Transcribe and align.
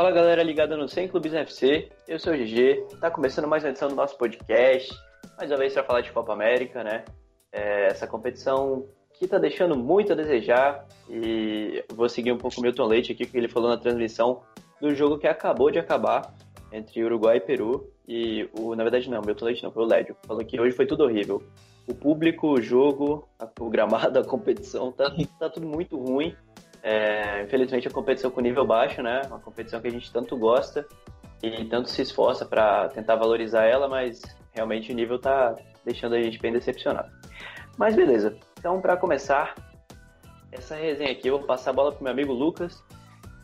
Fala 0.00 0.12
galera 0.12 0.42
ligada 0.42 0.78
no 0.78 0.88
100 0.88 1.08
Clubes 1.08 1.34
FC, 1.34 1.90
eu 2.08 2.18
sou 2.18 2.32
o 2.32 2.34
GG, 2.34 2.86
tá 3.02 3.10
começando 3.10 3.46
mais 3.46 3.62
uma 3.62 3.68
edição 3.68 3.86
do 3.86 3.94
nosso 3.94 4.16
podcast, 4.16 4.90
mais 5.36 5.50
uma 5.50 5.58
vez 5.58 5.74
para 5.74 5.84
falar 5.84 6.00
de 6.00 6.10
Copa 6.10 6.32
América, 6.32 6.82
né? 6.82 7.04
É, 7.52 7.88
essa 7.88 8.06
competição 8.06 8.86
que 9.12 9.28
tá 9.28 9.36
deixando 9.36 9.76
muito 9.76 10.10
a 10.10 10.16
desejar 10.16 10.86
e 11.06 11.84
vou 11.92 12.08
seguir 12.08 12.32
um 12.32 12.38
pouco 12.38 12.58
o 12.58 12.62
Milton 12.62 12.86
Leite 12.86 13.12
aqui, 13.12 13.26
que 13.26 13.36
ele 13.36 13.46
falou 13.46 13.68
na 13.68 13.76
transmissão 13.76 14.40
do 14.80 14.94
jogo 14.94 15.18
que 15.18 15.26
acabou 15.26 15.70
de 15.70 15.78
acabar 15.78 16.34
entre 16.72 17.04
Uruguai 17.04 17.36
e 17.36 17.40
Peru 17.40 17.92
e 18.08 18.48
o, 18.58 18.74
na 18.74 18.82
verdade 18.82 19.10
não, 19.10 19.20
Milton 19.20 19.44
Leite 19.44 19.62
não, 19.62 19.70
foi 19.70 19.84
o 19.84 19.86
Lédio, 19.86 20.16
falou 20.26 20.42
que 20.42 20.58
hoje 20.58 20.74
foi 20.74 20.86
tudo 20.86 21.04
horrível. 21.04 21.42
O 21.86 21.94
público, 21.94 22.54
o 22.54 22.62
jogo, 22.62 23.28
o 23.60 23.68
gramado, 23.68 24.16
a 24.18 24.24
competição, 24.24 24.92
tá, 24.92 25.14
tá 25.38 25.50
tudo 25.50 25.66
muito 25.66 25.98
ruim. 25.98 26.34
É, 26.82 27.42
infelizmente 27.42 27.86
a 27.86 27.90
competição 27.90 28.30
com 28.30 28.40
nível 28.40 28.66
baixo, 28.66 29.02
né? 29.02 29.22
Uma 29.26 29.38
competição 29.38 29.80
que 29.80 29.88
a 29.88 29.90
gente 29.90 30.12
tanto 30.12 30.36
gosta 30.36 30.86
e 31.42 31.64
tanto 31.66 31.90
se 31.90 32.02
esforça 32.02 32.44
para 32.44 32.88
tentar 32.88 33.16
valorizar 33.16 33.64
ela, 33.64 33.88
mas 33.88 34.22
realmente 34.52 34.92
o 34.92 34.94
nível 34.94 35.18
tá 35.18 35.56
deixando 35.84 36.14
a 36.14 36.22
gente 36.22 36.38
bem 36.38 36.52
decepcionado. 36.52 37.10
Mas 37.76 37.94
beleza. 37.94 38.36
Então, 38.58 38.80
para 38.80 38.96
começar 38.96 39.54
essa 40.52 40.74
resenha 40.74 41.12
aqui, 41.12 41.28
eu 41.28 41.38
vou 41.38 41.46
passar 41.46 41.70
a 41.70 41.74
bola 41.74 41.92
pro 41.92 42.02
meu 42.02 42.12
amigo 42.12 42.32
Lucas, 42.32 42.82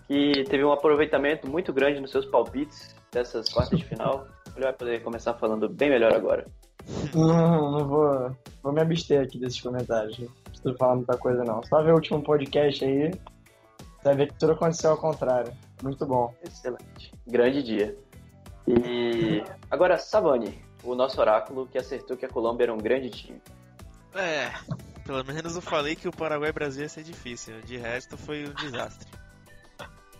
que 0.07 0.45
teve 0.45 0.65
um 0.65 0.73
aproveitamento 0.73 1.49
muito 1.49 1.73
grande 1.73 2.01
nos 2.01 2.11
seus 2.11 2.27
palpites 2.27 2.95
dessas 3.13 3.49
quartas 3.49 3.79
de 3.79 3.85
final. 3.85 4.27
Ele 4.55 4.65
vai 4.65 4.73
poder 4.73 5.03
começar 5.03 5.35
falando 5.35 5.69
bem 5.69 5.91
melhor 5.91 6.13
agora. 6.13 6.47
Não, 7.15 7.71
não 7.71 7.89
vou, 7.89 8.37
vou 8.63 8.73
me 8.73 8.81
abster 8.81 9.23
aqui 9.23 9.39
desses 9.39 9.61
comentários. 9.61 10.21
Preciso 10.67 10.79
falar 10.79 10.97
muita 10.97 11.17
coisa 11.17 11.45
não. 11.45 11.63
Só 11.63 11.81
ver 11.81 11.93
o 11.93 11.95
último 11.95 12.21
podcast 12.23 12.85
aí, 12.85 13.11
você 13.11 14.05
vai 14.05 14.17
ver 14.17 14.29
que 14.29 14.35
tudo 14.35 14.53
aconteceu 14.53 14.91
ao 14.91 14.97
contrário. 14.97 15.53
Muito 15.81 16.05
bom. 16.05 16.35
Excelente. 16.43 17.13
Grande 17.25 17.63
dia. 17.63 17.97
E 18.67 19.45
agora, 19.71 19.97
Savani, 19.97 20.61
o 20.83 20.97
nosso 20.97 21.21
oráculo 21.21 21.69
que 21.69 21.79
acertou 21.79 22.17
que 22.17 22.27
a 22.27 22.29
Colômbia 22.29 22.65
era 22.65 22.75
um 22.75 22.79
grande 22.79 23.11
time. 23.11 23.41
É, 24.15 24.51
pelo 25.05 25.23
menos 25.25 25.55
eu 25.55 25.63
falei 25.63 25.95
que 25.95 26.09
o 26.09 26.13
Paraguai 26.13 26.51
Brasil 26.51 26.83
ia 26.83 26.89
ser 26.89 27.05
difícil. 27.05 27.61
De 27.61 27.77
resto, 27.77 28.17
foi 28.17 28.49
um 28.49 28.53
desastre. 28.55 29.09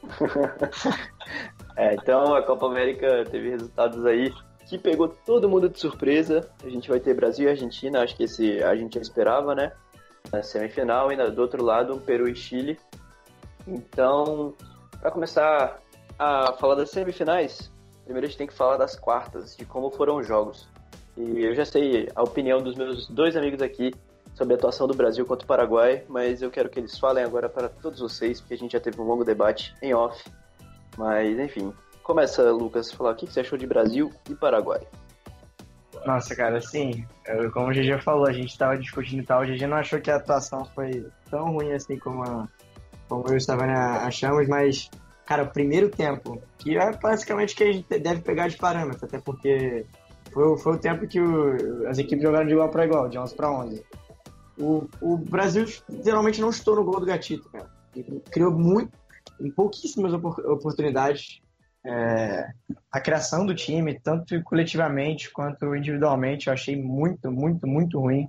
é, 1.77 1.95
então 1.95 2.37
a 2.37 2.43
Copa 2.43 2.67
América 2.67 3.25
teve 3.25 3.51
resultados 3.51 4.07
aí 4.07 4.33
que 4.67 4.79
pegou 4.79 5.09
todo 5.09 5.49
mundo 5.49 5.69
de 5.69 5.81
surpresa. 5.81 6.49
A 6.63 6.69
gente 6.69 6.89
vai 6.89 7.01
ter 7.01 7.15
Brasil 7.15 7.49
e 7.49 7.51
Argentina, 7.51 8.03
acho 8.03 8.17
que 8.17 8.25
esse 8.25 8.63
a 8.63 8.77
gente 8.77 8.95
já 8.95 9.01
esperava, 9.01 9.53
né? 9.53 9.73
Na 10.33 10.43
semifinal, 10.43 11.13
e 11.13 11.31
do 11.31 11.43
outro 11.43 11.63
lado, 11.65 12.01
Peru 12.01 12.29
e 12.29 12.35
Chile. 12.35 12.79
Então, 13.67 14.55
para 15.01 15.11
começar 15.11 15.79
a 16.19 16.53
falar 16.55 16.75
das 16.75 16.91
semifinais, 16.91 17.71
primeiro 18.05 18.27
a 18.27 18.29
gente 18.29 18.39
tem 18.39 18.47
que 18.47 18.55
falar 18.55 18.77
das 18.77 18.97
quartas, 18.97 19.57
de 19.57 19.65
como 19.65 19.91
foram 19.91 20.17
os 20.17 20.27
jogos. 20.27 20.69
E 21.17 21.45
eu 21.45 21.55
já 21.55 21.65
sei 21.65 22.09
a 22.15 22.23
opinião 22.23 22.61
dos 22.61 22.75
meus 22.75 23.09
dois 23.09 23.37
amigos 23.37 23.63
aqui 23.63 23.95
sobre 24.35 24.55
a 24.55 24.57
atuação 24.57 24.87
do 24.87 24.95
Brasil 24.95 25.25
contra 25.25 25.45
o 25.45 25.49
Paraguai, 25.49 26.05
mas 26.09 26.43
eu 26.43 26.51
quero 26.51 26.69
que 26.69 26.79
eles 26.79 26.99
falem 26.99 27.25
agora 27.25 27.49
para 27.49 27.69
todos 27.69 28.01
vocês, 28.01 28.41
porque 28.41 28.55
a 28.55 28.59
gente 28.59 28.73
já 28.73 28.81
teve 28.81 29.01
um 29.01 29.05
longo 29.05 29.25
debate 29.25 29.75
em 29.81 29.95
off. 29.95 30.23
Mas, 30.99 31.39
enfim, 31.39 31.73
Começa, 32.07 32.53
Lucas, 32.53 32.93
falar 32.93 33.11
o 33.11 33.15
que 33.17 33.27
você 33.27 33.41
achou 33.41 33.59
de 33.59 33.67
Brasil 33.67 34.13
e 34.31 34.35
Paraguai. 34.37 34.87
Nossa, 36.07 36.37
cara, 36.37 36.59
assim, 36.59 37.05
como 37.53 37.69
o 37.69 37.73
GG 37.73 38.01
falou, 38.01 38.27
a 38.27 38.33
gente 38.33 38.51
estava 38.51 38.79
discutindo 38.79 39.23
e 39.23 39.27
tal, 39.27 39.43
o 39.43 39.45
GG 39.45 39.67
não 39.67 39.77
achou 39.77 40.01
que 40.01 40.09
a 40.09 40.17
atuação 40.17 40.65
foi 40.65 41.05
tão 41.29 41.51
ruim 41.51 41.73
assim 41.73 41.99
como, 41.99 42.23
a, 42.23 42.49
como 43.09 43.27
eu 43.27 43.35
e 43.35 43.37
o 43.39 43.41
Savana 43.41 43.99
achamos, 44.07 44.47
mas, 44.47 44.89
cara, 45.27 45.43
o 45.43 45.51
primeiro 45.51 45.89
tempo, 45.89 46.41
que 46.59 46.79
é 46.79 46.93
basicamente 46.93 47.57
que 47.57 47.65
a 47.65 47.73
gente 47.73 47.99
deve 47.99 48.21
pegar 48.21 48.47
de 48.47 48.57
parâmetro, 48.57 49.05
até 49.05 49.19
porque 49.19 49.85
foi, 50.33 50.57
foi 50.59 50.75
o 50.75 50.79
tempo 50.79 51.09
que 51.09 51.21
o, 51.21 51.89
as 51.89 51.99
equipes 51.99 52.23
jogaram 52.23 52.47
de 52.47 52.53
igual 52.53 52.69
para 52.69 52.85
igual, 52.85 53.09
de 53.09 53.19
11 53.19 53.35
para 53.35 53.51
11. 53.51 53.85
O, 54.59 54.87
o 55.01 55.17
Brasil 55.17 55.67
geralmente 56.05 56.41
não 56.41 56.51
estou 56.51 56.77
no 56.77 56.85
gol 56.85 57.01
do 57.01 57.07
Gatito, 57.07 57.49
cara. 57.51 57.69
Ele 57.97 58.23
criou 58.31 58.53
muito, 58.53 58.93
em 59.41 59.51
pouquíssimas 59.51 60.13
oportunidades, 60.13 61.43
é, 61.87 62.53
a 62.91 63.01
criação 63.01 63.47
do 63.47 63.55
time, 63.55 63.99
tanto 64.01 64.43
coletivamente 64.43 65.31
quanto 65.31 65.75
individualmente, 65.75 66.49
eu 66.49 66.53
achei 66.53 66.81
muito, 66.81 67.31
muito, 67.31 67.67
muito 67.67 68.01
ruim. 68.01 68.29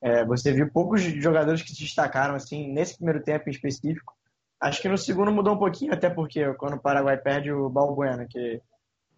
É, 0.00 0.24
você 0.24 0.52
viu 0.52 0.70
poucos 0.70 1.00
jogadores 1.02 1.62
que 1.62 1.72
se 1.72 1.80
destacaram 1.80 2.34
assim 2.34 2.70
nesse 2.72 2.96
primeiro 2.96 3.22
tempo 3.22 3.48
em 3.48 3.52
específico. 3.52 4.14
Acho 4.60 4.82
que 4.82 4.88
no 4.88 4.98
segundo 4.98 5.32
mudou 5.32 5.54
um 5.54 5.58
pouquinho, 5.58 5.94
até 5.94 6.10
porque 6.10 6.52
quando 6.54 6.74
o 6.74 6.80
Paraguai 6.80 7.16
perde 7.16 7.50
o 7.50 7.70
Balbuena, 7.70 8.26
que, 8.28 8.60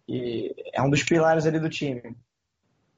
que 0.05 0.55
é 0.73 0.81
um 0.81 0.89
dos 0.89 1.03
pilares 1.03 1.45
ali 1.45 1.59
do 1.59 1.69
time. 1.69 2.15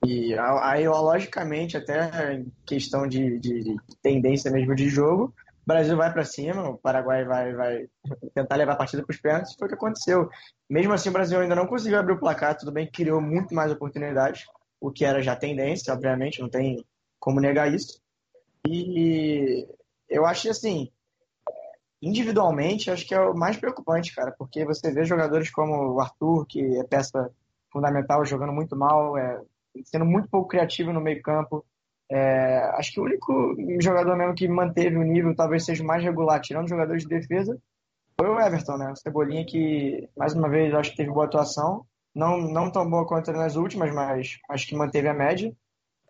E 0.05 0.35
aí, 0.61 0.87
logicamente, 0.87 1.77
até 1.77 2.33
em 2.33 2.51
questão 2.65 3.07
de, 3.07 3.39
de 3.39 3.77
tendência 4.01 4.51
mesmo 4.51 4.75
de 4.75 4.89
jogo, 4.89 5.33
o 5.63 5.65
Brasil 5.65 5.95
vai 5.95 6.11
para 6.11 6.25
cima, 6.25 6.69
o 6.69 6.77
Paraguai 6.77 7.23
vai, 7.23 7.53
vai 7.53 7.87
tentar 8.35 8.55
levar 8.57 8.73
a 8.73 8.77
partida 8.77 9.01
para 9.01 9.13
os 9.13 9.19
pênaltis, 9.19 9.55
foi 9.57 9.65
o 9.65 9.69
que 9.69 9.75
aconteceu. 9.75 10.29
Mesmo 10.69 10.93
assim, 10.93 11.09
o 11.09 11.13
Brasil 11.13 11.39
ainda 11.39 11.55
não 11.55 11.65
conseguiu 11.65 11.99
abrir 11.99 12.13
o 12.13 12.19
placar, 12.19 12.57
tudo 12.57 12.71
bem, 12.71 12.89
criou 12.91 13.21
muito 13.21 13.55
mais 13.55 13.71
oportunidades, 13.71 14.45
o 14.79 14.91
que 14.91 15.05
era 15.05 15.21
já 15.21 15.35
tendência, 15.35 15.93
obviamente, 15.93 16.41
não 16.41 16.49
tem 16.49 16.85
como 17.17 17.39
negar 17.39 17.73
isso. 17.73 18.01
E 18.67 19.65
eu 20.09 20.25
acho 20.25 20.49
assim, 20.49 20.91
individualmente, 22.01 22.91
acho 22.91 23.07
que 23.07 23.15
é 23.15 23.21
o 23.21 23.33
mais 23.33 23.55
preocupante, 23.55 24.13
cara, 24.13 24.35
porque 24.37 24.65
você 24.65 24.91
vê 24.91 25.05
jogadores 25.05 25.49
como 25.49 25.93
o 25.93 26.01
Arthur, 26.01 26.45
que 26.45 26.77
é 26.77 26.83
peça 26.83 27.31
fundamental, 27.71 28.25
jogando 28.25 28.51
muito 28.51 28.75
mal, 28.75 29.17
é, 29.17 29.41
sendo 29.85 30.05
muito 30.05 30.29
pouco 30.29 30.49
criativo 30.49 30.91
no 30.91 30.99
meio-campo. 30.99 31.65
É, 32.09 32.71
acho 32.75 32.93
que 32.93 32.99
o 32.99 33.03
único 33.03 33.55
jogador 33.81 34.15
mesmo 34.15 34.35
que 34.35 34.47
manteve 34.47 34.97
o 34.97 35.03
nível, 35.03 35.35
talvez 35.35 35.65
seja 35.65 35.83
mais 35.83 36.03
regular, 36.03 36.39
tirando 36.41 36.69
jogadores 36.69 37.03
de 37.03 37.09
defesa, 37.09 37.57
foi 38.17 38.29
o 38.29 38.39
Everton, 38.39 38.77
né? 38.77 38.91
O 38.91 38.95
Cebolinha 38.95 39.45
que, 39.45 40.07
mais 40.15 40.33
uma 40.33 40.49
vez, 40.49 40.73
acho 40.73 40.91
que 40.91 40.97
teve 40.97 41.11
boa 41.11 41.25
atuação. 41.25 41.85
Não, 42.13 42.37
não 42.37 42.71
tão 42.71 42.87
boa 42.87 43.07
quanto 43.07 43.31
nas 43.31 43.55
últimas, 43.55 43.91
mas 43.93 44.39
acho 44.49 44.67
que 44.67 44.75
manteve 44.75 45.07
a 45.07 45.13
média. 45.13 45.51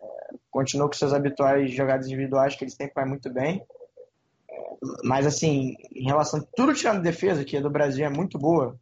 É, 0.00 0.34
continuou 0.50 0.88
com 0.88 0.94
seus 0.94 1.14
habituais 1.14 1.72
jogadas 1.72 2.06
individuais, 2.06 2.54
que 2.54 2.64
ele 2.64 2.70
sempre 2.70 2.94
vai 2.94 3.06
muito 3.06 3.32
bem. 3.32 3.64
É, 4.50 4.54
mas, 5.04 5.26
assim, 5.26 5.74
em 5.94 6.04
relação 6.04 6.40
a 6.40 6.44
tudo 6.54 6.74
tirando 6.74 7.02
defesa, 7.02 7.44
que 7.44 7.56
é 7.56 7.60
do 7.60 7.70
Brasil 7.70 8.04
é 8.04 8.10
muito 8.10 8.38
boa, 8.38 8.78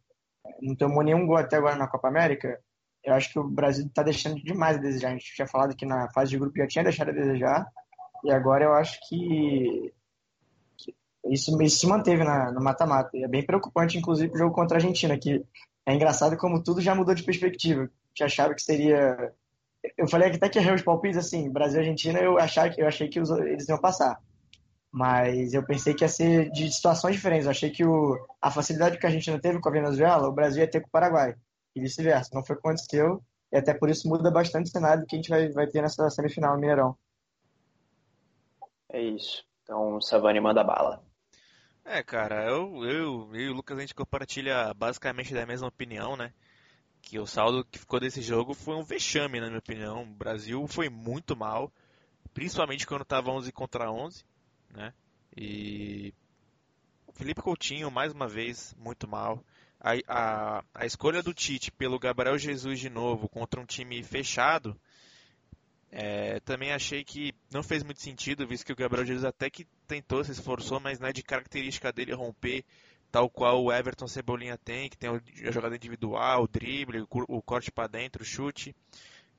não 0.61 0.75
tomou 0.75 1.03
nenhum 1.03 1.25
gol 1.25 1.37
até 1.37 1.55
agora 1.55 1.75
na 1.75 1.87
Copa 1.87 2.09
América, 2.09 2.59
eu 3.03 3.13
acho 3.13 3.31
que 3.31 3.39
o 3.39 3.43
Brasil 3.43 3.85
está 3.85 4.01
deixando 4.01 4.41
demais 4.41 4.77
a 4.77 4.81
desejar. 4.81 5.09
A 5.09 5.11
gente 5.11 5.35
tinha 5.35 5.47
falado 5.47 5.75
que 5.75 5.85
na 5.85 6.09
fase 6.11 6.31
de 6.31 6.37
grupo 6.39 6.57
já 6.57 6.67
tinha 6.67 6.83
deixado 6.83 7.09
a 7.09 7.13
desejar, 7.13 7.67
e 8.23 8.31
agora 8.31 8.63
eu 8.63 8.73
acho 8.73 8.97
que, 9.07 9.93
que 10.77 10.95
isso, 11.25 11.61
isso, 11.61 11.79
se 11.79 11.87
manteve 11.87 12.23
na, 12.23 12.51
no 12.51 12.63
mata-mata. 12.63 13.09
E 13.13 13.23
é 13.23 13.27
bem 13.27 13.45
preocupante, 13.45 13.97
inclusive, 13.97 14.33
o 14.33 14.37
jogo 14.37 14.55
contra 14.55 14.77
a 14.77 14.79
Argentina, 14.79 15.17
que 15.17 15.43
é 15.85 15.93
engraçado 15.93 16.37
como 16.37 16.63
tudo 16.63 16.81
já 16.81 16.95
mudou 16.95 17.13
de 17.13 17.23
perspectiva. 17.23 17.89
gente 18.09 18.23
achava 18.23 18.53
que 18.53 18.61
seria. 18.61 19.33
Eu 19.97 20.07
falei 20.07 20.29
que 20.29 20.37
até 20.37 20.47
que 20.47 20.57
errei 20.57 20.73
os 20.73 20.81
palpites, 20.81 21.17
assim, 21.17 21.51
Brasil 21.51 21.79
e 21.79 21.81
Argentina, 21.81 22.19
eu, 22.19 22.37
achava, 22.39 22.73
eu 22.77 22.87
achei 22.87 23.09
que 23.09 23.19
os, 23.19 23.29
eles 23.31 23.67
iam 23.67 23.77
passar. 23.77 24.17
Mas 24.89 25.53
eu 25.53 25.65
pensei 25.65 25.93
que 25.93 26.05
ia 26.05 26.07
ser 26.07 26.49
de 26.51 26.71
situações 26.71 27.15
diferentes. 27.15 27.45
Eu 27.45 27.51
achei 27.51 27.69
que 27.69 27.83
o, 27.83 28.17
a 28.41 28.49
facilidade 28.49 28.97
que 28.97 29.05
a 29.05 29.09
Argentina 29.09 29.39
teve 29.41 29.59
com 29.59 29.67
a 29.67 29.71
Venezuela, 29.71 30.29
o 30.29 30.33
Brasil 30.33 30.61
ia 30.61 30.69
ter 30.69 30.79
com 30.79 30.87
o 30.87 30.91
Paraguai 30.91 31.35
e 31.75 31.81
vice-versa. 31.81 32.31
Não 32.33 32.43
foi 32.43 32.55
o 32.55 32.59
que 32.59 32.67
aconteceu, 32.67 33.23
e 33.51 33.57
até 33.57 33.73
por 33.73 33.89
isso 33.89 34.07
muda 34.07 34.31
bastante 34.31 34.67
o 34.67 34.71
cenário 34.71 35.05
que 35.05 35.15
a 35.15 35.17
gente 35.17 35.29
vai, 35.29 35.49
vai 35.49 35.67
ter 35.67 35.81
nessa 35.81 36.09
semifinal 36.09 36.53
no 36.53 36.59
Mineirão. 36.59 36.97
É 38.89 39.01
isso. 39.01 39.45
Então, 39.63 39.99
Savani 40.01 40.39
manda 40.39 40.63
bala. 40.63 41.03
É, 41.85 42.01
cara, 42.01 42.45
eu, 42.45 42.83
eu, 42.85 43.29
eu 43.33 43.35
e 43.35 43.49
o 43.49 43.53
Lucas 43.53 43.77
a 43.77 43.81
gente 43.81 43.95
compartilha 43.95 44.73
basicamente 44.73 45.33
da 45.33 45.45
mesma 45.45 45.67
opinião, 45.67 46.15
né? 46.15 46.33
Que 47.01 47.19
o 47.19 47.25
saldo 47.25 47.65
que 47.65 47.77
ficou 47.77 47.99
desse 47.99 48.21
jogo 48.21 48.53
foi 48.53 48.75
um 48.75 48.83
vexame, 48.83 49.39
na 49.39 49.47
minha 49.47 49.59
opinião. 49.59 50.03
O 50.03 50.15
Brasil 50.15 50.65
foi 50.67 50.89
muito 50.89 51.35
mal, 51.35 51.71
principalmente 52.33 52.87
quando 52.87 53.01
estava 53.01 53.31
11 53.31 53.51
contra 53.51 53.91
11, 53.91 54.23
né? 54.69 54.93
E 55.35 56.13
Felipe 57.13 57.41
Coutinho, 57.41 57.91
mais 57.91 58.13
uma 58.13 58.27
vez, 58.27 58.73
muito 58.77 59.07
mal 59.07 59.43
a, 59.83 59.91
a, 60.07 60.63
a 60.73 60.85
escolha 60.85 61.21
do 61.21 61.33
Tite 61.33 61.69
pelo 61.69 61.99
Gabriel 61.99 62.37
Jesus 62.37 62.79
de 62.79 62.89
novo 62.89 63.27
contra 63.27 63.59
um 63.59 63.65
time 63.65 64.01
fechado, 64.01 64.79
é, 65.91 66.39
também 66.39 66.71
achei 66.71 67.03
que 67.03 67.35
não 67.51 67.61
fez 67.61 67.83
muito 67.83 68.01
sentido, 68.01 68.47
visto 68.47 68.65
que 68.65 68.71
o 68.71 68.75
Gabriel 68.75 69.05
Jesus 69.05 69.25
até 69.25 69.49
que 69.49 69.67
tentou, 69.85 70.23
se 70.23 70.31
esforçou, 70.31 70.79
mas 70.79 70.99
não 70.99 71.09
é 71.09 71.13
de 71.13 71.21
característica 71.21 71.91
dele 71.91 72.15
romper 72.15 72.63
tal 73.11 73.29
qual 73.29 73.63
o 73.63 73.71
Everton 73.71 74.07
Cebolinha 74.07 74.57
tem, 74.57 74.89
que 74.89 74.97
tem 74.97 75.09
a 75.09 75.51
jogada 75.51 75.75
individual, 75.75 76.43
o 76.43 76.47
drible, 76.47 77.05
o 77.09 77.41
corte 77.43 77.71
para 77.71 77.87
dentro, 77.87 78.23
o 78.23 78.25
chute. 78.25 78.75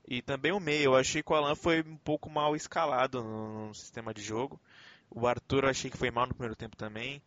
E 0.07 0.23
também 0.23 0.53
o 0.53 0.61
meio, 0.61 0.85
eu 0.85 0.95
achei 0.95 1.23
que 1.25 1.33
o 1.33 1.35
Alan 1.35 1.57
foi 1.57 1.83
um 1.83 1.97
pouco 1.97 2.31
mal 2.31 2.55
escalado 2.55 3.25
no, 3.25 3.69
no 3.69 3.75
sistema 3.75 4.15
de 4.15 4.23
jogo. 4.23 4.61
O 5.11 5.27
Arthur 5.27 5.65
eu 5.65 5.71
achei 5.71 5.91
que 5.91 5.97
foi 5.97 6.11
mal 6.11 6.27
no 6.27 6.35
primeiro 6.35 6.55
tempo 6.55 6.77
também 6.77 7.21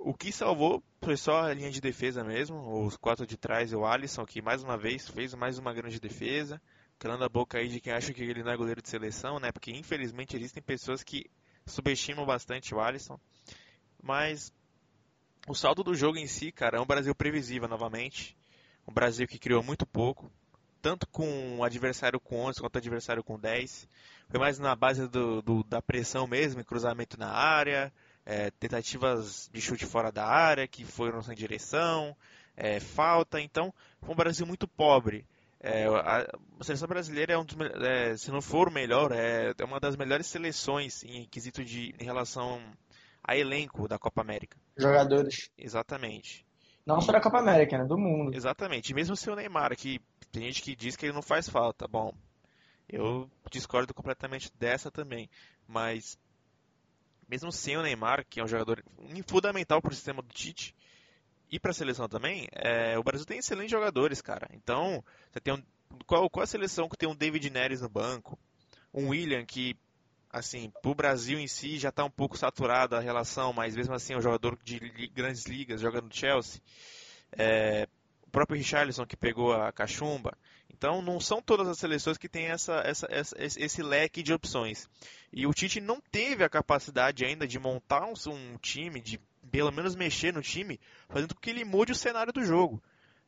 o 0.00 0.14
que 0.14 0.32
salvou 0.32 0.82
foi 1.02 1.16
só 1.16 1.42
a 1.42 1.54
linha 1.54 1.70
de 1.70 1.80
defesa 1.80 2.24
mesmo, 2.24 2.84
os 2.84 2.96
quatro 2.96 3.26
de 3.26 3.36
trás 3.36 3.70
e 3.70 3.76
o 3.76 3.84
Alisson, 3.84 4.24
que 4.24 4.40
mais 4.40 4.62
uma 4.62 4.76
vez 4.76 5.06
fez 5.08 5.34
mais 5.34 5.58
uma 5.58 5.74
grande 5.74 6.00
defesa, 6.00 6.60
calando 6.98 7.24
a 7.24 7.28
boca 7.28 7.58
aí 7.58 7.68
de 7.68 7.80
quem 7.80 7.92
acha 7.92 8.12
que 8.12 8.22
ele 8.22 8.42
não 8.42 8.50
é 8.50 8.56
goleiro 8.56 8.80
de 8.80 8.88
seleção, 8.88 9.38
né? 9.38 9.52
Porque 9.52 9.70
infelizmente 9.70 10.36
existem 10.36 10.62
pessoas 10.62 11.02
que 11.02 11.30
subestimam 11.66 12.24
bastante 12.24 12.74
o 12.74 12.80
Alisson. 12.80 13.20
Mas 14.02 14.52
o 15.46 15.54
saldo 15.54 15.84
do 15.84 15.94
jogo 15.94 16.16
em 16.16 16.26
si, 16.26 16.50
cara, 16.50 16.78
é 16.78 16.80
um 16.80 16.86
Brasil 16.86 17.14
previsível 17.14 17.68
novamente. 17.68 18.36
Um 18.88 18.92
Brasil 18.92 19.26
que 19.28 19.38
criou 19.38 19.62
muito 19.62 19.86
pouco, 19.86 20.32
tanto 20.80 21.06
com 21.08 21.58
o 21.58 21.64
adversário 21.64 22.18
com 22.18 22.46
11 22.46 22.60
quanto 22.60 22.74
o 22.74 22.78
adversário 22.78 23.22
com 23.22 23.38
10. 23.38 23.86
Foi 24.28 24.40
mais 24.40 24.58
na 24.58 24.74
base 24.74 25.06
do, 25.08 25.42
do 25.42 25.62
da 25.64 25.82
pressão 25.82 26.26
mesmo, 26.26 26.64
cruzamento 26.64 27.18
na 27.18 27.30
área, 27.30 27.92
é, 28.30 28.48
tentativas 28.52 29.50
de 29.52 29.60
chute 29.60 29.84
fora 29.84 30.12
da 30.12 30.24
área 30.24 30.68
que 30.68 30.84
foram 30.84 31.20
sem 31.20 31.34
direção, 31.34 32.16
é, 32.56 32.78
falta. 32.78 33.40
Então, 33.40 33.74
foi 34.00 34.14
um 34.14 34.16
Brasil 34.16 34.46
muito 34.46 34.68
pobre. 34.68 35.26
É, 35.58 35.86
a, 35.86 36.28
a, 36.60 36.64
seleção 36.64 36.86
brasileira 36.86 37.32
é 37.32 37.36
um 37.38 37.44
dos, 37.44 37.56
é, 37.84 38.16
se 38.16 38.30
não 38.30 38.40
for 38.40 38.68
o 38.68 38.72
melhor, 38.72 39.10
é, 39.10 39.52
é, 39.58 39.64
uma 39.64 39.80
das 39.80 39.96
melhores 39.96 40.28
seleções 40.28 41.02
em 41.02 41.26
quesito 41.26 41.64
de 41.64 41.92
em 41.98 42.04
relação 42.04 42.62
a 43.22 43.36
elenco 43.36 43.88
da 43.88 43.98
Copa 43.98 44.20
América. 44.20 44.56
Jogadores. 44.76 45.50
Exatamente. 45.58 46.46
Não 46.86 47.00
e, 47.00 47.02
só 47.02 47.10
da 47.10 47.20
Copa 47.20 47.40
América, 47.40 47.78
né? 47.78 47.84
Do 47.84 47.98
mundo. 47.98 48.32
Exatamente. 48.32 48.90
E 48.90 48.94
mesmo 48.94 49.16
o 49.16 49.34
Neymar, 49.34 49.76
que 49.76 50.00
tem 50.30 50.44
gente 50.44 50.62
que 50.62 50.76
diz 50.76 50.94
que 50.94 51.04
ele 51.04 51.12
não 51.12 51.20
faz 51.20 51.48
falta. 51.48 51.88
Bom, 51.88 52.14
eu 52.88 53.28
discordo 53.50 53.92
completamente 53.92 54.52
dessa 54.56 54.88
também. 54.88 55.28
Mas 55.66 56.16
mesmo 57.30 57.52
sem 57.52 57.76
o 57.76 57.82
Neymar, 57.82 58.26
que 58.28 58.40
é 58.40 58.44
um 58.44 58.48
jogador 58.48 58.82
fundamental 59.26 59.80
para 59.80 59.92
o 59.92 59.94
sistema 59.94 60.20
do 60.20 60.34
Tite 60.34 60.74
e 61.50 61.60
para 61.60 61.70
a 61.70 61.74
seleção 61.74 62.08
também, 62.08 62.48
é, 62.52 62.98
o 62.98 63.02
Brasil 63.02 63.26
tem 63.26 63.38
excelentes 63.38 63.70
jogadores, 63.70 64.20
cara. 64.20 64.48
Então, 64.52 65.02
você 65.30 65.40
tem 65.40 65.54
um, 65.54 65.62
qual, 66.06 66.28
qual 66.28 66.42
a 66.42 66.46
seleção 66.46 66.88
que 66.88 66.96
tem 66.96 67.08
um 67.08 67.14
David 67.14 67.48
Neres 67.50 67.80
no 67.80 67.88
banco? 67.88 68.38
Um 68.92 69.08
William 69.08 69.44
que, 69.44 69.76
assim, 70.30 70.72
para 70.82 70.90
o 70.90 70.94
Brasil 70.94 71.38
em 71.38 71.46
si 71.46 71.78
já 71.78 71.90
está 71.90 72.04
um 72.04 72.10
pouco 72.10 72.36
saturada 72.36 72.98
a 72.98 73.00
relação, 73.00 73.52
mas 73.52 73.76
mesmo 73.76 73.94
assim 73.94 74.14
é 74.14 74.16
um 74.16 74.22
jogador 74.22 74.58
de 74.64 74.78
grandes 75.14 75.46
ligas, 75.46 75.80
joga 75.80 76.00
no 76.00 76.12
Chelsea. 76.12 76.60
É, 77.32 77.88
o 78.26 78.30
próprio 78.30 78.58
Richarlison 78.58 79.06
que 79.06 79.16
pegou 79.16 79.52
a 79.52 79.72
cachumba. 79.72 80.36
Então 80.72 81.02
não 81.02 81.20
são 81.20 81.42
todas 81.42 81.68
as 81.68 81.78
seleções 81.78 82.16
que 82.16 82.28
têm 82.28 82.46
essa, 82.46 82.80
essa, 82.84 83.06
essa, 83.10 83.36
esse 83.38 83.82
leque 83.82 84.22
de 84.22 84.32
opções. 84.32 84.88
E 85.32 85.46
o 85.46 85.52
Tite 85.52 85.80
não 85.80 86.00
teve 86.00 86.44
a 86.44 86.48
capacidade 86.48 87.24
ainda 87.24 87.46
de 87.46 87.58
montar 87.58 88.04
um, 88.04 88.14
um 88.28 88.56
time, 88.58 89.00
de 89.00 89.20
pelo 89.50 89.72
menos 89.72 89.94
mexer 89.94 90.32
no 90.32 90.42
time, 90.42 90.80
fazendo 91.08 91.34
com 91.34 91.40
que 91.40 91.50
ele 91.50 91.64
mude 91.64 91.92
o 91.92 91.96
cenário 91.96 92.32
do 92.32 92.44
jogo. 92.44 92.82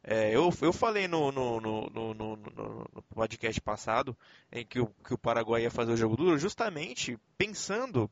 É, 0.04 0.34
eu, 0.34 0.52
eu 0.60 0.72
falei 0.72 1.06
no, 1.06 1.30
no, 1.30 1.60
no, 1.60 1.88
no, 2.14 3.02
podcast 3.14 3.60
passado, 3.60 4.16
em 4.50 4.66
que 4.66 4.80
o, 4.80 4.86
que 5.06 5.14
o 5.14 5.18
Paraguai 5.18 5.62
ia 5.62 5.70
fazer 5.70 5.92
o 5.92 5.96
jogo 5.96 6.16
duro, 6.16 6.38
justamente 6.38 7.16
pensando 7.38 8.10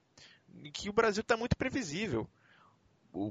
que 0.73 0.89
o 0.89 0.93
Brasil 0.93 1.23
está 1.23 1.37
muito 1.37 1.57
previsível. 1.57 2.29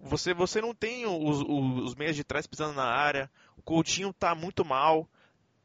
Você, 0.03 0.33
você 0.33 0.59
não 0.59 0.75
tem 0.75 1.05
os, 1.05 1.41
os, 1.41 1.95
meias 1.95 2.17
de 2.17 2.23
trás 2.23 2.45
pisando 2.45 2.73
na 2.73 2.83
área, 2.83 3.31
o 3.55 3.61
Coutinho 3.61 4.09
está 4.09 4.35
muito 4.35 4.65
mal, 4.65 5.09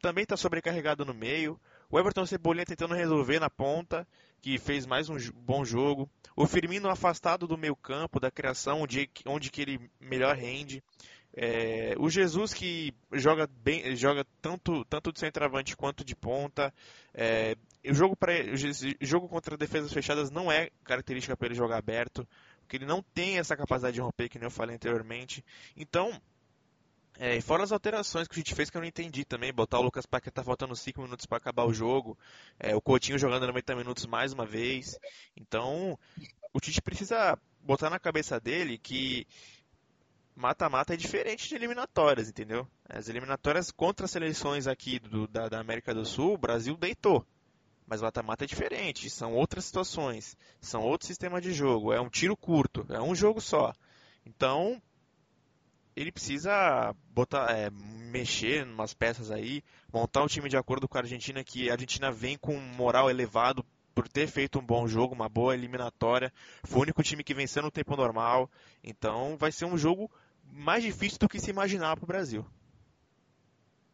também 0.05 0.25
está 0.25 0.37
sobrecarregado 0.37 1.03
no 1.03 1.15
meio. 1.15 1.59
O 1.91 1.99
Everton 1.99 2.27
Cebolinha 2.27 2.67
tentando 2.67 2.93
resolver 2.95 3.41
na 3.41 3.49
ponta, 3.49 4.07
que 4.43 4.59
fez 4.59 4.85
mais 4.85 5.09
um 5.09 5.17
bom 5.35 5.65
jogo. 5.65 6.11
O 6.37 6.47
Firmino 6.47 6.91
afastado 6.91 7.47
do 7.47 7.57
meio 7.57 7.75
campo, 7.75 8.21
da 8.21 8.31
criação, 8.31 8.83
onde, 8.83 9.09
onde 9.25 9.51
que 9.51 9.63
ele 9.63 9.91
melhor 9.99 10.37
rende. 10.37 10.83
É, 11.35 11.95
o 11.99 12.11
Jesus 12.11 12.53
que 12.53 12.93
joga 13.13 13.47
bem, 13.47 13.97
joga 13.97 14.27
tanto, 14.43 14.85
tanto 14.85 15.11
de 15.11 15.21
centroavante 15.21 15.75
quanto 15.75 16.05
de 16.05 16.15
ponta. 16.15 16.71
É, 17.15 17.57
o 17.89 17.95
jogo, 17.95 18.15
pra, 18.15 18.35
o 18.35 19.07
jogo 19.07 19.27
contra 19.27 19.57
defesas 19.57 19.91
fechadas 19.91 20.31
não 20.31 20.53
é 20.53 20.69
característica 20.85 21.35
para 21.35 21.47
ele 21.47 21.55
jogar 21.55 21.79
aberto 21.79 22.29
porque 22.65 22.77
ele 22.77 22.87
não 22.87 23.03
tem 23.03 23.39
essa 23.39 23.57
capacidade 23.57 23.95
de 23.95 24.01
romper, 24.01 24.29
que 24.29 24.39
nem 24.39 24.47
eu 24.47 24.51
falei 24.51 24.75
anteriormente. 24.75 25.45
Então, 25.77 26.19
é, 27.19 27.41
fora 27.41 27.63
as 27.63 27.71
alterações 27.71 28.27
que 28.27 28.35
a 28.35 28.39
gente 28.39 28.55
fez 28.55 28.69
que 28.69 28.77
eu 28.77 28.81
não 28.81 28.89
entendi 28.89 29.25
também, 29.25 29.53
botar 29.53 29.79
o 29.79 29.83
Lucas 29.83 30.07
Paquetá 30.07 30.43
faltando 30.43 30.75
5 30.75 31.01
minutos 31.01 31.27
para 31.27 31.39
acabar 31.39 31.65
o 31.65 31.73
jogo, 31.73 32.19
é, 32.59 32.75
o 32.75 32.81
Coutinho 32.81 33.19
jogando 33.19 33.47
90 33.47 33.77
minutos 33.77 34.07
mais 34.07 34.33
uma 34.33 34.45
vez. 34.45 34.99
Então, 35.37 35.99
o 36.53 36.61
Tite 36.61 36.83
precisa 36.83 37.39
botar 37.61 37.89
na 37.89 38.01
cabeça 38.01 38.41
dele 38.41 38.79
que 38.79 39.27
mata-mata 40.35 40.95
é 40.95 40.97
diferente 40.97 41.49
de 41.49 41.55
eliminatórias, 41.55 42.29
entendeu? 42.29 42.67
As 42.89 43.09
eliminatórias 43.09 43.71
contra 43.71 44.07
as 44.07 44.11
seleções 44.11 44.67
aqui 44.67 44.99
do, 44.99 45.29
da, 45.29 45.49
da 45.49 45.61
América 45.61 45.95
do 45.95 46.05
Sul, 46.05 46.35
o 46.35 46.39
Brasil 46.39 46.77
deitou. 46.77 47.25
Mas 47.87 48.01
mata-mata 48.03 48.45
é 48.45 48.47
diferente, 48.47 49.11
são 49.11 49.35
outras 49.35 49.67
situações, 49.67 50.37
são 50.61 50.81
outro 50.83 51.07
sistema 51.07 51.41
de 51.41 51.53
jogo, 51.53 51.93
é 51.93 52.01
um 52.01 52.09
tiro 52.09 52.37
curto, 52.37 52.85
é 52.89 53.01
um 53.01 53.15
jogo 53.15 53.41
só. 53.41 53.73
Então, 54.25 54.83
ele 55.97 56.13
precisa 56.13 56.95
botar, 57.11 57.51
é, 57.57 57.71
mexer 57.71 58.67
em 58.67 58.73
umas 58.73 58.95
peças 58.95 59.31
aí, 59.31 59.63
montar 59.93 60.23
um 60.23 60.27
time 60.27 60.49
de 60.49 60.57
acordo 60.57 60.89
com 60.89 60.99
a 60.99 61.01
Argentina, 61.01 61.43
que 61.45 61.69
a 61.69 61.73
Argentina 61.73 62.11
vem 62.11 62.37
com 62.37 62.57
moral 62.57 63.11
elevado 63.11 63.65
por 63.95 64.09
ter 64.09 64.27
feito 64.27 64.59
um 64.59 64.67
bom 64.67 64.89
jogo, 64.89 65.15
uma 65.15 65.29
boa 65.29 65.55
eliminatória. 65.55 66.33
Foi 66.65 66.81
o 66.81 66.83
único 66.83 67.03
time 67.03 67.23
que 67.23 67.33
venceu 67.33 67.63
no 67.63 67.71
tempo 67.71 67.97
normal. 67.97 68.51
Então 68.83 69.37
vai 69.39 69.53
ser 69.53 69.67
um 69.67 69.79
jogo 69.79 70.11
mais 70.53 70.83
difícil 70.83 71.19
do 71.19 71.29
que 71.29 71.39
se 71.39 71.51
imaginar 71.51 71.97
para 71.97 72.05
o 72.05 72.09
Brasil. 72.09 72.45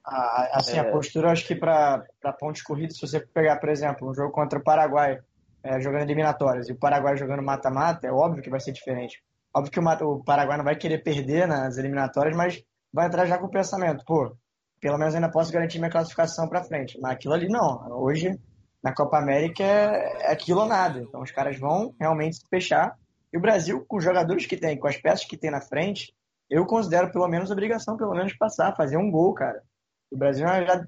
A, 0.05 0.59
assim, 0.59 0.77
é... 0.77 0.81
a 0.81 0.91
postura, 0.91 1.31
acho 1.31 1.47
que 1.47 1.55
para 1.55 2.07
pontos 2.39 2.63
corridos, 2.63 2.97
se 2.97 3.07
você 3.07 3.21
pegar, 3.21 3.57
por 3.57 3.69
exemplo, 3.69 4.09
um 4.09 4.15
jogo 4.15 4.33
contra 4.33 4.59
o 4.59 4.63
Paraguai, 4.63 5.21
é, 5.63 5.79
jogando 5.81 6.03
eliminatórias, 6.03 6.69
e 6.69 6.73
o 6.73 6.77
Paraguai 6.77 7.17
jogando 7.19 7.43
mata-mata, 7.43 8.07
é 8.07 8.11
óbvio 8.11 8.43
que 8.43 8.49
vai 8.49 8.61
ser 8.61 8.73
diferente. 8.73 9.23
Óbvio 9.55 9.73
que 9.73 10.05
o, 10.05 10.23
Paraguai 10.23 10.57
não 10.57 10.65
vai 10.65 10.77
querer 10.77 11.03
perder 11.03 11.47
nas 11.47 11.77
eliminatórias, 11.77 12.37
mas 12.37 12.63
vai 12.93 13.07
entrar 13.07 13.27
já 13.27 13.39
com 13.39 13.47
o 13.47 13.51
pensamento, 13.51 14.05
pô, 14.05 14.37
pelo 14.81 14.99
menos 14.99 15.15
ainda 15.15 15.31
posso 15.31 15.53
garantir 15.53 15.79
minha 15.79 15.91
classificação 15.91 16.49
para 16.49 16.65
frente. 16.65 16.99
Mas 17.01 17.13
aquilo 17.13 17.35
ali 17.35 17.49
não. 17.49 18.01
Hoje, 18.01 18.39
na 18.83 18.95
Copa 18.95 19.19
América, 19.19 19.63
é 19.63 20.33
aquilo 20.33 20.61
ou 20.61 20.67
nada. 20.67 21.01
Então 21.01 21.21
os 21.21 21.31
caras 21.31 21.59
vão 21.59 21.95
realmente 22.01 22.37
se 22.37 22.49
fechar. 22.49 22.97
E 23.33 23.37
o 23.37 23.41
Brasil, 23.41 23.85
com 23.87 23.99
os 23.99 24.05
jogadores 24.05 24.47
que 24.47 24.57
tem, 24.57 24.79
com 24.79 24.89
as 24.89 24.97
peças 24.97 25.27
que 25.27 25.37
tem 25.37 25.51
na 25.51 25.61
frente, 25.61 26.15
eu 26.49 26.67
considero 26.67 27.13
pelo 27.13 27.29
menos 27.29 27.51
obrigação, 27.51 27.97
pelo 27.97 28.13
menos, 28.13 28.37
passar, 28.37 28.75
fazer 28.75 28.97
um 28.97 29.11
gol, 29.11 29.35
cara. 29.35 29.63
O 30.11 30.17
Brasil 30.17 30.47
já. 30.47 30.85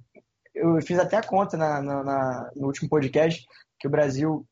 Eu 0.54 0.80
fiz 0.82 0.98
até 0.98 1.16
a 1.16 1.22
conta 1.22 1.56
na, 1.56 1.80
na, 1.80 2.04
na, 2.04 2.50
no 2.56 2.66
último 2.66 2.88
podcast 2.88 3.46
que 3.78 3.88
o 3.88 3.90
Brasil, 3.90 4.44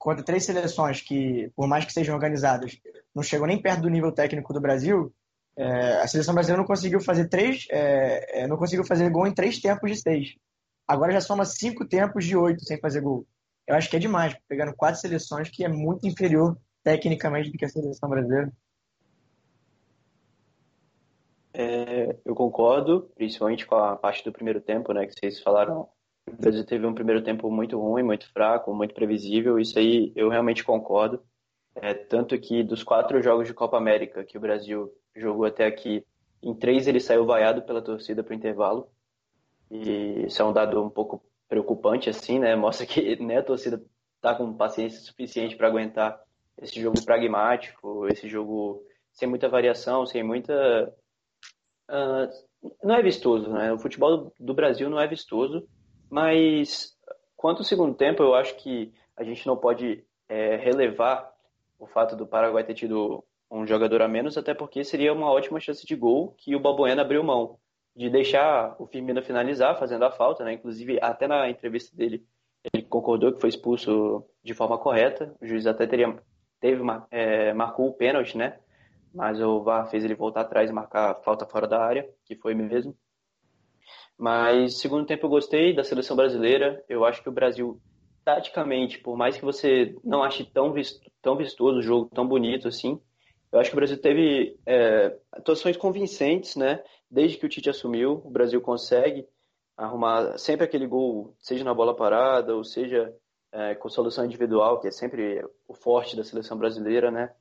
contra 0.00 0.24
três 0.24 0.46
seleções 0.46 1.02
que, 1.02 1.52
por 1.54 1.68
mais 1.68 1.84
que 1.84 1.92
sejam 1.92 2.14
organizadas, 2.14 2.80
não 3.14 3.22
chegam 3.22 3.46
nem 3.46 3.60
perto 3.60 3.82
do 3.82 3.90
nível 3.90 4.10
técnico 4.10 4.50
do 4.54 4.60
Brasil, 4.60 5.12
é, 5.54 6.00
a 6.00 6.06
seleção 6.08 6.32
brasileira 6.32 6.62
não 6.62 6.66
conseguiu 6.66 7.00
fazer 7.00 7.28
três, 7.28 7.66
é, 7.70 8.40
é, 8.40 8.46
não 8.46 8.56
conseguiu 8.56 8.82
fazer 8.82 9.10
gol 9.10 9.26
em 9.26 9.34
três 9.34 9.60
tempos 9.60 9.90
de 9.90 10.00
seis. 10.00 10.36
Agora 10.88 11.12
já 11.12 11.20
soma 11.20 11.44
cinco 11.44 11.86
tempos 11.86 12.24
de 12.24 12.34
oito 12.34 12.64
sem 12.64 12.80
fazer 12.80 13.02
gol. 13.02 13.26
Eu 13.66 13.74
acho 13.76 13.90
que 13.90 13.96
é 13.96 13.98
demais, 13.98 14.34
pegando 14.48 14.74
quatro 14.74 14.98
seleções 14.98 15.50
que 15.50 15.64
é 15.64 15.68
muito 15.68 16.06
inferior 16.06 16.56
tecnicamente 16.82 17.50
do 17.50 17.58
que 17.58 17.66
a 17.66 17.68
seleção 17.68 18.08
brasileira. 18.08 18.50
É, 21.52 22.16
eu 22.24 22.34
concordo, 22.34 23.10
principalmente 23.14 23.66
com 23.66 23.74
a 23.74 23.96
parte 23.96 24.24
do 24.24 24.32
primeiro 24.32 24.62
tempo, 24.62 24.94
né, 24.94 25.04
que 25.04 25.12
vocês 25.12 25.42
falaram. 25.42 25.86
Brasil 26.36 26.64
teve 26.64 26.86
um 26.86 26.94
primeiro 26.94 27.22
tempo 27.22 27.50
muito 27.50 27.78
ruim, 27.78 28.02
muito 28.02 28.30
fraco, 28.32 28.74
muito 28.74 28.94
previsível. 28.94 29.58
Isso 29.58 29.78
aí 29.78 30.12
eu 30.14 30.28
realmente 30.28 30.64
concordo. 30.64 31.22
É, 31.74 31.94
tanto 31.94 32.38
que 32.38 32.62
dos 32.62 32.82
quatro 32.82 33.22
jogos 33.22 33.46
de 33.46 33.54
Copa 33.54 33.76
América 33.76 34.24
que 34.24 34.36
o 34.36 34.40
Brasil 34.40 34.92
jogou 35.14 35.44
até 35.44 35.66
aqui, 35.66 36.04
em 36.42 36.54
três 36.54 36.86
ele 36.86 37.00
saiu 37.00 37.24
vaiado 37.24 37.62
pela 37.62 37.82
torcida 37.82 38.22
para 38.22 38.32
o 38.32 38.36
intervalo. 38.36 38.88
E 39.70 40.26
isso 40.26 40.42
é 40.42 40.44
um 40.44 40.52
dado 40.52 40.82
um 40.82 40.90
pouco 40.90 41.22
preocupante, 41.48 42.10
assim, 42.10 42.38
né? 42.38 42.54
Mostra 42.56 42.86
que 42.86 43.16
né, 43.22 43.38
a 43.38 43.42
torcida 43.42 43.82
está 44.16 44.34
com 44.34 44.56
paciência 44.56 45.00
suficiente 45.00 45.56
para 45.56 45.68
aguentar 45.68 46.20
esse 46.60 46.80
jogo 46.80 47.02
pragmático, 47.04 48.06
esse 48.08 48.28
jogo 48.28 48.82
sem 49.12 49.28
muita 49.28 49.48
variação, 49.48 50.04
sem 50.06 50.22
muita 50.22 50.92
uh, 51.90 52.28
não 52.82 52.94
é 52.94 53.02
vistoso, 53.02 53.50
né? 53.50 53.72
O 53.72 53.78
futebol 53.78 54.32
do 54.38 54.54
Brasil 54.54 54.90
não 54.90 55.00
é 55.00 55.06
vistoso, 55.06 55.66
mas 56.10 56.96
quanto 57.36 57.58
ao 57.58 57.64
segundo 57.64 57.94
tempo, 57.94 58.22
eu 58.22 58.34
acho 58.34 58.56
que 58.56 58.92
a 59.16 59.22
gente 59.22 59.46
não 59.46 59.56
pode 59.56 60.04
é, 60.28 60.56
relevar 60.56 61.32
o 61.78 61.86
fato 61.86 62.16
do 62.16 62.26
Paraguai 62.26 62.64
ter 62.64 62.74
tido 62.74 63.24
um 63.50 63.66
jogador 63.66 64.02
a 64.02 64.08
menos, 64.08 64.36
até 64.36 64.52
porque 64.54 64.84
seria 64.84 65.12
uma 65.12 65.30
ótima 65.30 65.60
chance 65.60 65.86
de 65.86 65.96
gol 65.96 66.34
que 66.36 66.54
o 66.54 66.60
Balbuena 66.60 67.02
abriu 67.02 67.22
mão 67.22 67.58
de 67.96 68.08
deixar 68.08 68.76
o 68.78 68.86
Firmino 68.86 69.22
finalizar, 69.22 69.78
fazendo 69.78 70.04
a 70.04 70.10
falta, 70.10 70.44
né? 70.44 70.52
Inclusive, 70.52 70.98
até 71.02 71.26
na 71.26 71.48
entrevista 71.48 71.96
dele, 71.96 72.24
ele 72.72 72.84
concordou 72.84 73.32
que 73.32 73.40
foi 73.40 73.48
expulso 73.48 74.24
de 74.42 74.54
forma 74.54 74.78
correta. 74.78 75.34
O 75.40 75.46
juiz 75.46 75.66
até 75.66 75.86
teria 75.86 76.16
teve 76.60 76.82
é, 77.10 77.52
marcou 77.54 77.88
o 77.88 77.94
pênalti, 77.94 78.36
né? 78.36 78.58
mas 79.12 79.40
o 79.40 79.62
VAR 79.62 79.88
fez 79.90 80.04
ele 80.04 80.14
voltar 80.14 80.42
atrás 80.42 80.70
e 80.70 80.72
marcar 80.72 81.14
falta 81.22 81.46
fora 81.46 81.66
da 81.66 81.82
área, 81.82 82.08
que 82.24 82.36
foi 82.36 82.54
mesmo. 82.54 82.96
Mas 84.20 84.78
segundo 84.78 85.06
tempo 85.06 85.24
eu 85.24 85.30
gostei 85.30 85.74
da 85.74 85.82
seleção 85.82 86.14
brasileira. 86.14 86.84
Eu 86.86 87.06
acho 87.06 87.22
que 87.22 87.30
o 87.30 87.32
Brasil, 87.32 87.80
taticamente, 88.22 88.98
por 88.98 89.16
mais 89.16 89.38
que 89.38 89.42
você 89.42 89.96
não 90.04 90.22
ache 90.22 90.44
tão, 90.44 90.74
visto, 90.74 91.00
tão 91.22 91.38
vistoso 91.38 91.78
o 91.78 91.82
jogo, 91.82 92.10
tão 92.14 92.28
bonito 92.28 92.68
assim, 92.68 93.00
eu 93.50 93.58
acho 93.58 93.70
que 93.70 93.76
o 93.76 93.80
Brasil 93.80 93.98
teve 93.98 94.58
é, 94.66 95.16
atuações 95.32 95.78
convincentes, 95.78 96.54
né? 96.54 96.84
Desde 97.10 97.38
que 97.38 97.46
o 97.46 97.48
Tite 97.48 97.70
assumiu, 97.70 98.20
o 98.22 98.30
Brasil 98.30 98.60
consegue 98.60 99.26
arrumar 99.74 100.36
sempre 100.36 100.66
aquele 100.66 100.86
gol, 100.86 101.34
seja 101.38 101.64
na 101.64 101.72
bola 101.72 101.96
parada, 101.96 102.54
ou 102.54 102.62
seja 102.62 103.16
é, 103.50 103.74
com 103.74 103.88
solução 103.88 104.26
individual, 104.26 104.80
que 104.80 104.88
é 104.88 104.90
sempre 104.90 105.42
o 105.66 105.72
forte 105.72 106.14
da 106.14 106.22
seleção 106.22 106.58
brasileira, 106.58 107.10
né? 107.10 107.32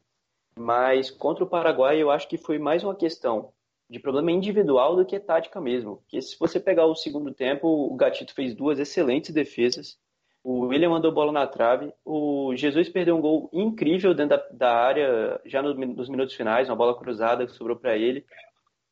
Mas 0.58 1.12
contra 1.12 1.44
o 1.44 1.50
Paraguai 1.50 2.02
eu 2.02 2.10
acho 2.10 2.30
que 2.30 2.38
foi 2.38 2.58
mais 2.58 2.86
uma 2.86 2.96
questão 2.96 3.52
de 3.90 4.00
problema 4.00 4.32
individual 4.32 4.96
do 4.96 5.06
que 5.06 5.20
tática 5.20 5.60
mesmo. 5.60 5.98
Porque 5.98 6.22
se 6.22 6.38
você 6.40 6.60
pegar 6.60 6.86
o 6.86 6.96
segundo 6.96 7.34
tempo, 7.34 7.68
o 7.68 7.96
Gatito 7.96 8.34
fez 8.34 8.54
duas 8.54 8.78
excelentes 8.78 9.34
defesas. 9.34 9.98
O 10.44 10.68
William 10.68 10.92
mandou 10.92 11.12
bola 11.12 11.32
na 11.32 11.48
trave. 11.48 11.92
O 12.06 12.56
Jesus 12.56 12.88
perdeu 12.88 13.18
um 13.18 13.22
gol 13.22 13.50
incrível 13.52 14.14
dentro 14.14 14.38
da, 14.38 14.48
da 14.52 14.76
área, 14.76 15.42
já 15.46 15.62
no, 15.62 15.74
nos 15.74 16.08
minutos 16.08 16.36
finais, 16.36 16.70
uma 16.70 16.76
bola 16.76 16.98
cruzada 16.98 17.46
que 17.46 17.52
sobrou 17.52 17.76
para 17.76 17.98
ele. 17.98 18.24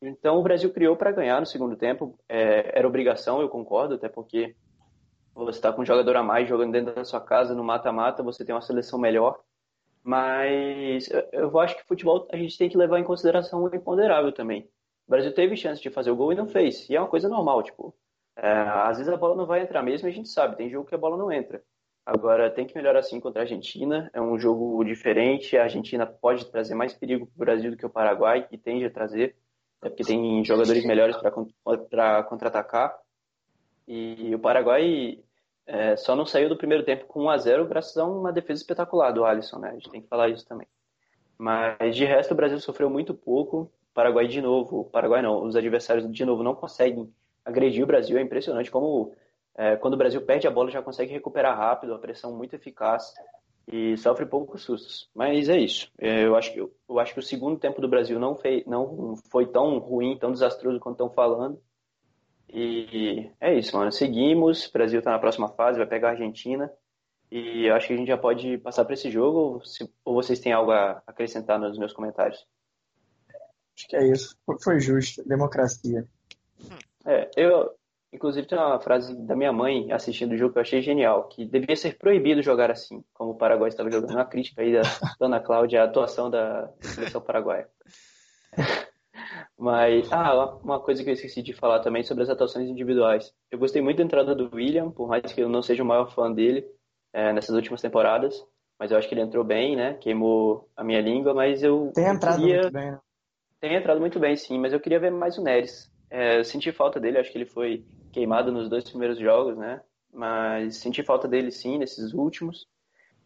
Então 0.02 0.36
o 0.38 0.42
Brasil 0.42 0.70
criou 0.72 0.96
para 0.96 1.12
ganhar 1.12 1.40
no 1.40 1.46
segundo 1.46 1.76
tempo. 1.76 2.18
É, 2.28 2.78
era 2.78 2.86
obrigação, 2.86 3.40
eu 3.40 3.48
concordo, 3.48 3.94
até 3.94 4.08
porque 4.08 4.56
você 5.32 5.58
está 5.58 5.72
com 5.72 5.82
um 5.82 5.86
jogador 5.86 6.16
a 6.16 6.22
mais 6.22 6.48
jogando 6.48 6.72
dentro 6.72 6.94
da 6.94 7.04
sua 7.04 7.20
casa 7.20 7.54
no 7.54 7.62
mata-mata, 7.62 8.22
você 8.22 8.44
tem 8.44 8.54
uma 8.54 8.60
seleção 8.60 8.98
melhor. 8.98 9.38
Mas 10.02 11.08
eu 11.32 11.56
acho 11.60 11.76
que 11.76 11.86
futebol 11.86 12.26
a 12.32 12.36
gente 12.36 12.58
tem 12.58 12.68
que 12.68 12.76
levar 12.76 12.98
em 12.98 13.04
consideração 13.04 13.62
o 13.62 13.74
imponderável 13.74 14.32
também. 14.32 14.68
O 15.08 15.10
Brasil 15.10 15.32
teve 15.32 15.56
chance 15.56 15.80
de 15.80 15.88
fazer 15.88 16.10
o 16.10 16.16
gol 16.16 16.32
e 16.32 16.36
não 16.36 16.46
fez. 16.46 16.88
E 16.90 16.94
é 16.94 17.00
uma 17.00 17.08
coisa 17.08 17.30
normal, 17.30 17.62
tipo, 17.62 17.96
é, 18.36 18.46
às 18.46 18.98
vezes 18.98 19.10
a 19.10 19.16
bola 19.16 19.34
não 19.34 19.46
vai 19.46 19.62
entrar 19.62 19.82
mesmo 19.82 20.06
e 20.06 20.10
a 20.10 20.14
gente 20.14 20.28
sabe, 20.28 20.56
tem 20.56 20.68
jogo 20.68 20.86
que 20.86 20.94
a 20.94 20.98
bola 20.98 21.16
não 21.16 21.32
entra. 21.32 21.62
Agora 22.04 22.50
tem 22.50 22.66
que 22.66 22.76
melhorar 22.76 23.00
assim 23.00 23.18
contra 23.18 23.40
a 23.40 23.44
Argentina, 23.44 24.10
é 24.12 24.20
um 24.20 24.38
jogo 24.38 24.84
diferente, 24.84 25.56
a 25.56 25.64
Argentina 25.64 26.06
pode 26.06 26.46
trazer 26.50 26.74
mais 26.74 26.92
perigo 26.92 27.26
para 27.26 27.34
o 27.34 27.38
Brasil 27.38 27.70
do 27.70 27.76
que 27.76 27.86
o 27.86 27.90
Paraguai, 27.90 28.46
e 28.50 28.56
tende 28.56 28.84
a 28.84 28.90
trazer, 28.90 29.34
é 29.82 29.88
porque 29.88 30.04
tem 30.04 30.44
jogadores 30.44 30.84
melhores 30.84 31.16
para 31.16 32.22
contra-atacar. 32.22 32.98
E 33.86 34.34
o 34.34 34.38
Paraguai 34.38 35.18
é, 35.66 35.96
só 35.96 36.14
não 36.14 36.26
saiu 36.26 36.48
do 36.48 36.56
primeiro 36.56 36.84
tempo 36.84 37.06
com 37.06 37.24
1 37.24 37.30
a 37.30 37.38
0 37.38 37.66
graças 37.66 37.96
a 37.96 38.06
uma 38.06 38.32
defesa 38.32 38.60
espetacular 38.60 39.12
do 39.12 39.24
Alisson, 39.24 39.58
né? 39.58 39.70
A 39.70 39.74
gente 39.74 39.90
tem 39.90 40.00
que 40.00 40.08
falar 40.08 40.28
isso 40.28 40.46
também. 40.46 40.66
Mas 41.36 41.94
de 41.94 42.04
resto 42.04 42.32
o 42.32 42.36
Brasil 42.36 42.58
sofreu 42.58 42.90
muito 42.90 43.14
pouco. 43.14 43.70
Paraguai 43.98 44.28
de 44.28 44.40
novo, 44.40 44.84
Paraguai 44.84 45.20
não, 45.20 45.42
os 45.42 45.56
adversários 45.56 46.08
de 46.08 46.24
novo 46.24 46.44
não 46.44 46.54
conseguem 46.54 47.12
agredir 47.44 47.82
o 47.82 47.86
Brasil. 47.86 48.16
É 48.16 48.22
impressionante 48.22 48.70
como 48.70 49.12
é, 49.56 49.74
quando 49.74 49.94
o 49.94 49.96
Brasil 49.96 50.24
perde 50.24 50.46
a 50.46 50.52
bola 50.52 50.70
já 50.70 50.80
consegue 50.80 51.12
recuperar 51.12 51.58
rápido, 51.58 51.92
a 51.92 51.98
pressão 51.98 52.32
muito 52.32 52.54
eficaz 52.54 53.12
e 53.66 53.96
sofre 53.96 54.24
poucos 54.24 54.62
sustos. 54.62 55.10
Mas 55.12 55.48
é 55.48 55.58
isso. 55.58 55.90
É, 55.98 56.24
eu 56.24 56.36
acho 56.36 56.52
que 56.52 56.60
eu 56.60 57.00
acho 57.00 57.12
que 57.12 57.18
o 57.18 57.22
segundo 57.24 57.58
tempo 57.58 57.80
do 57.80 57.88
Brasil 57.88 58.20
não 58.20 58.36
foi 58.36 58.62
não 58.68 59.16
foi 59.32 59.46
tão 59.46 59.78
ruim, 59.78 60.16
tão 60.16 60.30
desastroso 60.30 60.78
quanto 60.78 60.94
estão 60.94 61.10
falando. 61.10 61.60
E 62.48 63.28
é 63.40 63.52
isso, 63.52 63.76
mano. 63.76 63.90
Seguimos. 63.90 64.66
O 64.66 64.72
Brasil 64.72 65.00
está 65.00 65.10
na 65.10 65.18
próxima 65.18 65.48
fase, 65.48 65.76
vai 65.76 65.88
pegar 65.88 66.10
a 66.10 66.12
Argentina. 66.12 66.70
E 67.32 67.66
eu 67.66 67.74
acho 67.74 67.88
que 67.88 67.94
a 67.94 67.96
gente 67.96 68.06
já 68.06 68.16
pode 68.16 68.58
passar 68.58 68.84
para 68.84 68.94
esse 68.94 69.10
jogo. 69.10 69.60
Se, 69.64 69.92
ou 70.04 70.14
vocês 70.14 70.38
têm 70.38 70.52
algo 70.52 70.70
a 70.70 71.02
acrescentar 71.04 71.58
nos 71.58 71.76
meus 71.76 71.92
comentários? 71.92 72.46
Acho 73.78 73.86
que 73.86 73.96
é 73.96 74.08
isso. 74.08 74.36
Foi 74.60 74.80
justo. 74.80 75.22
Democracia. 75.24 76.04
É, 77.06 77.30
eu, 77.36 77.70
inclusive, 78.12 78.44
tem 78.44 78.58
uma 78.58 78.80
frase 78.80 79.14
da 79.24 79.36
minha 79.36 79.52
mãe 79.52 79.92
assistindo 79.92 80.32
o 80.32 80.36
jogo 80.36 80.52
que 80.52 80.58
eu 80.58 80.62
achei 80.62 80.82
genial, 80.82 81.28
que 81.28 81.44
devia 81.44 81.76
ser 81.76 81.96
proibido 81.96 82.42
jogar 82.42 82.72
assim, 82.72 83.04
como 83.14 83.30
o 83.30 83.36
Paraguai 83.36 83.68
estava 83.68 83.88
jogando. 83.88 84.10
Uma 84.10 84.24
crítica 84.24 84.62
aí 84.62 84.72
da 84.72 84.82
Dona 85.20 85.38
Cláudia 85.38 85.82
à 85.82 85.84
atuação 85.84 86.28
da 86.28 86.68
seleção 86.80 87.20
paraguaia. 87.20 87.68
Mas, 89.56 90.10
ah, 90.12 90.56
uma 90.62 90.80
coisa 90.80 91.04
que 91.04 91.10
eu 91.10 91.14
esqueci 91.14 91.40
de 91.40 91.52
falar 91.52 91.78
também 91.78 92.02
sobre 92.02 92.24
as 92.24 92.30
atuações 92.30 92.68
individuais. 92.68 93.32
Eu 93.48 93.60
gostei 93.60 93.80
muito 93.80 93.98
da 93.98 94.04
entrada 94.04 94.34
do 94.34 94.50
William, 94.52 94.90
por 94.90 95.06
mais 95.06 95.32
que 95.32 95.40
eu 95.40 95.48
não 95.48 95.62
seja 95.62 95.84
o 95.84 95.86
maior 95.86 96.12
fã 96.12 96.32
dele 96.32 96.66
é, 97.12 97.32
nessas 97.32 97.54
últimas 97.54 97.80
temporadas. 97.80 98.44
Mas 98.76 98.90
eu 98.90 98.98
acho 98.98 99.08
que 99.08 99.14
ele 99.14 99.22
entrou 99.22 99.44
bem, 99.44 99.76
né? 99.76 99.94
Queimou 99.94 100.68
a 100.76 100.84
minha 100.84 101.00
língua, 101.00 101.34
mas 101.34 101.62
eu. 101.62 101.92
Tem 101.94 102.06
entrado 102.06 102.40
queria... 102.40 102.60
muito 102.60 102.72
bem, 102.72 102.92
né? 102.92 102.98
Tem 103.60 103.74
entrado 103.74 104.00
muito 104.00 104.20
bem, 104.20 104.36
sim, 104.36 104.58
mas 104.58 104.72
eu 104.72 104.80
queria 104.80 105.00
ver 105.00 105.10
mais 105.10 105.36
o 105.36 105.42
Neres. 105.42 105.90
É, 106.10 106.38
eu 106.38 106.44
senti 106.44 106.72
falta 106.72 107.00
dele, 107.00 107.18
acho 107.18 107.30
que 107.30 107.38
ele 107.38 107.46
foi 107.46 107.84
queimado 108.12 108.52
nos 108.52 108.68
dois 108.68 108.88
primeiros 108.88 109.18
jogos, 109.18 109.56
né? 109.56 109.80
Mas 110.12 110.76
senti 110.76 111.02
falta 111.02 111.28
dele, 111.28 111.50
sim, 111.50 111.78
nesses 111.78 112.12
últimos. 112.12 112.66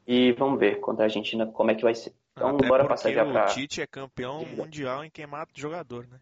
E 0.06 0.32
vamos 0.32 0.58
ver 0.58 0.80
contra 0.80 1.04
a 1.04 1.06
Argentina 1.06 1.46
como 1.46 1.70
é 1.70 1.74
que 1.74 1.82
vai 1.82 1.94
ser. 1.94 2.12
Então, 2.32 2.56
Até 2.56 2.66
bora 2.66 2.88
passar 2.88 3.12
já 3.12 3.24
pra. 3.24 3.44
O 3.44 3.54
Tite 3.54 3.82
é 3.82 3.86
campeão 3.86 4.44
mundial 4.44 5.04
em 5.04 5.10
queimar 5.10 5.46
jogador, 5.54 6.06
né? 6.08 6.18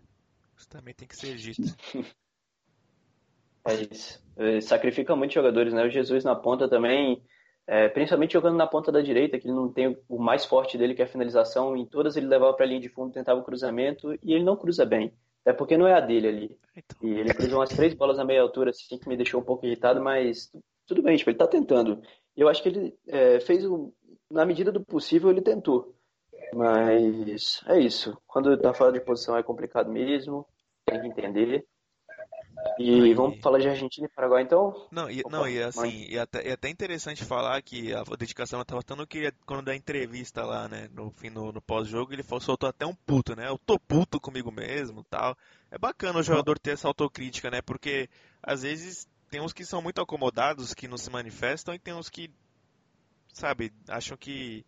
Isso 0.56 0.68
também 0.68 0.92
tem 0.92 1.08
que 1.08 1.16
ser 1.16 1.34
dito. 1.36 1.62
é 3.64 3.74
isso. 3.90 4.22
Ele 4.36 4.60
sacrifica 4.60 5.16
muitos 5.16 5.34
jogadores, 5.34 5.72
né? 5.72 5.84
O 5.84 5.90
Jesus 5.90 6.24
na 6.24 6.34
ponta 6.34 6.68
também, 6.68 7.22
é, 7.70 7.88
principalmente 7.88 8.32
jogando 8.32 8.56
na 8.56 8.66
ponta 8.66 8.90
da 8.90 9.00
direita, 9.00 9.38
que 9.38 9.46
ele 9.46 9.54
não 9.54 9.72
tem 9.72 9.96
o 10.08 10.18
mais 10.18 10.44
forte 10.44 10.76
dele, 10.76 10.92
que 10.92 11.02
é 11.02 11.04
a 11.04 11.08
finalização. 11.08 11.76
Em 11.76 11.86
todas 11.86 12.16
ele 12.16 12.26
levava 12.26 12.52
para 12.52 12.66
a 12.66 12.68
linha 12.68 12.80
de 12.80 12.88
fundo, 12.88 13.12
tentava 13.12 13.38
o 13.38 13.44
cruzamento 13.44 14.12
e 14.24 14.34
ele 14.34 14.42
não 14.42 14.56
cruza 14.56 14.84
bem. 14.84 15.14
Até 15.42 15.52
porque 15.52 15.76
não 15.76 15.86
é 15.86 15.94
a 15.94 16.00
dele 16.00 16.26
ali. 16.26 16.58
Então. 16.76 17.08
E 17.08 17.20
ele 17.20 17.32
cruzou 17.32 17.60
umas 17.60 17.68
três 17.68 17.94
bolas 17.94 18.16
na 18.16 18.24
meia 18.24 18.42
altura, 18.42 18.70
assim, 18.70 18.98
que 18.98 19.08
me 19.08 19.16
deixou 19.16 19.40
um 19.40 19.44
pouco 19.44 19.64
irritado, 19.64 20.02
mas 20.02 20.50
tudo 20.84 21.00
bem, 21.00 21.16
tipo, 21.16 21.30
ele 21.30 21.38
tá 21.38 21.46
tentando. 21.46 22.02
Eu 22.36 22.48
acho 22.48 22.60
que 22.60 22.70
ele 22.70 22.98
é, 23.06 23.38
fez 23.38 23.64
o. 23.64 23.94
Na 24.28 24.44
medida 24.44 24.72
do 24.72 24.84
possível, 24.84 25.30
ele 25.30 25.40
tentou. 25.40 25.94
Mas 26.52 27.62
é 27.68 27.78
isso. 27.78 28.20
Quando 28.26 28.58
tá 28.58 28.74
fora 28.74 28.90
de 28.90 29.00
posição 29.00 29.36
é 29.36 29.44
complicado 29.44 29.92
mesmo. 29.92 30.44
Tem 30.84 31.00
que 31.00 31.06
entender. 31.06 31.64
E 32.78 33.12
vamos 33.14 33.40
falar 33.40 33.58
de 33.58 33.68
Argentina 33.68 34.06
e 34.06 34.14
Paraguai 34.14 34.42
então? 34.42 34.88
Não, 34.90 35.10
e, 35.10 35.20
Opa, 35.20 35.30
não, 35.30 35.48
e 35.48 35.62
assim, 35.62 36.06
e 36.08 36.18
até, 36.18 36.48
e 36.48 36.52
até 36.52 36.68
interessante 36.68 37.24
falar 37.24 37.60
que 37.62 37.94
a 37.94 38.02
dedicação 38.18 38.60
estava 38.60 38.82
tão 38.82 39.04
que 39.06 39.32
quando 39.44 39.64
da 39.64 39.76
entrevista 39.76 40.44
lá, 40.44 40.68
né, 40.68 40.88
no 40.92 41.10
fim 41.10 41.30
no, 41.30 41.52
no 41.52 41.60
pós-jogo, 41.60 42.12
ele 42.12 42.22
falou, 42.22 42.40
soltou 42.40 42.68
até 42.68 42.86
um 42.86 42.94
puto, 42.94 43.36
né? 43.36 43.48
Eu 43.48 43.58
tô 43.58 43.78
puto 43.78 44.20
comigo 44.20 44.50
mesmo, 44.50 45.04
tal. 45.04 45.36
É 45.70 45.78
bacana 45.78 46.18
o 46.18 46.22
jogador 46.22 46.58
ter 46.58 46.72
essa 46.72 46.88
autocrítica, 46.88 47.50
né? 47.50 47.60
Porque 47.60 48.08
às 48.42 48.62
vezes 48.62 49.08
tem 49.30 49.40
uns 49.40 49.52
que 49.52 49.64
são 49.64 49.80
muito 49.82 50.00
acomodados, 50.00 50.74
que 50.74 50.88
não 50.88 50.96
se 50.96 51.10
manifestam, 51.10 51.74
e 51.74 51.78
tem 51.78 51.94
uns 51.94 52.08
que, 52.08 52.30
sabe, 53.32 53.72
acham 53.88 54.16
que 54.16 54.64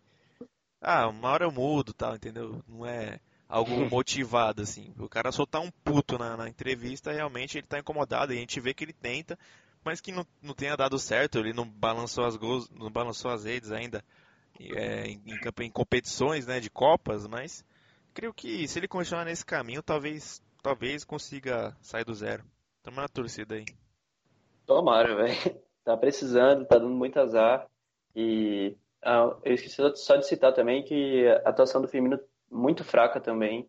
ah, 0.81 1.07
uma 1.07 1.29
hora 1.29 1.45
eu 1.45 1.51
mudo, 1.51 1.93
tal, 1.93 2.15
entendeu? 2.15 2.61
Não 2.67 2.85
é 2.85 3.19
algo 3.53 3.71
motivado, 3.87 4.63
assim. 4.63 4.91
O 4.97 5.07
cara 5.07 5.31
só 5.31 5.45
tá 5.45 5.59
um 5.59 5.69
puto 5.69 6.17
na, 6.17 6.35
na, 6.35 6.49
entrevista, 6.49 7.11
realmente 7.11 7.59
ele 7.59 7.67
tá 7.67 7.77
incomodado, 7.77 8.33
e 8.33 8.37
a 8.37 8.39
gente 8.39 8.59
vê 8.59 8.73
que 8.73 8.83
ele 8.83 8.93
tenta, 8.93 9.37
mas 9.85 10.01
que 10.01 10.11
não, 10.11 10.25
não 10.41 10.55
tenha 10.55 10.75
dado 10.75 10.97
certo, 10.97 11.37
ele 11.37 11.53
não 11.53 11.69
balançou 11.69 12.25
as 12.25 12.35
gols, 12.35 12.67
não 12.71 12.89
balançou 12.89 13.29
as 13.29 13.45
redes 13.45 13.71
ainda 13.71 14.03
é, 14.59 15.05
em, 15.05 15.21
em, 15.27 15.65
em, 15.65 15.69
competições, 15.69 16.47
né, 16.47 16.59
de 16.59 16.69
copas, 16.69 17.27
mas 17.27 17.63
creio 18.13 18.33
que 18.33 18.67
se 18.67 18.79
ele 18.79 18.87
continuar 18.87 19.25
nesse 19.25 19.45
caminho, 19.45 19.83
talvez, 19.83 20.41
talvez 20.63 21.03
consiga 21.03 21.77
sair 21.79 22.03
do 22.03 22.13
zero. 22.13 22.43
Tamo 22.81 22.97
na 22.97 23.07
torcida 23.07 23.55
aí. 23.55 23.65
Tomara, 24.65 25.15
velho. 25.15 25.63
Tá 25.83 25.97
precisando, 25.97 26.65
tá 26.65 26.77
dando 26.77 26.95
muito 26.95 27.19
azar. 27.19 27.67
E 28.15 28.73
ah, 29.03 29.35
eu 29.43 29.53
esqueci 29.53 29.75
só 29.95 30.15
de 30.15 30.25
citar 30.25 30.53
também 30.53 30.81
que 30.81 31.27
a 31.43 31.49
atuação 31.49 31.81
do 31.81 31.89
Firmino 31.89 32.17
muito 32.53 32.83
fraca 32.83 33.19
também. 33.19 33.67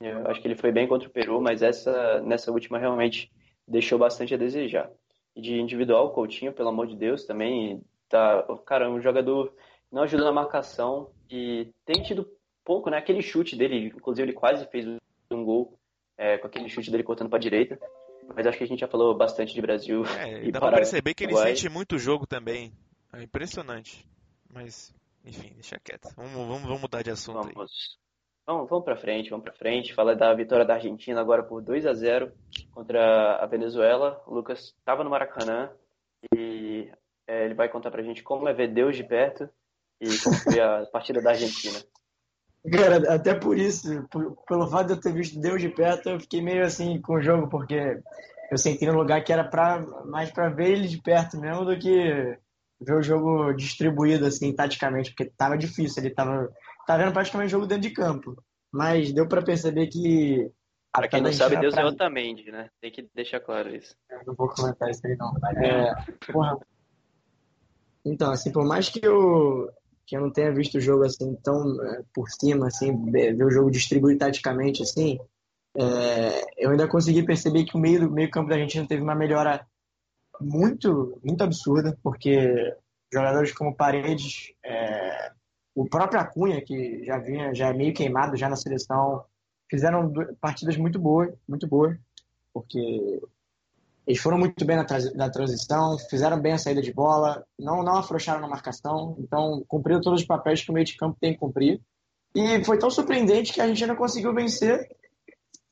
Eu 0.00 0.26
acho 0.26 0.40
que 0.40 0.48
ele 0.48 0.56
foi 0.56 0.72
bem 0.72 0.88
contra 0.88 1.08
o 1.08 1.12
Peru, 1.12 1.40
mas 1.40 1.62
essa 1.62 2.20
nessa 2.22 2.50
última 2.50 2.78
realmente 2.78 3.30
deixou 3.66 3.98
bastante 3.98 4.34
a 4.34 4.38
desejar. 4.38 4.90
E 5.36 5.40
de 5.40 5.60
individual, 5.60 6.06
o 6.06 6.10
Coutinho, 6.10 6.52
pelo 6.52 6.68
amor 6.68 6.86
de 6.86 6.96
Deus, 6.96 7.24
também 7.24 7.80
tá, 8.08 8.44
cara, 8.66 8.90
um 8.90 9.00
jogador 9.00 9.54
não 9.90 10.02
ajuda 10.02 10.24
na 10.24 10.32
marcação 10.32 11.10
e 11.30 11.70
tem 11.84 12.02
tido 12.02 12.28
pouco, 12.64 12.90
né? 12.90 12.98
Aquele 12.98 13.22
chute 13.22 13.56
dele, 13.56 13.92
inclusive 13.94 14.28
ele 14.28 14.36
quase 14.36 14.66
fez 14.66 14.86
um 15.30 15.44
gol 15.44 15.78
é, 16.16 16.38
com 16.38 16.46
aquele 16.46 16.68
chute 16.68 16.90
dele 16.90 17.02
cortando 17.02 17.30
para 17.30 17.38
direita. 17.38 17.78
Mas 18.34 18.46
acho 18.46 18.58
que 18.58 18.64
a 18.64 18.66
gente 18.66 18.80
já 18.80 18.88
falou 18.88 19.16
bastante 19.16 19.52
de 19.52 19.60
Brasil. 19.60 20.04
É, 20.04 20.44
e 20.46 20.52
dá 20.52 20.60
para 20.60 20.76
perceber 20.76 21.14
que 21.14 21.24
ele 21.24 21.36
sente 21.36 21.68
muito 21.68 21.98
jogo 21.98 22.26
também. 22.26 22.72
É 23.12 23.22
impressionante. 23.22 24.06
Mas, 24.48 24.94
enfim, 25.24 25.52
deixa 25.54 25.78
quieto. 25.78 26.08
Vamos, 26.16 26.32
vamos, 26.32 26.62
vamos 26.62 26.80
mudar 26.80 27.02
de 27.02 27.10
assunto 27.10 27.52
vamos. 27.52 27.98
Vamos, 28.46 28.68
vamos 28.68 28.84
para 28.84 28.96
frente, 28.96 29.30
vamos 29.30 29.44
para 29.44 29.54
frente. 29.54 29.94
Fala 29.94 30.16
da 30.16 30.34
vitória 30.34 30.64
da 30.64 30.74
Argentina 30.74 31.20
agora 31.20 31.42
por 31.42 31.62
2 31.62 31.86
a 31.86 31.94
0 31.94 32.32
contra 32.72 33.36
a 33.36 33.46
Venezuela. 33.46 34.20
O 34.26 34.34
Lucas 34.34 34.74
estava 34.78 35.04
no 35.04 35.10
Maracanã 35.10 35.70
e 36.34 36.90
é, 37.26 37.44
ele 37.44 37.54
vai 37.54 37.68
contar 37.68 37.90
para 37.90 38.00
a 38.00 38.04
gente 38.04 38.22
como 38.22 38.48
é 38.48 38.52
ver 38.52 38.68
Deus 38.68 38.96
de 38.96 39.04
perto 39.04 39.48
e 40.00 40.06
como 40.18 40.36
foi 40.36 40.60
a 40.60 40.84
partida 40.92 41.22
da 41.22 41.30
Argentina. 41.30 41.78
Cara, 42.70 43.14
até 43.14 43.34
por 43.34 43.58
isso, 43.58 44.06
por, 44.08 44.36
pelo 44.46 44.68
fato 44.68 44.88
de 44.88 44.92
eu 44.92 45.00
ter 45.00 45.12
visto 45.12 45.40
Deus 45.40 45.60
de 45.60 45.68
perto, 45.68 46.10
eu 46.10 46.20
fiquei 46.20 46.40
meio 46.40 46.64
assim 46.64 47.00
com 47.00 47.14
o 47.14 47.22
jogo, 47.22 47.48
porque 47.48 48.00
eu 48.50 48.58
senti 48.58 48.86
no 48.86 48.94
lugar 48.94 49.22
que 49.24 49.32
era 49.32 49.42
pra, 49.42 49.80
mais 50.04 50.30
para 50.30 50.48
ver 50.48 50.70
ele 50.70 50.88
de 50.88 51.00
perto 51.00 51.38
mesmo 51.38 51.64
do 51.64 51.76
que 51.76 52.38
ver 52.80 52.94
o 52.94 53.02
jogo 53.02 53.52
distribuído 53.52 54.26
assim, 54.26 54.52
taticamente, 54.52 55.10
porque 55.10 55.32
tava 55.36 55.56
difícil, 55.56 56.02
ele 56.02 56.14
tava, 56.14 56.48
tava 56.86 57.02
vendo 57.02 57.12
praticamente 57.12 57.48
o 57.48 57.50
jogo 57.50 57.66
dentro 57.66 57.88
de 57.88 57.94
campo. 57.94 58.42
Mas 58.72 59.12
deu 59.12 59.28
para 59.28 59.42
perceber 59.42 59.88
que. 59.88 60.50
Para 60.92 61.08
quem 61.08 61.22
não 61.22 61.32
sabe, 61.32 61.58
Deus 61.58 61.74
pra... 61.74 61.84
é 61.84 61.86
Otamendi, 61.86 62.50
né? 62.50 62.68
Tem 62.80 62.90
que 62.90 63.08
deixar 63.14 63.40
claro 63.40 63.74
isso. 63.74 63.94
Eu 64.10 64.20
não 64.26 64.34
vou 64.34 64.48
comentar 64.48 64.90
isso 64.90 65.06
aí, 65.06 65.16
não. 65.16 65.32
É, 65.62 65.94
porra. 66.30 66.58
Então, 68.04 68.30
assim, 68.32 68.50
por 68.50 68.66
mais 68.66 68.88
que 68.88 69.04
eu, 69.04 69.70
que 70.06 70.16
eu 70.16 70.20
não 70.20 70.30
tenha 70.30 70.52
visto 70.52 70.76
o 70.76 70.80
jogo 70.80 71.04
assim 71.04 71.34
tão 71.36 71.82
é, 71.84 72.02
por 72.12 72.28
cima, 72.28 72.66
assim, 72.66 73.10
ver 73.10 73.42
o 73.42 73.50
jogo 73.50 73.70
distribuído 73.70 74.18
taticamente, 74.18 74.82
assim, 74.82 75.18
é, 75.76 76.44
eu 76.58 76.70
ainda 76.70 76.88
consegui 76.88 77.22
perceber 77.22 77.64
que 77.64 77.76
o 77.76 77.80
meio, 77.80 78.10
meio 78.10 78.30
campo 78.30 78.48
da 78.48 78.56
Argentina 78.56 78.86
teve 78.86 79.02
uma 79.02 79.14
melhora 79.14 79.66
muito, 80.40 81.18
muito 81.24 81.42
absurda, 81.42 81.96
porque 82.02 82.74
jogadores 83.12 83.52
como 83.52 83.74
Paredes, 83.74 84.52
é, 84.64 85.32
o 85.74 85.88
próprio 85.88 86.20
Acunha, 86.20 86.60
que 86.62 87.04
já 87.04 87.18
vinha, 87.18 87.54
já 87.54 87.68
é 87.68 87.72
meio 87.72 87.94
queimado 87.94 88.36
já 88.36 88.48
na 88.48 88.56
seleção, 88.56 89.24
fizeram 89.70 90.12
partidas 90.40 90.76
muito 90.76 90.98
boas, 90.98 91.32
muito 91.48 91.66
boas, 91.66 91.96
porque 92.52 93.20
eles 94.06 94.20
foram 94.20 94.36
muito 94.36 94.64
bem 94.64 94.76
na, 94.76 94.86
na 95.14 95.30
transição, 95.30 95.96
fizeram 96.10 96.40
bem 96.40 96.52
a 96.52 96.58
saída 96.58 96.82
de 96.82 96.92
bola, 96.92 97.44
não, 97.58 97.82
não 97.82 97.96
afrouxaram 97.96 98.40
na 98.40 98.48
marcação, 98.48 99.16
então 99.18 99.64
cumpriram 99.66 100.00
todos 100.00 100.20
os 100.20 100.26
papéis 100.26 100.62
que 100.62 100.70
o 100.70 100.74
meio 100.74 100.84
de 100.84 100.96
campo 100.96 101.16
tem 101.20 101.32
que 101.32 101.38
cumprir. 101.38 101.80
E 102.34 102.64
foi 102.64 102.78
tão 102.78 102.90
surpreendente 102.90 103.52
que 103.52 103.60
a 103.60 103.66
gente 103.66 103.82
ainda 103.82 103.96
conseguiu 103.96 104.34
vencer. 104.34 104.88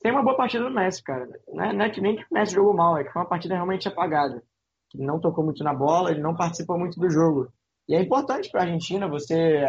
Tem 0.02 0.12
uma 0.12 0.22
boa 0.22 0.36
partida 0.36 0.64
do 0.64 0.70
Messi, 0.70 1.02
cara. 1.02 1.28
Não 1.48 1.64
é, 1.64 1.72
não 1.72 1.84
é 1.84 1.90
que 1.90 2.00
nem 2.00 2.16
que 2.16 2.22
o 2.22 2.26
Messi 2.30 2.54
jogou 2.54 2.74
mal, 2.74 2.96
é 2.96 3.04
que 3.04 3.12
foi 3.12 3.20
uma 3.20 3.28
partida 3.28 3.54
realmente 3.54 3.88
apagada. 3.88 4.42
Que 4.88 4.98
não 4.98 5.20
tocou 5.20 5.44
muito 5.44 5.64
na 5.64 5.74
bola, 5.74 6.10
ele 6.10 6.20
não 6.20 6.36
participou 6.36 6.78
muito 6.78 6.98
do 7.00 7.10
jogo. 7.10 7.52
E 7.90 7.94
é 7.94 8.00
importante 8.00 8.50
para 8.50 8.62
a 8.62 8.64
Argentina 8.64 9.08
você, 9.08 9.68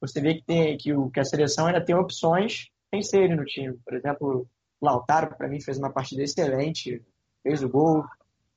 você 0.00 0.20
ver 0.20 0.36
que, 0.36 0.44
tem, 0.44 0.76
que, 0.76 0.92
o, 0.92 1.10
que 1.10 1.20
a 1.20 1.24
seleção 1.24 1.66
ainda 1.66 1.84
tem 1.84 1.94
opções 1.94 2.68
sem 2.90 3.02
ser 3.02 3.28
no 3.36 3.44
time. 3.44 3.78
Por 3.84 3.94
exemplo, 3.94 4.48
Lautaro, 4.82 5.36
para 5.36 5.46
mim, 5.46 5.60
fez 5.60 5.78
uma 5.78 5.92
partida 5.92 6.22
excelente 6.22 7.04
fez 7.42 7.62
o 7.62 7.68
gol, 7.68 8.04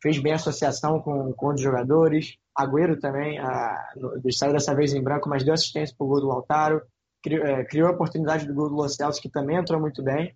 fez 0.01 0.19
bem 0.19 0.33
a 0.33 0.35
associação 0.35 0.99
com, 0.99 1.31
com 1.33 1.53
os 1.53 1.61
jogadores. 1.61 2.37
Agüero 2.55 2.99
também, 2.99 3.39
a, 3.39 3.93
saiu 4.31 4.53
dessa 4.53 4.75
vez 4.75 4.93
em 4.93 5.01
branco, 5.01 5.29
mas 5.29 5.43
deu 5.43 5.53
assistência 5.53 5.95
para 5.97 6.05
o 6.05 6.07
gol 6.07 6.21
do 6.21 6.27
Lautaro. 6.27 6.81
Criou, 7.23 7.45
é, 7.45 7.63
criou 7.63 7.87
a 7.87 7.91
oportunidade 7.91 8.45
do 8.45 8.53
gol 8.53 8.69
do 8.69 8.75
Los 8.75 8.95
Celso, 8.95 9.21
que 9.21 9.29
também 9.29 9.57
entrou 9.57 9.79
muito 9.79 10.03
bem. 10.03 10.35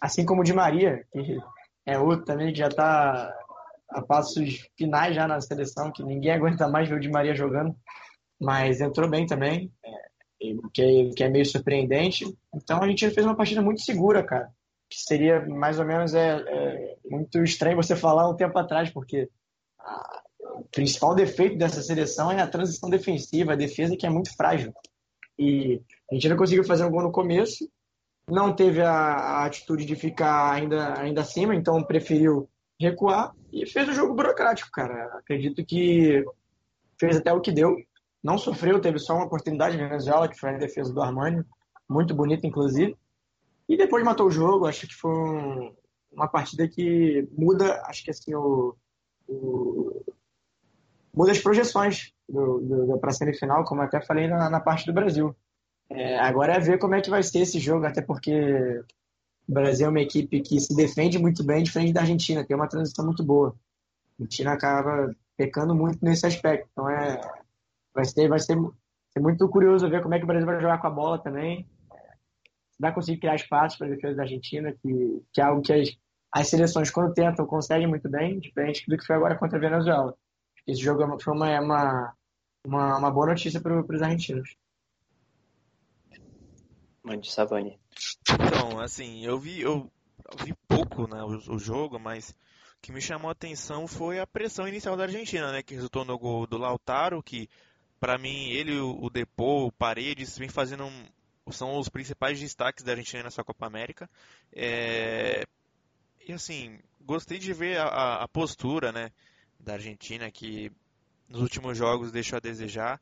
Assim 0.00 0.24
como 0.24 0.40
o 0.40 0.44
Di 0.44 0.52
Maria, 0.52 1.04
que 1.12 1.38
é 1.86 1.98
outro 1.98 2.24
também 2.24 2.52
que 2.52 2.58
já 2.58 2.68
está 2.68 3.32
a 3.90 4.00
passos 4.00 4.66
finais 4.76 5.14
já 5.14 5.28
na 5.28 5.40
seleção, 5.40 5.92
que 5.92 6.02
ninguém 6.02 6.32
aguenta 6.32 6.66
mais 6.66 6.88
ver 6.88 6.96
o 6.96 7.00
Di 7.00 7.10
Maria 7.10 7.34
jogando, 7.34 7.76
mas 8.42 8.80
entrou 8.80 9.08
bem 9.08 9.24
também, 9.24 9.70
é, 9.84 9.90
que, 10.74 10.82
é, 10.82 11.10
que 11.14 11.24
é 11.24 11.28
meio 11.28 11.46
surpreendente. 11.46 12.26
Então 12.54 12.82
a 12.82 12.88
gente 12.88 13.08
fez 13.10 13.24
uma 13.24 13.36
partida 13.36 13.62
muito 13.62 13.80
segura, 13.80 14.22
cara 14.22 14.52
que 14.92 15.00
seria 15.00 15.40
mais 15.46 15.78
ou 15.78 15.86
menos 15.86 16.12
é, 16.12 16.36
é, 16.36 16.96
muito 17.10 17.42
estranho 17.42 17.76
você 17.76 17.96
falar 17.96 18.28
um 18.28 18.36
tempo 18.36 18.58
atrás, 18.58 18.90
porque 18.90 19.26
a, 19.78 20.22
o 20.58 20.64
principal 20.64 21.14
defeito 21.14 21.56
dessa 21.56 21.80
seleção 21.80 22.30
é 22.30 22.42
a 22.42 22.46
transição 22.46 22.90
defensiva, 22.90 23.54
a 23.54 23.56
defesa 23.56 23.96
que 23.96 24.04
é 24.04 24.10
muito 24.10 24.36
frágil. 24.36 24.70
E 25.38 25.80
a 26.10 26.28
não 26.28 26.36
conseguiu 26.36 26.62
fazer 26.62 26.84
um 26.84 26.90
gol 26.90 27.02
no 27.02 27.10
começo, 27.10 27.66
não 28.28 28.54
teve 28.54 28.82
a, 28.82 28.92
a 28.92 29.46
atitude 29.46 29.86
de 29.86 29.96
ficar 29.96 30.52
ainda, 30.52 31.00
ainda 31.00 31.22
acima, 31.22 31.54
então 31.54 31.82
preferiu 31.82 32.46
recuar 32.78 33.32
e 33.50 33.64
fez 33.64 33.88
o 33.88 33.94
jogo 33.94 34.14
burocrático, 34.14 34.70
cara. 34.70 35.04
Acredito 35.16 35.64
que 35.64 36.22
fez 37.00 37.16
até 37.16 37.32
o 37.32 37.40
que 37.40 37.50
deu. 37.50 37.76
Não 38.22 38.38
sofreu, 38.38 38.80
teve 38.80 38.98
só 38.98 39.14
uma 39.14 39.26
oportunidade 39.26 39.76
na 39.76 39.88
Venezuela, 39.88 40.28
que 40.28 40.38
foi 40.38 40.50
a 40.50 40.58
defesa 40.58 40.92
do 40.92 41.02
Armani, 41.02 41.44
muito 41.88 42.14
bonita, 42.14 42.46
inclusive. 42.46 42.96
E 43.68 43.76
depois 43.76 44.04
matou 44.04 44.26
o 44.26 44.30
jogo, 44.30 44.66
acho 44.66 44.86
que 44.86 44.94
foi 44.94 45.10
um, 45.10 45.74
uma 46.12 46.28
partida 46.28 46.68
que 46.68 47.28
muda, 47.36 47.82
acho 47.86 48.04
que 48.04 48.10
assim, 48.10 48.34
o, 48.34 48.76
o 49.28 50.04
muda 51.14 51.32
as 51.32 51.40
projeções 51.40 52.12
do, 52.28 52.98
para 52.98 53.10
a 53.10 53.12
semifinal, 53.12 53.64
como 53.64 53.82
eu 53.82 53.86
até 53.86 54.00
falei 54.00 54.28
na, 54.28 54.48
na 54.48 54.60
parte 54.60 54.86
do 54.86 54.92
Brasil. 54.92 55.34
É, 55.90 56.18
agora 56.18 56.54
é 56.54 56.60
ver 56.60 56.78
como 56.78 56.94
é 56.94 57.00
que 57.00 57.10
vai 57.10 57.22
ser 57.22 57.40
esse 57.40 57.58
jogo, 57.58 57.84
até 57.84 58.00
porque 58.00 58.82
o 59.48 59.52
Brasil 59.52 59.86
é 59.86 59.90
uma 59.90 60.00
equipe 60.00 60.40
que 60.40 60.58
se 60.58 60.74
defende 60.74 61.18
muito 61.18 61.44
bem, 61.44 61.62
diferente 61.62 61.92
da 61.92 62.00
Argentina, 62.00 62.44
tem 62.44 62.56
uma 62.56 62.68
transição 62.68 63.04
muito 63.04 63.22
boa. 63.22 63.54
A 64.18 64.22
Argentina 64.22 64.52
acaba 64.52 65.14
pecando 65.36 65.74
muito 65.74 65.98
nesse 66.02 66.26
aspecto. 66.26 66.68
Então 66.72 66.88
é, 66.88 67.20
vai 67.94 68.04
ser, 68.04 68.28
vai 68.28 68.38
ser, 68.38 68.56
ser 69.12 69.20
muito 69.20 69.48
curioso 69.48 69.88
ver 69.88 70.02
como 70.02 70.14
é 70.14 70.18
que 70.18 70.24
o 70.24 70.26
Brasil 70.26 70.46
vai 70.46 70.60
jogar 70.60 70.78
com 70.78 70.86
a 70.86 70.90
bola 70.90 71.22
também 71.22 71.68
vai 72.82 72.92
conseguir 72.92 73.20
criar 73.20 73.36
espaços 73.36 73.78
para 73.78 73.86
a 73.86 73.90
defesa 73.90 74.16
da 74.16 74.22
Argentina, 74.24 74.72
que, 74.72 75.22
que 75.32 75.40
é 75.40 75.44
algo 75.44 75.62
que 75.62 75.72
as, 75.72 75.96
as 76.32 76.48
seleções, 76.48 76.90
quando 76.90 77.14
tentam, 77.14 77.46
conseguem 77.46 77.86
muito 77.86 78.10
bem, 78.10 78.40
diferente 78.40 78.84
do 78.88 78.98
que 78.98 79.06
foi 79.06 79.14
agora 79.14 79.38
contra 79.38 79.56
a 79.56 79.60
Venezuela. 79.60 80.16
Esse 80.66 80.82
jogo 80.82 81.02
é 81.02 81.20
foi 81.20 81.32
uma, 81.32 81.60
uma, 81.60 82.14
uma, 82.66 82.98
uma 82.98 83.10
boa 83.10 83.26
notícia 83.26 83.60
para 83.60 83.80
os 83.80 84.02
argentinos. 84.02 84.56
Mande 87.04 87.30
Savani. 87.30 87.78
Então, 88.28 88.80
assim, 88.80 89.24
eu 89.24 89.38
vi, 89.38 89.60
eu 89.60 89.88
vi 90.44 90.52
pouco 90.66 91.06
né, 91.06 91.22
o, 91.22 91.54
o, 91.54 91.58
jogo, 91.60 92.00
mas 92.00 92.30
o 92.30 92.34
que 92.82 92.92
me 92.92 93.00
chamou 93.00 93.28
a 93.28 93.32
atenção 93.32 93.86
foi 93.86 94.18
a 94.18 94.26
pressão 94.26 94.66
inicial 94.66 94.96
da 94.96 95.04
Argentina, 95.04 95.52
né, 95.52 95.62
que 95.62 95.74
resultou 95.74 96.04
no 96.04 96.18
gol 96.18 96.48
do 96.48 96.58
Lautaro, 96.58 97.22
que 97.22 97.48
para 98.02 98.18
mim 98.18 98.50
ele, 98.50 98.80
o 98.80 99.08
Depô, 99.08 99.66
o 99.66 99.70
Paredes, 99.70 100.36
vem 100.36 100.48
fazendo 100.48 100.84
um, 100.84 101.04
são 101.52 101.78
os 101.78 101.88
principais 101.88 102.40
destaques 102.40 102.84
da 102.84 102.90
Argentina 102.90 103.22
nessa 103.22 103.44
Copa 103.44 103.64
América. 103.64 104.10
É... 104.52 105.46
E 106.26 106.32
assim, 106.32 106.80
gostei 107.00 107.38
de 107.38 107.52
ver 107.52 107.78
a, 107.78 108.24
a, 108.24 108.26
postura 108.26 108.90
né, 108.90 109.12
da 109.60 109.74
Argentina, 109.74 110.28
que 110.32 110.72
nos 111.28 111.42
últimos 111.42 111.78
jogos 111.78 112.10
deixou 112.10 112.38
a 112.38 112.40
desejar. 112.40 113.00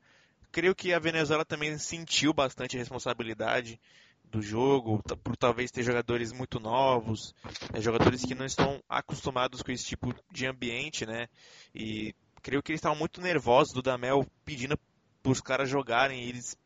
Creio 0.53 0.75
que 0.75 0.93
a 0.93 0.99
Venezuela 0.99 1.47
também 1.47 1.79
sentiu 1.79 2.35
bastante 2.35 2.77
responsabilidade 2.77 3.81
do 4.25 4.43
jogo, 4.43 5.03
por 5.25 5.35
talvez 5.35 5.71
ter 5.71 5.83
jogadores 5.83 6.31
muito 6.31 6.61
novos, 6.61 7.35
né, 7.73 7.81
jogadores 7.81 8.23
que 8.23 8.35
não 8.35 8.45
estão 8.45 8.83
acostumados 8.87 9.63
com 9.63 9.73
esse 9.73 9.87
tipo 9.87 10.15
de 10.31 10.47
ambiente, 10.47 11.07
né? 11.07 11.27
E 11.75 12.15
creio 12.43 12.63
que 12.63 12.73
eles 12.73 12.81
estavam 12.81 12.99
muito 12.99 13.21
nervosos 13.21 13.73
do 13.73 13.83
Damel 13.83 14.27
pedindo 14.45 14.79
para 15.23 15.33
os 15.33 15.41
caras 15.41 15.69
jogarem, 15.69 16.23
eles 16.23 16.57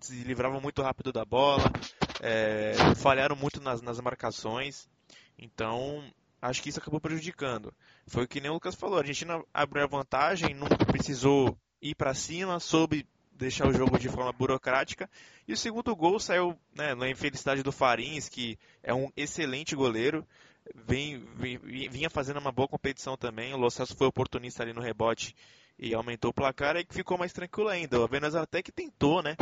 se 0.00 0.14
livravam 0.24 0.60
muito 0.60 0.82
rápido 0.82 1.12
da 1.12 1.24
bola, 1.24 1.70
é, 2.20 2.74
falharam 2.96 3.36
muito 3.36 3.60
nas, 3.60 3.80
nas 3.80 4.00
marcações. 4.00 4.88
Então, 5.38 6.02
acho 6.40 6.62
que 6.62 6.68
isso 6.68 6.78
acabou 6.78 7.00
prejudicando. 7.00 7.72
Foi 8.06 8.24
o 8.24 8.28
que 8.28 8.40
nem 8.40 8.50
o 8.50 8.54
Lucas 8.54 8.74
falou, 8.74 8.96
a 8.96 9.00
Argentina 9.00 9.42
abriu 9.52 9.84
a 9.84 9.88
vantagem, 9.88 10.54
não 10.54 10.68
precisou 10.68 11.56
ir 11.80 11.94
para 11.94 12.14
cima, 12.14 12.60
soube 12.60 13.06
deixar 13.32 13.66
o 13.66 13.72
jogo 13.72 13.98
de 13.98 14.08
forma 14.08 14.32
burocrática. 14.32 15.08
E 15.48 15.52
o 15.52 15.56
segundo 15.56 15.96
gol 15.96 16.20
saiu 16.20 16.56
né, 16.74 16.94
na 16.94 17.08
infelicidade 17.08 17.62
do 17.62 17.72
Farins, 17.72 18.28
que 18.28 18.58
é 18.82 18.92
um 18.92 19.10
excelente 19.16 19.74
goleiro. 19.74 20.26
Vem, 20.86 21.24
vinha 21.90 22.10
fazendo 22.10 22.38
uma 22.38 22.52
boa 22.52 22.68
competição 22.68 23.16
também. 23.16 23.54
O 23.54 23.56
Lo 23.56 23.70
Celso 23.70 23.96
foi 23.96 24.06
oportunista 24.06 24.62
ali 24.62 24.74
no 24.74 24.82
rebote 24.82 25.34
e 25.82 25.94
aumentou 25.94 26.30
o 26.30 26.34
placar, 26.34 26.76
que 26.86 26.94
ficou 26.94 27.16
mais 27.16 27.32
tranquilo 27.32 27.70
ainda. 27.70 27.98
O 27.98 28.06
Venezuela 28.06 28.44
até 28.44 28.62
que 28.62 28.70
tentou, 28.70 29.22
né? 29.22 29.34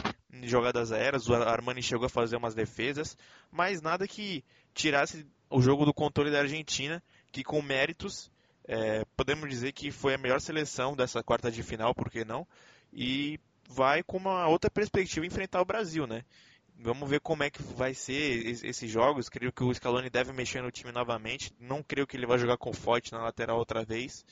Jogadas 0.44 0.92
aéreas, 0.92 1.28
o 1.28 1.34
Armani 1.34 1.82
chegou 1.82 2.06
a 2.06 2.08
fazer 2.08 2.36
umas 2.36 2.54
defesas, 2.54 3.16
mas 3.50 3.82
nada 3.82 4.06
que 4.06 4.44
tirasse 4.72 5.26
o 5.50 5.60
jogo 5.60 5.84
do 5.84 5.92
controle 5.92 6.30
da 6.30 6.38
Argentina, 6.38 7.02
que 7.32 7.42
com 7.42 7.60
méritos, 7.60 8.30
é, 8.68 9.04
podemos 9.16 9.50
dizer 9.50 9.72
que 9.72 9.90
foi 9.90 10.14
a 10.14 10.18
melhor 10.18 10.40
seleção 10.40 10.94
dessa 10.94 11.24
quarta 11.24 11.50
de 11.50 11.62
final, 11.64 11.92
por 11.92 12.08
que 12.08 12.24
não? 12.24 12.46
E 12.92 13.40
vai 13.68 14.04
com 14.04 14.16
uma 14.16 14.46
outra 14.46 14.70
perspectiva 14.70 15.26
enfrentar 15.26 15.60
o 15.60 15.66
Brasil, 15.66 16.06
né? 16.06 16.22
Vamos 16.80 17.10
ver 17.10 17.18
como 17.18 17.42
é 17.42 17.50
que 17.50 17.60
vai 17.60 17.92
ser 17.92 18.46
esses 18.64 18.88
jogos. 18.88 19.28
Creio 19.28 19.52
que 19.52 19.64
o 19.64 19.74
Scaloni 19.74 20.08
deve 20.08 20.32
mexer 20.32 20.62
no 20.62 20.70
time 20.70 20.92
novamente. 20.92 21.52
Não 21.58 21.82
creio 21.82 22.06
que 22.06 22.16
ele 22.16 22.24
vai 22.24 22.38
jogar 22.38 22.56
com 22.56 22.72
forte 22.72 23.10
na 23.10 23.20
lateral 23.20 23.58
outra 23.58 23.84
vez 23.84 24.24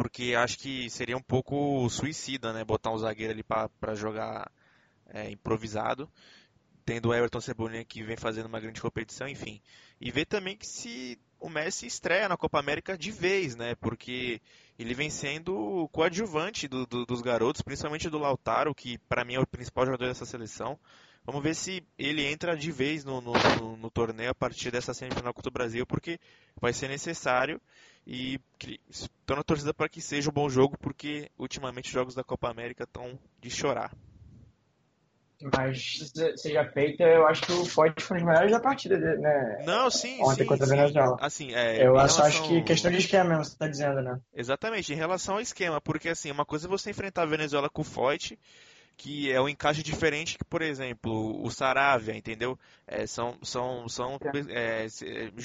porque 0.00 0.34
acho 0.34 0.58
que 0.58 0.88
seria 0.88 1.14
um 1.14 1.20
pouco 1.22 1.86
suicida, 1.90 2.54
né? 2.54 2.64
Botar 2.64 2.90
um 2.90 2.96
zagueiro 2.96 3.34
ali 3.34 3.42
para 3.42 3.94
jogar 3.94 4.50
é, 5.10 5.30
improvisado, 5.30 6.10
tendo 6.86 7.10
o 7.10 7.14
Everton 7.14 7.38
Cebolinha 7.38 7.84
que 7.84 8.02
vem 8.02 8.16
fazendo 8.16 8.46
uma 8.46 8.58
grande 8.58 8.80
competição, 8.80 9.28
enfim. 9.28 9.60
E 10.00 10.10
ver 10.10 10.24
também 10.24 10.56
que 10.56 10.66
se 10.66 11.20
o 11.38 11.50
Messi 11.50 11.86
estreia 11.86 12.30
na 12.30 12.38
Copa 12.38 12.58
América 12.58 12.96
de 12.96 13.10
vez, 13.10 13.54
né? 13.54 13.74
Porque 13.74 14.40
ele 14.78 14.94
vem 14.94 15.10
sendo 15.10 15.86
coadjuvante 15.92 16.66
do, 16.66 16.86
do, 16.86 17.04
dos 17.04 17.20
garotos, 17.20 17.60
principalmente 17.60 18.08
do 18.08 18.16
Lautaro, 18.16 18.74
que 18.74 18.96
para 19.06 19.22
mim 19.22 19.34
é 19.34 19.40
o 19.40 19.46
principal 19.46 19.84
jogador 19.84 20.06
dessa 20.06 20.24
seleção. 20.24 20.78
Vamos 21.26 21.42
ver 21.42 21.54
se 21.54 21.84
ele 21.98 22.24
entra 22.24 22.56
de 22.56 22.72
vez 22.72 23.04
no, 23.04 23.20
no, 23.20 23.34
no, 23.60 23.76
no 23.76 23.90
torneio 23.90 24.30
a 24.30 24.34
partir 24.34 24.70
dessa 24.70 24.94
semifinal 24.94 25.34
contra 25.34 25.50
o 25.50 25.52
Brasil, 25.52 25.86
porque 25.86 26.18
vai 26.58 26.72
ser 26.72 26.88
necessário. 26.88 27.60
E 28.12 28.40
estou 28.90 29.36
na 29.36 29.44
torcida 29.44 29.72
para 29.72 29.88
que 29.88 30.00
seja 30.00 30.30
um 30.30 30.32
bom 30.32 30.48
jogo, 30.48 30.76
porque 30.76 31.30
ultimamente 31.38 31.86
os 31.86 31.92
jogos 31.92 32.12
da 32.12 32.24
Copa 32.24 32.50
América 32.50 32.82
estão 32.82 33.16
de 33.40 33.48
chorar. 33.48 33.92
Mas 35.40 36.12
seja 36.36 36.68
feita, 36.72 37.04
eu 37.04 37.24
acho 37.28 37.42
que 37.42 37.52
o 37.52 37.64
Foyt 37.64 38.02
foi 38.02 38.16
um 38.16 38.20
dos 38.20 38.28
melhores 38.28 38.50
da 38.50 38.58
partida, 38.58 38.98
né? 38.98 39.62
Não, 39.64 39.88
sim, 39.88 40.20
Ontem 40.22 40.42
sim, 40.42 40.46
contra 40.46 40.66
sim. 40.66 40.72
a 40.72 40.76
Venezuela. 40.76 41.16
Assim, 41.20 41.54
é, 41.54 41.86
eu 41.86 41.92
relação... 41.92 42.26
acho 42.26 42.48
que 42.48 42.62
questão 42.62 42.90
de 42.90 42.98
esquema 42.98 43.30
mesmo, 43.30 43.44
você 43.44 43.56
tá 43.56 43.68
dizendo, 43.68 44.02
né? 44.02 44.20
Exatamente, 44.34 44.92
em 44.92 44.96
relação 44.96 45.36
ao 45.36 45.40
esquema, 45.40 45.80
porque 45.80 46.08
assim, 46.08 46.32
uma 46.32 46.44
coisa 46.44 46.66
é 46.66 46.68
você 46.68 46.90
enfrentar 46.90 47.22
a 47.22 47.26
Venezuela 47.26 47.70
com 47.70 47.82
o 47.82 47.84
Foyt, 47.84 48.36
que 48.96 49.30
é 49.30 49.40
um 49.40 49.48
encaixe 49.48 49.84
diferente 49.84 50.36
que, 50.36 50.44
por 50.44 50.62
exemplo, 50.62 51.40
o 51.42 51.48
Saravia, 51.48 52.16
entendeu? 52.16 52.58
É, 52.88 53.06
são 53.06 53.38
são, 53.40 53.88
são 53.88 54.18
é, 54.48 54.86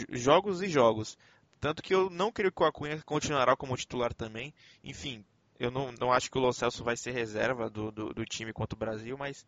jogos 0.10 0.63
e 0.63 0.67
jogos. 0.67 1.15
Tanto 1.59 1.81
que 1.81 1.93
eu 1.93 2.09
não 2.09 2.31
creio 2.31 2.51
que 2.51 2.61
o 2.61 2.65
Acunha 2.65 3.01
continuará 3.03 3.55
como 3.55 3.77
titular 3.77 4.13
também. 4.13 4.53
Enfim, 4.83 5.23
eu 5.59 5.71
não, 5.71 5.91
não 5.99 6.11
acho 6.11 6.29
que 6.29 6.37
o 6.37 6.41
Lo 6.41 6.53
Celso 6.53 6.83
vai 6.83 6.97
ser 6.97 7.11
reserva 7.11 7.69
do, 7.69 7.91
do, 7.91 8.13
do 8.13 8.25
time 8.25 8.53
contra 8.53 8.75
o 8.75 8.79
Brasil, 8.79 9.17
mas 9.17 9.45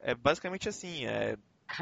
é 0.00 0.14
basicamente 0.14 0.68
assim, 0.68 1.06
é, 1.06 1.36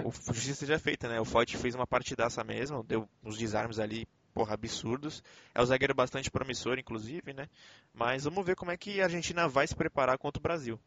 o 0.05 0.13
justiça 0.33 0.67
seja 0.67 0.79
feita, 0.79 1.09
né? 1.09 1.21
O 1.21 1.25
Foyt 1.25 1.57
fez 1.57 1.75
uma 1.75 1.87
partidaça 1.87 2.43
mesmo, 2.45 2.83
deu 2.83 3.09
uns 3.23 3.39
desarmes 3.39 3.79
ali, 3.79 4.07
porra, 4.35 4.55
absurdos. 4.55 5.23
É 5.55 5.63
um 5.63 5.67
zagueiro 5.67 5.95
bastante 5.95 6.31
promissor, 6.31 6.79
inclusive, 6.79 7.33
né? 7.33 7.49
Mas 7.93 8.25
vamos 8.25 8.45
ver 8.45 8.57
como 8.57 8.71
é 8.71 8.77
que 8.77 9.01
a 9.01 9.05
Argentina 9.05 9.49
vai 9.49 9.67
se 9.67 9.75
preparar 9.75 10.19
contra 10.19 10.39
o 10.39 10.43
Brasil. 10.43 10.79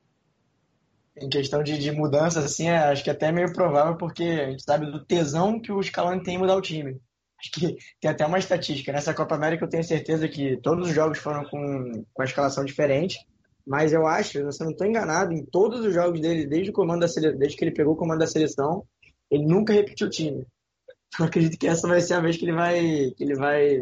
Em 1.15 1.29
questão 1.29 1.61
de, 1.61 1.77
de 1.77 1.91
mudanças, 1.91 2.45
assim, 2.45 2.69
é, 2.69 2.77
acho 2.77 3.03
que 3.03 3.09
é 3.09 3.13
até 3.13 3.31
meio 3.31 3.51
provável, 3.51 3.97
porque 3.97 4.23
a 4.23 4.49
gente 4.49 4.63
sabe 4.63 4.89
do 4.89 5.03
tesão 5.03 5.59
que 5.59 5.71
o 5.71 5.83
Scaloni 5.83 6.23
tem 6.23 6.35
em 6.35 6.37
mudar 6.37 6.55
o 6.55 6.61
time. 6.61 7.01
Acho 7.41 7.51
que 7.51 7.77
tem 7.99 8.11
até 8.11 8.25
uma 8.25 8.37
estatística. 8.37 8.91
Nessa 8.91 9.13
Copa 9.13 9.33
América 9.33 9.65
eu 9.65 9.69
tenho 9.69 9.83
certeza 9.83 10.27
que 10.27 10.57
todos 10.57 10.89
os 10.89 10.93
jogos 10.93 11.17
foram 11.17 11.43
com, 11.45 12.05
com 12.13 12.21
a 12.21 12.25
escalação 12.25 12.63
diferente. 12.63 13.17
Mas 13.65 13.93
eu 13.93 14.05
acho, 14.07 14.51
se 14.51 14.61
eu 14.61 14.65
não 14.65 14.71
estou 14.71 14.87
enganado, 14.87 15.33
em 15.33 15.45
todos 15.45 15.85
os 15.85 15.93
jogos 15.93 16.19
dele, 16.19 16.45
desde, 16.45 16.69
o 16.69 16.73
comando 16.73 17.01
da 17.01 17.07
sele... 17.07 17.33
desde 17.33 17.57
que 17.57 17.63
ele 17.63 17.73
pegou 17.73 17.93
o 17.93 17.97
comando 17.97 18.19
da 18.19 18.27
seleção, 18.27 18.85
ele 19.29 19.45
nunca 19.45 19.73
repetiu 19.73 20.07
o 20.07 20.09
time. 20.09 20.45
Eu 21.19 21.25
acredito 21.25 21.57
que 21.57 21.67
essa 21.67 21.87
vai 21.87 21.99
ser 21.99 22.13
a 22.13 22.21
vez 22.21 22.37
que 22.37 22.45
ele 22.45 22.53
vai, 22.53 23.11
que 23.17 23.23
ele 23.23 23.35
vai, 23.35 23.81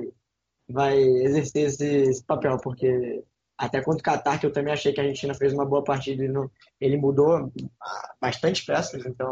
vai 0.67 0.98
exercer 0.98 1.67
esse, 1.67 1.86
esse 1.86 2.24
papel, 2.24 2.58
porque 2.58 3.24
até 3.56 3.82
contra 3.84 4.00
o 4.00 4.04
Qatar, 4.04 4.39
que 4.39 4.45
eu 4.45 4.52
também 4.52 4.74
achei 4.74 4.93
que 4.93 5.00
a 5.00 5.04
Argentina 5.04 5.34
fez 5.36 5.54
uma 5.54 5.65
boa 5.65 5.84
partida, 5.84 6.24
ele, 6.24 6.32
não, 6.32 6.50
ele 6.80 6.98
mudou 6.98 7.52
bastante 8.19 8.65
peças, 8.65 9.06
então 9.06 9.32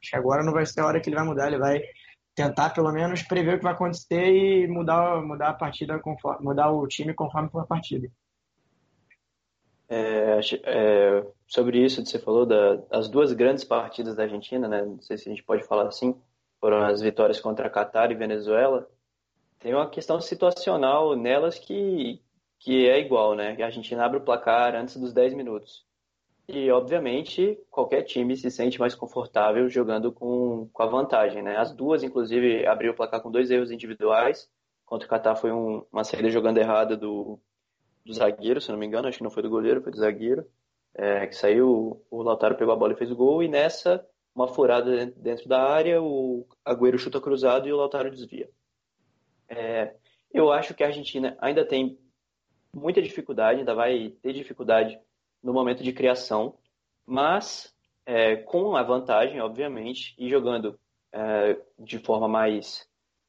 acho 0.00 0.10
que 0.10 0.16
agora 0.16 0.42
não 0.42 0.52
vai 0.52 0.64
ser 0.64 0.80
a 0.80 0.86
hora 0.86 1.00
que 1.00 1.10
ele 1.10 1.16
vai 1.16 1.24
mudar, 1.26 1.48
ele 1.48 1.58
vai 1.58 1.82
tentar 2.34 2.70
pelo 2.70 2.92
menos 2.92 3.22
prever 3.22 3.54
o 3.54 3.58
que 3.58 3.64
vai 3.64 3.72
acontecer 3.72 4.26
e 4.26 4.66
mudar, 4.66 5.22
mudar 5.22 5.50
a 5.50 5.54
partida 5.54 5.98
conforme, 5.98 6.44
mudar 6.44 6.70
o 6.70 6.86
time 6.86 7.14
conforme 7.14 7.48
for 7.48 7.60
a 7.60 7.66
partida. 7.66 8.08
É, 9.88 10.40
é, 10.64 11.26
sobre 11.46 11.84
isso 11.84 12.02
que 12.02 12.08
você 12.08 12.18
falou, 12.18 12.44
da, 12.44 12.82
as 12.90 13.08
duas 13.08 13.32
grandes 13.32 13.64
partidas 13.64 14.16
da 14.16 14.24
Argentina, 14.24 14.66
né? 14.66 14.82
Não 14.82 15.00
sei 15.00 15.16
se 15.16 15.28
a 15.28 15.32
gente 15.32 15.44
pode 15.44 15.62
falar 15.64 15.86
assim, 15.86 16.20
foram 16.60 16.82
as 16.84 17.00
vitórias 17.00 17.40
contra 17.40 17.70
Catar 17.70 18.10
e 18.10 18.14
Venezuela. 18.16 18.88
Tem 19.60 19.74
uma 19.74 19.88
questão 19.88 20.20
situacional 20.20 21.16
nelas 21.16 21.58
que, 21.58 22.20
que 22.58 22.88
é 22.88 22.98
igual, 22.98 23.34
né? 23.34 23.56
A 23.60 23.66
Argentina 23.66 24.04
abre 24.04 24.18
o 24.18 24.24
placar 24.24 24.74
antes 24.74 24.96
dos 24.96 25.12
10 25.12 25.34
minutos. 25.34 25.84
E, 26.46 26.70
obviamente, 26.70 27.58
qualquer 27.70 28.02
time 28.02 28.36
se 28.36 28.50
sente 28.50 28.78
mais 28.78 28.94
confortável 28.94 29.68
jogando 29.68 30.12
com, 30.12 30.68
com 30.72 30.82
a 30.82 30.86
vantagem, 30.86 31.42
né? 31.42 31.56
As 31.56 31.72
duas, 31.74 32.02
inclusive, 32.02 32.66
abriu 32.66 32.92
o 32.92 32.94
placar 32.94 33.22
com 33.22 33.30
dois 33.30 33.50
erros 33.50 33.70
individuais. 33.70 34.50
Contra 34.84 35.06
o 35.06 35.10
Catar 35.10 35.36
foi 35.36 35.50
um, 35.52 35.84
uma 35.90 36.04
saída 36.04 36.28
jogando 36.28 36.58
errada 36.58 36.96
do, 36.96 37.40
do 38.04 38.12
zagueiro, 38.12 38.60
se 38.60 38.70
não 38.70 38.78
me 38.78 38.86
engano, 38.86 39.08
acho 39.08 39.18
que 39.18 39.24
não 39.24 39.30
foi 39.30 39.42
do 39.42 39.48
goleiro, 39.48 39.82
foi 39.82 39.90
do 39.90 39.98
zagueiro, 39.98 40.46
é, 40.94 41.26
que 41.26 41.34
saiu, 41.34 42.04
o 42.10 42.22
Lautaro 42.22 42.56
pegou 42.56 42.74
a 42.74 42.76
bola 42.76 42.92
e 42.92 42.96
fez 42.96 43.10
o 43.10 43.16
gol, 43.16 43.42
e 43.42 43.48
nessa, 43.48 44.06
uma 44.34 44.46
furada 44.46 45.06
dentro 45.16 45.48
da 45.48 45.62
área, 45.62 46.02
o 46.02 46.46
Agüero 46.64 46.98
chuta 46.98 47.20
cruzado 47.20 47.66
e 47.66 47.72
o 47.72 47.76
Lautaro 47.76 48.10
desvia. 48.10 48.50
É, 49.48 49.94
eu 50.32 50.52
acho 50.52 50.74
que 50.74 50.82
a 50.82 50.88
Argentina 50.88 51.36
ainda 51.40 51.64
tem 51.64 51.98
muita 52.74 53.00
dificuldade, 53.00 53.60
ainda 53.60 53.74
vai 53.74 54.10
ter 54.20 54.32
dificuldade 54.32 55.00
no 55.44 55.52
momento 55.52 55.84
de 55.84 55.92
criação, 55.92 56.56
mas 57.06 57.72
é, 58.06 58.36
com 58.36 58.74
a 58.76 58.82
vantagem, 58.82 59.40
obviamente, 59.40 60.14
e 60.18 60.28
jogando 60.28 60.78
é, 61.12 61.56
de 61.78 61.98
forma 61.98 62.26
mais 62.26 62.88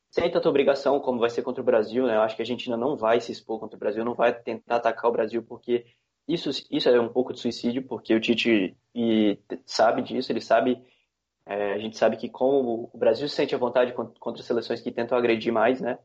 sem 0.10 0.32
tanta 0.32 0.48
obrigação 0.48 0.98
como 1.02 1.20
vai 1.20 1.30
ser 1.30 1.42
contra 1.42 1.62
o 1.62 1.66
Brasil, 1.66 2.08
né? 2.08 2.16
Eu 2.16 2.22
acho 2.22 2.38
que 2.38 2.42
a 2.42 2.44
Argentina 2.44 2.78
não 2.78 2.96
vai 2.96 3.20
se 3.20 3.34
expor 3.34 3.60
contra 3.60 3.76
o 3.76 3.80
Brasil, 3.80 4.06
não 4.06 4.14
vai 4.14 4.34
tentar 4.34 4.78
atacar 4.78 5.10
o 5.10 5.14
Brasil, 5.14 5.44
porque 5.44 5.86
isso, 6.26 6.50
isso 6.72 6.88
é 6.88 7.00
um 7.00 7.10
pouco 7.10 7.34
de 7.34 7.40
suicídio, 7.42 7.84
porque 7.84 8.16
o 8.16 8.20
Tite 8.22 8.78
e, 8.96 9.38
sabe 9.66 10.02
disso, 10.02 10.32
ele 10.32 10.40
sabe, 10.40 10.82
é, 11.46 11.74
a 11.74 11.78
gente 11.80 11.98
sabe 11.98 12.16
que 12.16 12.30
como 12.30 12.90
o 12.94 12.98
Brasil 12.98 13.28
se 13.28 13.36
sente 13.36 13.54
à 13.54 13.58
vontade 13.58 13.94
contra 13.94 14.42
seleções 14.42 14.80
que 14.80 14.90
tentam 14.90 15.18
agredir 15.18 15.52
mais, 15.52 15.82
né? 15.82 16.00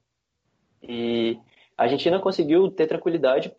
E 0.82 1.38
a 1.78 1.84
Argentina 1.84 2.18
conseguiu 2.18 2.68
ter 2.68 2.88
tranquilidade 2.88 3.54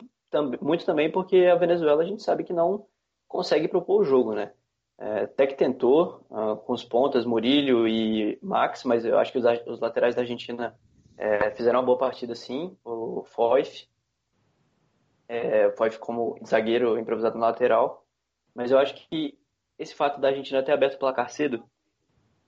muito 0.60 0.86
também 0.86 1.10
porque 1.10 1.46
a 1.46 1.56
Venezuela 1.56 2.02
a 2.02 2.06
gente 2.06 2.22
sabe 2.22 2.44
que 2.44 2.52
não 2.52 2.86
consegue 3.28 3.68
propor 3.68 4.00
o 4.00 4.04
jogo, 4.04 4.34
né? 4.34 4.52
É, 4.98 5.22
até 5.22 5.46
que 5.46 5.54
tentou, 5.54 6.24
uh, 6.30 6.56
com 6.56 6.72
os 6.72 6.84
pontas, 6.84 7.24
Murilho 7.24 7.88
e 7.88 8.38
Max, 8.42 8.84
mas 8.84 9.04
eu 9.04 9.18
acho 9.18 9.32
que 9.32 9.38
os, 9.38 9.44
os 9.66 9.80
laterais 9.80 10.14
da 10.14 10.22
Argentina 10.22 10.78
é, 11.16 11.50
fizeram 11.50 11.80
uma 11.80 11.86
boa 11.86 11.98
partida 11.98 12.34
sim. 12.34 12.76
O 12.84 13.24
Foyf, 13.24 13.88
é, 15.28 15.70
como 15.98 16.38
zagueiro 16.46 16.98
improvisado 16.98 17.38
na 17.38 17.46
lateral. 17.46 18.06
Mas 18.54 18.70
eu 18.70 18.78
acho 18.78 18.94
que 19.08 19.38
esse 19.78 19.94
fato 19.94 20.20
da 20.20 20.28
Argentina 20.28 20.62
ter 20.62 20.72
aberto 20.72 20.94
o 20.94 20.98
placar 20.98 21.30
cedo 21.30 21.64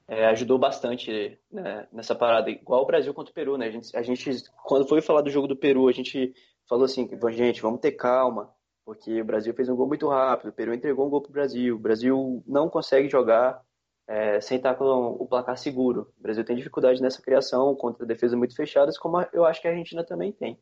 é, 0.06 0.26
ajudou 0.26 0.58
bastante 0.58 1.38
né, 1.50 1.88
nessa 1.90 2.14
parada. 2.14 2.50
Igual 2.50 2.82
o 2.82 2.86
Brasil 2.86 3.14
contra 3.14 3.30
o 3.30 3.34
Peru, 3.34 3.56
né? 3.56 3.66
A 3.66 3.70
gente, 3.70 3.96
a 3.96 4.02
gente, 4.02 4.30
quando 4.64 4.86
foi 4.86 5.00
falar 5.00 5.22
do 5.22 5.30
jogo 5.30 5.48
do 5.48 5.56
Peru, 5.56 5.88
a 5.88 5.92
gente 5.92 6.34
falou 6.68 6.84
assim, 6.84 7.08
gente, 7.32 7.62
vamos 7.62 7.80
ter 7.80 7.92
calma, 7.92 8.50
porque 8.84 9.20
o 9.20 9.24
Brasil 9.24 9.54
fez 9.54 9.68
um 9.68 9.76
gol 9.76 9.86
muito 9.86 10.08
rápido, 10.08 10.50
o 10.50 10.52
Peru 10.52 10.74
entregou 10.74 11.06
um 11.06 11.10
gol 11.10 11.22
para 11.22 11.30
o 11.30 11.32
Brasil, 11.32 11.76
o 11.76 11.78
Brasil 11.78 12.42
não 12.46 12.68
consegue 12.68 13.08
jogar 13.08 13.62
é, 14.06 14.40
sem 14.40 14.58
estar 14.58 14.74
com 14.74 14.84
o 14.84 15.26
placar 15.26 15.56
seguro. 15.56 16.12
O 16.18 16.22
Brasil 16.22 16.44
tem 16.44 16.56
dificuldade 16.56 17.00
nessa 17.00 17.22
criação 17.22 17.74
contra 17.74 18.04
defesas 18.04 18.36
muito 18.36 18.54
fechadas, 18.54 18.98
como 18.98 19.24
eu 19.32 19.44
acho 19.44 19.60
que 19.60 19.68
a 19.68 19.70
Argentina 19.70 20.04
também 20.04 20.32
tem. 20.32 20.58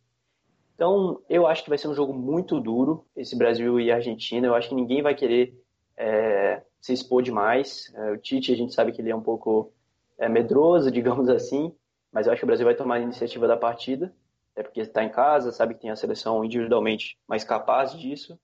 Então, 0.74 1.20
eu 1.28 1.46
acho 1.46 1.62
que 1.62 1.68
vai 1.68 1.78
ser 1.78 1.88
um 1.88 1.94
jogo 1.94 2.12
muito 2.12 2.60
duro, 2.60 3.04
esse 3.16 3.36
Brasil 3.36 3.78
e 3.78 3.90
Argentina. 3.90 4.46
Eu 4.46 4.54
acho 4.54 4.68
que 4.68 4.74
ninguém 4.74 5.02
vai 5.02 5.14
querer 5.14 5.54
é, 5.96 6.62
se 6.80 6.92
expor 6.92 7.22
demais. 7.22 7.92
É, 7.94 8.12
o 8.12 8.18
Tite, 8.18 8.52
a 8.52 8.56
gente 8.56 8.74
sabe 8.74 8.92
que 8.92 9.00
ele 9.00 9.10
é 9.10 9.16
um 9.16 9.22
pouco 9.22 9.72
é, 10.18 10.28
medroso, 10.28 10.90
digamos 10.92 11.28
assim, 11.28 11.74
mas 12.12 12.26
eu 12.26 12.32
acho 12.32 12.40
que 12.40 12.44
o 12.44 12.46
Brasil 12.46 12.64
vai 12.64 12.74
tomar 12.74 12.96
a 12.96 13.00
iniciativa 13.00 13.46
da 13.46 13.56
partida 13.56 14.14
é 14.56 14.62
porque 14.62 14.80
está 14.80 15.02
em 15.02 15.10
casa, 15.10 15.52
sabe 15.52 15.74
que 15.74 15.80
tem 15.80 15.90
a 15.90 15.96
seleção 15.96 16.44
individualmente 16.44 17.18
mais 17.26 17.44
capaz 17.44 17.92
disso. 17.98 18.38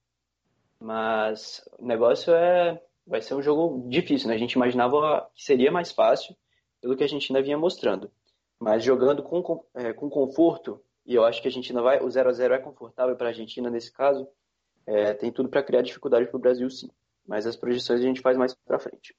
Mas 0.79 1.67
o 1.77 1.85
negócio 1.85 2.33
é 2.33 2.81
vai 3.05 3.21
ser 3.21 3.33
um 3.33 3.41
jogo 3.41 3.89
difícil, 3.89 4.27
né? 4.27 4.35
A 4.35 4.37
gente 4.37 4.53
imaginava 4.53 5.27
que 5.33 5.43
seria 5.43 5.71
mais 5.71 5.91
fácil 5.91 6.35
pelo 6.79 6.95
que 6.95 7.03
a 7.03 7.05
Argentina 7.05 7.41
vinha 7.41 7.57
mostrando. 7.57 8.11
Mas 8.59 8.83
jogando 8.83 9.23
com, 9.23 9.65
é, 9.73 9.93
com 9.93 10.09
conforto, 10.09 10.81
e 11.05 11.15
eu 11.15 11.25
acho 11.25 11.41
que 11.41 11.47
a 11.47 11.49
Argentina 11.49 11.81
vai, 11.81 12.01
o 12.01 12.09
0 12.09 12.29
a 12.29 12.33
0 12.33 12.53
é 12.53 12.59
confortável 12.59 13.15
para 13.15 13.27
a 13.27 13.29
Argentina 13.29 13.69
nesse 13.69 13.91
caso, 13.91 14.27
é, 14.85 15.13
tem 15.13 15.31
tudo 15.31 15.49
para 15.49 15.63
criar 15.63 15.81
dificuldade 15.81 16.27
para 16.27 16.37
o 16.37 16.41
Brasil 16.41 16.69
sim. 16.69 16.89
Mas 17.27 17.45
as 17.45 17.55
projeções 17.55 17.99
a 17.99 18.03
gente 18.03 18.21
faz 18.21 18.37
mais 18.37 18.53
para 18.53 18.79
frente. 18.79 19.15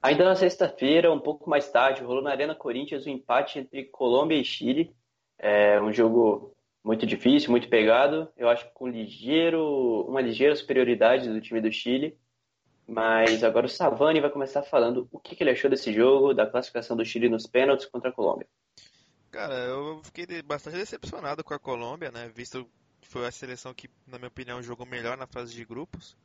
Ainda 0.00 0.24
na 0.24 0.34
sexta-feira, 0.36 1.12
um 1.12 1.18
pouco 1.18 1.50
mais 1.50 1.68
tarde, 1.70 2.04
rolou 2.04 2.22
na 2.22 2.30
Arena 2.30 2.54
Corinthians 2.54 3.04
o 3.04 3.08
um 3.08 3.12
empate 3.12 3.58
entre 3.58 3.84
Colômbia 3.86 4.36
e 4.36 4.44
Chile. 4.44 4.94
É 5.38 5.80
um 5.80 5.92
jogo 5.92 6.54
muito 6.82 7.06
difícil, 7.06 7.50
muito 7.50 7.68
pegado. 7.68 8.28
Eu 8.36 8.48
acho 8.48 8.66
que 8.66 8.74
com 8.74 8.88
ligeiro, 8.88 10.04
uma 10.08 10.20
ligeira 10.20 10.56
superioridade 10.56 11.28
do 11.28 11.40
time 11.40 11.60
do 11.60 11.70
Chile. 11.70 12.18
Mas 12.86 13.44
agora 13.44 13.66
o 13.66 13.68
Savani 13.68 14.20
vai 14.20 14.30
começar 14.30 14.62
falando 14.62 15.06
o 15.12 15.20
que, 15.20 15.36
que 15.36 15.42
ele 15.42 15.50
achou 15.50 15.68
desse 15.68 15.92
jogo, 15.92 16.32
da 16.32 16.46
classificação 16.46 16.96
do 16.96 17.04
Chile 17.04 17.28
nos 17.28 17.46
pênaltis 17.46 17.84
contra 17.84 18.08
a 18.08 18.12
Colômbia. 18.12 18.48
Cara, 19.30 19.54
eu 19.54 20.00
fiquei 20.02 20.40
bastante 20.40 20.78
decepcionado 20.78 21.44
com 21.44 21.52
a 21.52 21.58
Colômbia, 21.58 22.10
né? 22.10 22.30
Visto 22.34 22.66
que 22.98 23.06
foi 23.06 23.26
a 23.26 23.30
seleção 23.30 23.74
que, 23.74 23.90
na 24.06 24.16
minha 24.16 24.28
opinião, 24.28 24.62
jogou 24.62 24.86
melhor 24.86 25.18
na 25.18 25.26
fase 25.26 25.54
de 25.54 25.66
grupos. 25.66 26.16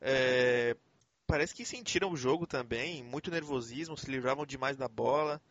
É, 0.00 0.74
parece 1.26 1.54
que 1.54 1.66
sentiram 1.66 2.10
o 2.10 2.16
jogo 2.16 2.46
também, 2.46 3.04
muito 3.04 3.30
nervosismo, 3.30 3.98
se 3.98 4.10
livravam 4.10 4.46
demais 4.46 4.78
da 4.78 4.88
bola. 4.88 5.42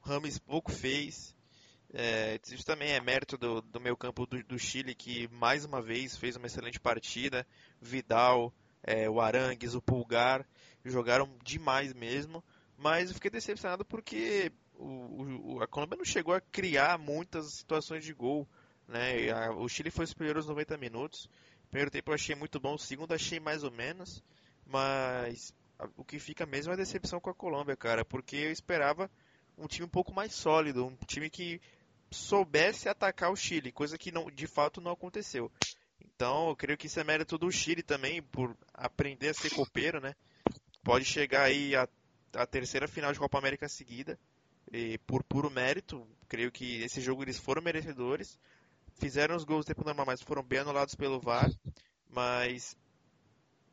Rames 0.00 0.38
pouco 0.38 0.70
fez. 0.70 1.34
É, 1.96 2.40
isso 2.50 2.66
também 2.66 2.90
é 2.90 3.00
mérito 3.00 3.38
do, 3.38 3.62
do 3.62 3.80
meio 3.80 3.96
campo 3.96 4.26
do, 4.26 4.42
do, 4.42 4.58
Chile, 4.58 4.96
que 4.96 5.28
mais 5.28 5.64
uma 5.64 5.80
vez 5.80 6.16
fez 6.16 6.34
uma 6.34 6.48
excelente 6.48 6.80
partida. 6.80 7.46
Vidal, 7.80 8.52
é, 8.82 9.08
o 9.08 9.20
Arangues, 9.20 9.74
o 9.74 9.80
Pulgar. 9.80 10.44
jogaram 10.84 11.30
demais 11.44 11.94
mesmo, 11.94 12.42
mas 12.76 13.08
eu 13.08 13.14
fiquei 13.14 13.30
decepcionado 13.30 13.84
porque 13.84 14.50
o, 14.74 15.54
o, 15.54 15.62
a 15.62 15.68
Colômbia 15.68 15.96
não 15.96 16.04
chegou 16.04 16.34
a 16.34 16.40
criar 16.40 16.98
muitas 16.98 17.52
situações 17.52 18.04
de 18.04 18.12
gol. 18.12 18.48
Né? 18.88 19.30
A, 19.30 19.52
o 19.52 19.68
Chile 19.68 19.92
foi 19.92 20.04
superior 20.04 20.36
aos 20.36 20.48
90 20.48 20.76
minutos. 20.76 21.30
Primeiro 21.70 21.92
tempo 21.92 22.10
eu 22.10 22.14
achei 22.16 22.34
muito 22.34 22.58
bom, 22.58 22.74
o 22.74 22.78
segundo 22.78 23.14
achei 23.14 23.38
mais 23.38 23.62
ou 23.62 23.70
menos, 23.70 24.20
mas 24.66 25.54
o 25.96 26.04
que 26.04 26.18
fica 26.18 26.44
mesmo 26.44 26.72
é 26.72 26.74
a 26.74 26.76
decepção 26.76 27.20
com 27.20 27.30
a 27.30 27.34
Colômbia, 27.34 27.76
cara, 27.76 28.04
porque 28.04 28.36
eu 28.36 28.50
esperava 28.50 29.08
um 29.56 29.66
time 29.66 29.86
um 29.86 29.88
pouco 29.88 30.12
mais 30.12 30.32
sólido, 30.34 30.86
um 30.86 30.96
time 31.06 31.30
que 31.30 31.60
soubesse 32.10 32.88
atacar 32.88 33.30
o 33.30 33.36
Chile, 33.36 33.72
coisa 33.72 33.98
que 33.98 34.12
não, 34.12 34.30
de 34.30 34.46
fato 34.46 34.80
não 34.80 34.92
aconteceu. 34.92 35.50
Então, 36.04 36.48
eu 36.48 36.56
creio 36.56 36.78
que 36.78 36.86
isso 36.86 37.00
é 37.00 37.04
mérito 37.04 37.36
do 37.36 37.50
Chile 37.50 37.82
também, 37.82 38.22
por 38.22 38.56
aprender 38.72 39.30
a 39.30 39.34
ser 39.34 39.50
copeiro, 39.50 40.00
né? 40.00 40.14
Pode 40.82 41.04
chegar 41.04 41.44
aí 41.44 41.74
a, 41.74 41.88
a 42.34 42.46
terceira 42.46 42.86
final 42.86 43.12
de 43.12 43.18
Copa 43.18 43.38
América 43.38 43.68
seguida, 43.68 44.18
por 45.06 45.24
puro 45.24 45.50
mérito. 45.50 46.06
Creio 46.28 46.52
que 46.52 46.82
esse 46.82 47.00
jogo 47.00 47.22
eles 47.22 47.38
foram 47.38 47.62
merecedores. 47.62 48.38
Fizeram 48.96 49.34
os 49.34 49.44
gols 49.44 49.64
no 49.64 49.74
tempo 49.74 49.84
normal, 49.84 50.06
mas 50.06 50.22
foram 50.22 50.42
bem 50.42 50.60
anulados 50.60 50.94
pelo 50.94 51.20
VAR. 51.20 51.50
Mas. 52.08 52.76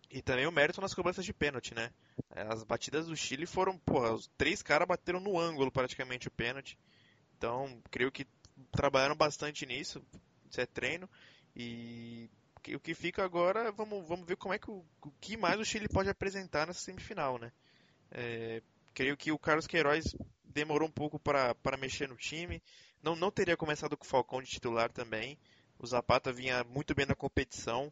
E 0.09 0.21
também 0.21 0.47
o 0.47 0.51
mérito 0.51 0.81
nas 0.81 0.93
cobranças 0.93 1.23
de 1.23 1.33
pênalti, 1.33 1.73
né? 1.73 1.91
As 2.29 2.63
batidas 2.63 3.07
do 3.07 3.15
Chile 3.15 3.45
foram, 3.45 3.77
porra, 3.77 4.13
os 4.13 4.27
três 4.37 4.61
caras 4.61 4.87
bateram 4.87 5.19
no 5.19 5.39
ângulo 5.39 5.71
praticamente 5.71 6.27
o 6.27 6.31
pênalti. 6.31 6.77
Então, 7.41 7.81
creio 7.89 8.11
que 8.11 8.27
trabalharam 8.71 9.15
bastante 9.15 9.65
nisso. 9.65 9.99
Isso 10.47 10.61
é 10.61 10.65
treino. 10.67 11.09
E 11.55 12.29
o 12.75 12.79
que 12.79 12.93
fica 12.93 13.23
agora, 13.23 13.71
vamos, 13.71 14.07
vamos 14.07 14.27
ver 14.27 14.35
como 14.35 14.53
é 14.53 14.59
que 14.59 14.69
o, 14.69 14.85
o 15.01 15.11
que 15.19 15.35
mais 15.35 15.59
o 15.59 15.65
Chile 15.65 15.87
pode 15.89 16.07
apresentar 16.07 16.67
nessa 16.67 16.81
semifinal, 16.81 17.39
né? 17.39 17.51
É, 18.11 18.61
creio 18.93 19.17
que 19.17 19.31
o 19.31 19.39
Carlos 19.39 19.65
Queiroz 19.65 20.15
demorou 20.45 20.87
um 20.87 20.91
pouco 20.91 21.17
para 21.17 21.77
mexer 21.79 22.07
no 22.07 22.15
time. 22.15 22.61
Não, 23.01 23.15
não 23.15 23.31
teria 23.31 23.57
começado 23.57 23.97
com 23.97 24.05
o 24.05 24.07
Falcão 24.07 24.39
de 24.39 24.51
titular 24.51 24.91
também. 24.91 25.35
O 25.79 25.87
Zapata 25.87 26.31
vinha 26.31 26.63
muito 26.65 26.93
bem 26.93 27.07
na 27.07 27.15
competição. 27.15 27.91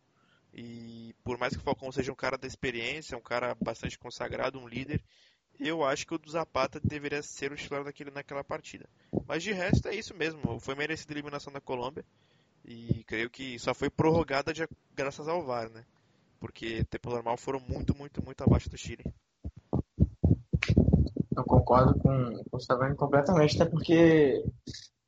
E 0.54 1.16
por 1.24 1.40
mais 1.40 1.54
que 1.56 1.60
o 1.60 1.66
Falcão 1.66 1.92
seja 1.92 2.12
um 2.12 2.16
cara 2.16 2.38
da 2.38 2.46
experiência, 2.46 3.18
um 3.18 3.22
cara 3.22 3.58
bastante 3.60 3.98
consagrado, 3.98 4.60
um 4.60 4.68
líder, 4.68 5.04
eu 5.68 5.84
acho 5.84 6.08
que 6.08 6.14
o 6.14 6.18
do 6.18 6.30
Zapata 6.30 6.80
deveria 6.82 7.22
ser 7.22 7.52
o 7.52 7.56
titular 7.56 7.84
daquele, 7.84 8.12
naquela 8.12 8.44
partida. 8.44 8.88
Mas 9.28 9.44
de 9.44 9.52
resto 9.52 9.88
é 9.88 9.96
isso 9.96 10.16
mesmo. 10.16 10.60
Foi 10.60 10.76
merecida 10.76 11.12
a 11.12 11.16
eliminação 11.16 11.52
da 11.52 11.60
Colômbia. 11.60 12.06
E 12.66 13.04
creio 13.06 13.30
que 13.30 13.58
só 13.60 13.74
foi 13.74 13.90
prorrogada 13.90 14.54
de, 14.54 14.68
graças 14.96 15.28
ao 15.28 15.44
VAR, 15.44 15.70
né? 15.70 15.84
Porque 16.40 16.84
tempo 16.86 17.10
normal 17.10 17.36
foram 17.38 17.60
muito, 17.60 17.96
muito, 17.98 18.24
muito 18.24 18.44
abaixo 18.44 18.70
do 18.70 18.78
Chile. 18.78 19.04
Eu 21.36 21.44
concordo 21.44 21.98
com, 22.00 22.44
com 22.50 22.58
o 22.58 22.60
Savani 22.60 22.96
completamente, 22.96 23.62
até 23.62 23.70
porque 23.70 24.44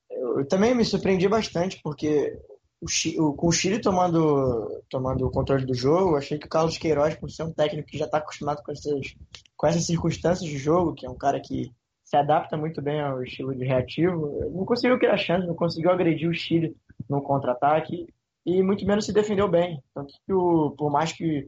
eu 0.10 0.46
também 0.48 0.74
me 0.76 0.86
surpreendi 0.86 1.28
bastante, 1.28 1.80
porque 1.84 2.38
o 2.82 2.88
o, 3.20 3.34
com 3.34 3.48
o 3.48 3.52
Chile 3.52 3.80
tomando, 3.80 4.84
tomando 4.90 5.26
o 5.26 5.32
controle 5.32 5.66
do 5.66 5.74
jogo, 5.74 6.16
achei 6.16 6.40
que 6.40 6.48
o 6.48 6.50
Carlos 6.50 6.78
Queiroz, 6.78 7.16
por 7.16 7.30
ser 7.30 7.44
um 7.44 7.54
técnico 7.54 7.90
que 7.90 7.98
já 7.98 8.06
está 8.06 8.18
acostumado 8.18 8.64
com 8.64 8.72
essas, 8.72 9.16
com 9.62 9.68
essas 9.68 9.86
circunstâncias 9.86 10.50
de 10.50 10.58
jogo, 10.58 10.96
que 10.96 11.06
é 11.06 11.10
um 11.10 11.16
cara 11.16 11.40
que 11.40 11.72
se 12.04 12.18
adapta 12.18 12.58
muito 12.58 12.82
bem 12.82 13.00
ao 13.00 13.22
estilo 13.22 13.54
de 13.54 13.64
reativo, 13.64 14.50
não 14.52 14.66
conseguiu 14.66 14.98
criar 14.98 15.16
chance, 15.18 15.46
não 15.46 15.54
conseguiu 15.54 15.92
agredir 15.92 16.28
o 16.28 16.34
Chile 16.34 16.76
no 17.08 17.22
contra-ataque 17.22 18.08
e 18.44 18.64
muito 18.64 18.84
menos 18.88 19.06
se 19.06 19.14
defendeu 19.14 19.48
bem. 19.48 19.80
Tanto 19.94 20.16
que, 20.26 20.34
o, 20.34 20.72
por 20.72 20.90
mais 20.90 21.14
que 21.14 21.46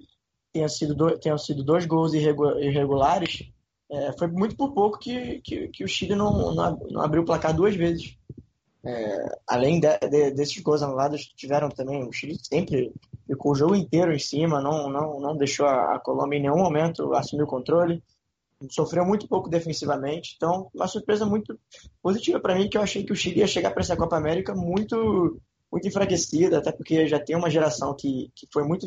tenha 0.54 0.69
sido 0.69 0.93
do, 0.93 1.17
tenham 1.17 1.39
sido 1.39 1.63
dois 1.63 1.88
gols 1.88 2.13
irregulares, 2.13 3.52
é, 3.91 4.13
foi 4.15 4.28
muito 4.28 4.56
por 4.56 4.76
pouco 4.76 4.99
que, 4.99 5.41
que, 5.41 5.69
que 5.69 5.84
o 5.84 5.88
Chile 5.88 6.13
não, 6.13 6.54
não, 6.54 7.02
abriu 7.02 7.23
o 7.23 7.26
placar 7.26 7.52
duas 7.52 7.76
vezes. 7.76 8.15
É, 8.86 9.26
além 9.48 9.80
de, 9.80 9.98
de, 10.10 10.32
desses 10.32 10.62
gols 10.62 10.84
anulados, 10.84 11.26
tiveram 11.36 11.69
também. 11.69 12.04
O 12.08 12.12
Chile 12.12 12.38
sempre 12.41 12.93
ficou 13.26 13.54
o 13.54 13.56
jogo 13.56 13.76
inteiro 13.76 14.13
em 14.13 14.19
cima, 14.19 14.62
não, 14.62 14.89
não, 14.89 15.19
não 15.19 15.38
deixou 15.38 15.65
a, 15.65 15.96
a 15.96 16.00
Colômbia 16.00 16.38
em 16.38 16.41
nenhum 16.41 16.58
momento 16.58 17.13
assumir 17.13 17.43
o 17.43 17.48
controle 17.48 18.04
sofreu 18.69 19.06
muito 19.06 19.28
pouco 19.28 19.50
defensivamente. 19.50 20.34
Então, 20.36 20.69
uma 20.74 20.88
surpresa 20.88 21.26
muito 21.26 21.58
positiva 22.02 22.39
para 22.39 22.56
mim, 22.56 22.69
que 22.69 22.78
eu 22.78 22.82
achei 22.82 23.04
que 23.04 23.12
o 23.12 23.15
Chile 23.15 23.39
ia 23.39 23.48
chegar 23.48 23.72
para 23.72 23.82
essa 23.82 23.98
Copa 23.98 24.17
América 24.17 24.54
muito, 24.56 25.41
muito 25.72 25.88
enfraquecida, 25.88 26.58
até 26.58 26.72
porque 26.72 27.08
já 27.08 27.19
tem 27.19 27.36
uma 27.36 27.50
geração 27.50 27.96
que, 27.96 28.32
que 28.36 28.48
foi 28.52 28.63
muito 28.63 28.86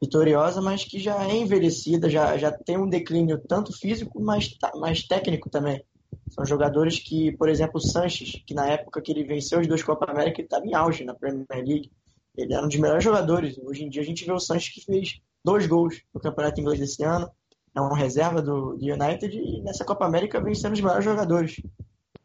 vitoriosa, 0.00 0.60
mas 0.60 0.84
que 0.84 0.98
já 0.98 1.24
é 1.28 1.36
envelhecida, 1.36 2.10
já, 2.10 2.36
já 2.36 2.50
tem 2.50 2.78
um 2.78 2.88
declínio 2.88 3.40
tanto 3.46 3.72
físico, 3.72 4.20
mas, 4.20 4.56
mas 4.76 5.06
técnico 5.06 5.48
também. 5.48 5.82
São 6.34 6.44
jogadores 6.44 6.98
que, 6.98 7.32
por 7.32 7.48
exemplo, 7.48 7.76
o 7.76 7.80
Sanches, 7.80 8.42
que 8.46 8.54
na 8.54 8.66
época 8.66 9.00
que 9.00 9.12
ele 9.12 9.24
venceu 9.24 9.60
os 9.60 9.66
dois 9.66 9.82
Copa 9.82 10.10
América, 10.10 10.40
ele 10.40 10.46
estava 10.46 10.66
em 10.66 10.74
auge 10.74 11.04
na 11.04 11.14
Premier 11.14 11.46
League. 11.50 11.92
Ele 12.36 12.54
era 12.54 12.64
um 12.64 12.68
dos 12.68 12.78
melhores 12.78 13.04
jogadores. 13.04 13.58
Hoje 13.58 13.84
em 13.84 13.90
dia 13.90 14.02
a 14.02 14.04
gente 14.04 14.24
vê 14.24 14.32
o 14.32 14.40
Sanches 14.40 14.72
que 14.72 14.84
fez 14.84 15.20
dois 15.44 15.66
gols 15.66 16.02
no 16.14 16.20
Campeonato 16.20 16.60
Inglês 16.60 16.78
desse 16.78 17.02
ano 17.02 17.30
é 17.74 17.80
um 17.80 17.92
reserva 17.92 18.42
do, 18.42 18.76
do, 18.76 18.84
United 18.84 19.36
e 19.36 19.62
nessa 19.62 19.84
Copa 19.84 20.04
América 20.04 20.40
vem 20.40 20.54
sendo 20.54 20.74
os 20.74 20.80
melhores 20.80 21.04
jogadores. 21.04 21.60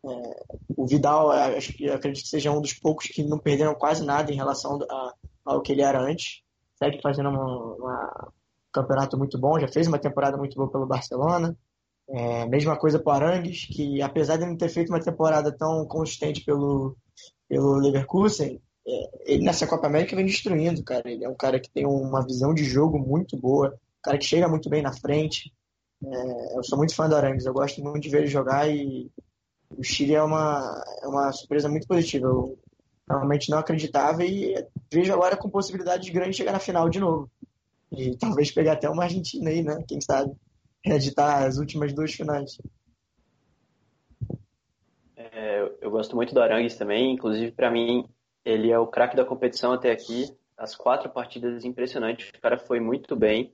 É, 0.05 0.43
o 0.75 0.85
Vidal, 0.85 1.31
acho 1.31 1.73
que 1.73 1.89
acredito 1.89 2.23
que 2.23 2.29
seja 2.29 2.51
um 2.51 2.61
dos 2.61 2.73
poucos 2.73 3.07
que 3.07 3.23
não 3.23 3.39
perderam 3.39 3.73
quase 3.73 4.05
nada 4.05 4.31
em 4.31 4.35
relação 4.35 4.79
a, 4.89 5.13
ao 5.45 5.61
que 5.61 5.71
ele 5.71 5.81
era 5.81 6.01
antes. 6.01 6.41
Segue 6.75 7.01
fazendo 7.01 7.29
um 7.29 7.77
campeonato 8.71 9.17
muito 9.17 9.37
bom, 9.37 9.59
já 9.59 9.67
fez 9.67 9.87
uma 9.87 9.97
temporada 9.97 10.37
muito 10.37 10.55
boa 10.55 10.69
pelo 10.69 10.85
Barcelona. 10.85 11.57
É, 12.09 12.45
mesma 12.45 12.77
coisa 12.77 12.99
para 12.99 13.27
Arangues, 13.27 13.65
que 13.65 14.01
apesar 14.01 14.37
de 14.37 14.45
não 14.45 14.55
ter 14.55 14.69
feito 14.69 14.89
uma 14.89 15.01
temporada 15.01 15.51
tão 15.51 15.85
consistente 15.85 16.43
pelo, 16.45 16.95
pelo 17.49 17.75
Leverkusen, 17.75 18.61
é, 18.87 19.33
ele 19.33 19.43
nessa 19.43 19.67
Copa 19.67 19.87
América 19.87 20.15
vem 20.15 20.25
destruindo, 20.25 20.83
cara. 20.83 21.11
Ele 21.11 21.25
é 21.25 21.29
um 21.29 21.35
cara 21.35 21.59
que 21.59 21.69
tem 21.69 21.85
uma 21.85 22.25
visão 22.25 22.53
de 22.53 22.63
jogo 22.63 22.97
muito 22.97 23.35
boa 23.37 23.77
cara 24.07 24.17
que 24.17 24.25
chega 24.25 24.47
muito 24.47 24.69
bem 24.69 24.81
na 24.81 24.93
frente. 24.93 25.53
É, 26.03 26.57
eu 26.57 26.63
sou 26.63 26.77
muito 26.77 26.95
fã 26.95 27.09
do 27.09 27.15
Arangues, 27.15 27.45
eu 27.45 27.53
gosto 27.53 27.81
muito 27.83 28.03
de 28.03 28.09
ver 28.09 28.19
ele 28.19 28.27
jogar 28.27 28.69
e 28.69 29.11
o 29.69 29.83
Chile 29.83 30.15
é 30.15 30.23
uma, 30.23 30.83
é 31.03 31.07
uma 31.07 31.31
surpresa 31.33 31.67
muito 31.67 31.87
positiva. 31.87 32.27
Eu 32.27 32.57
realmente 33.09 33.49
não 33.49 33.57
acreditava 33.57 34.23
e 34.23 34.65
vejo 34.91 35.13
agora 35.13 35.35
com 35.35 35.49
possibilidade 35.49 36.03
de 36.03 36.11
grande 36.11 36.37
chegar 36.37 36.53
na 36.53 36.59
final 36.59 36.89
de 36.89 36.99
novo. 36.99 37.29
E 37.91 38.15
talvez 38.17 38.51
pegar 38.51 38.73
até 38.73 38.89
uma 38.89 39.03
Argentina 39.03 39.49
aí, 39.49 39.63
né? 39.63 39.83
Quem 39.87 39.99
sabe? 39.99 40.31
Reeditar 40.85 41.43
as 41.43 41.57
últimas 41.57 41.93
duas 41.93 42.13
finais. 42.13 42.57
É, 45.15 45.71
eu 45.81 45.91
gosto 45.91 46.15
muito 46.15 46.33
do 46.33 46.41
Arangues 46.41 46.75
também, 46.75 47.11
inclusive 47.13 47.51
para 47.51 47.71
mim 47.71 48.07
ele 48.47 48.71
é 48.71 48.79
o 48.79 48.87
craque 48.87 49.15
da 49.15 49.25
competição 49.25 49.73
até 49.73 49.91
aqui. 49.91 50.25
As 50.57 50.75
quatro 50.75 51.09
partidas 51.09 51.65
impressionantes, 51.65 52.29
o 52.29 52.41
cara 52.41 52.57
foi 52.57 52.79
muito 52.79 53.15
bem. 53.15 53.53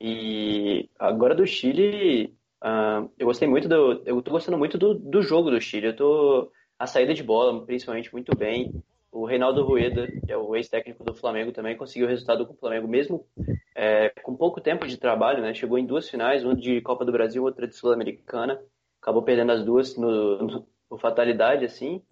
E 0.00 0.88
agora 0.98 1.34
do 1.34 1.46
Chile, 1.46 2.34
uh, 2.62 3.10
eu 3.18 3.26
gostei 3.26 3.46
muito 3.46 3.68
do. 3.68 4.02
Eu 4.04 4.20
tô 4.22 4.30
gostando 4.30 4.58
muito 4.58 4.78
do, 4.78 4.94
do 4.94 5.22
jogo 5.22 5.50
do 5.50 5.60
Chile. 5.60 5.88
Eu 5.88 5.96
tô. 5.96 6.50
A 6.78 6.86
saída 6.86 7.14
de 7.14 7.22
bola, 7.22 7.64
principalmente, 7.64 8.12
muito 8.12 8.36
bem. 8.36 8.72
O 9.16 9.24
Reinaldo 9.24 9.64
Rueda, 9.64 10.06
que 10.06 10.30
é 10.30 10.36
o 10.36 10.54
ex-técnico 10.54 11.02
do 11.02 11.14
Flamengo, 11.14 11.50
também 11.50 11.74
conseguiu 11.74 12.06
resultado 12.06 12.46
com 12.46 12.52
o 12.52 12.56
Flamengo, 12.56 12.86
mesmo 12.86 13.26
é, 13.74 14.10
com 14.22 14.36
pouco 14.36 14.60
tempo 14.60 14.86
de 14.86 14.98
trabalho, 14.98 15.40
né? 15.40 15.54
Chegou 15.54 15.78
em 15.78 15.86
duas 15.86 16.06
finais, 16.06 16.44
uma 16.44 16.54
de 16.54 16.82
Copa 16.82 17.02
do 17.02 17.12
Brasil, 17.12 17.42
outra 17.42 17.66
de 17.66 17.74
Sul-Americana. 17.74 18.60
Acabou 19.00 19.22
perdendo 19.22 19.52
as 19.52 19.64
duas 19.64 19.96
no, 19.96 20.42
no, 20.42 20.68
por 20.86 21.00
fatalidade, 21.00 21.64
assim. 21.64 22.02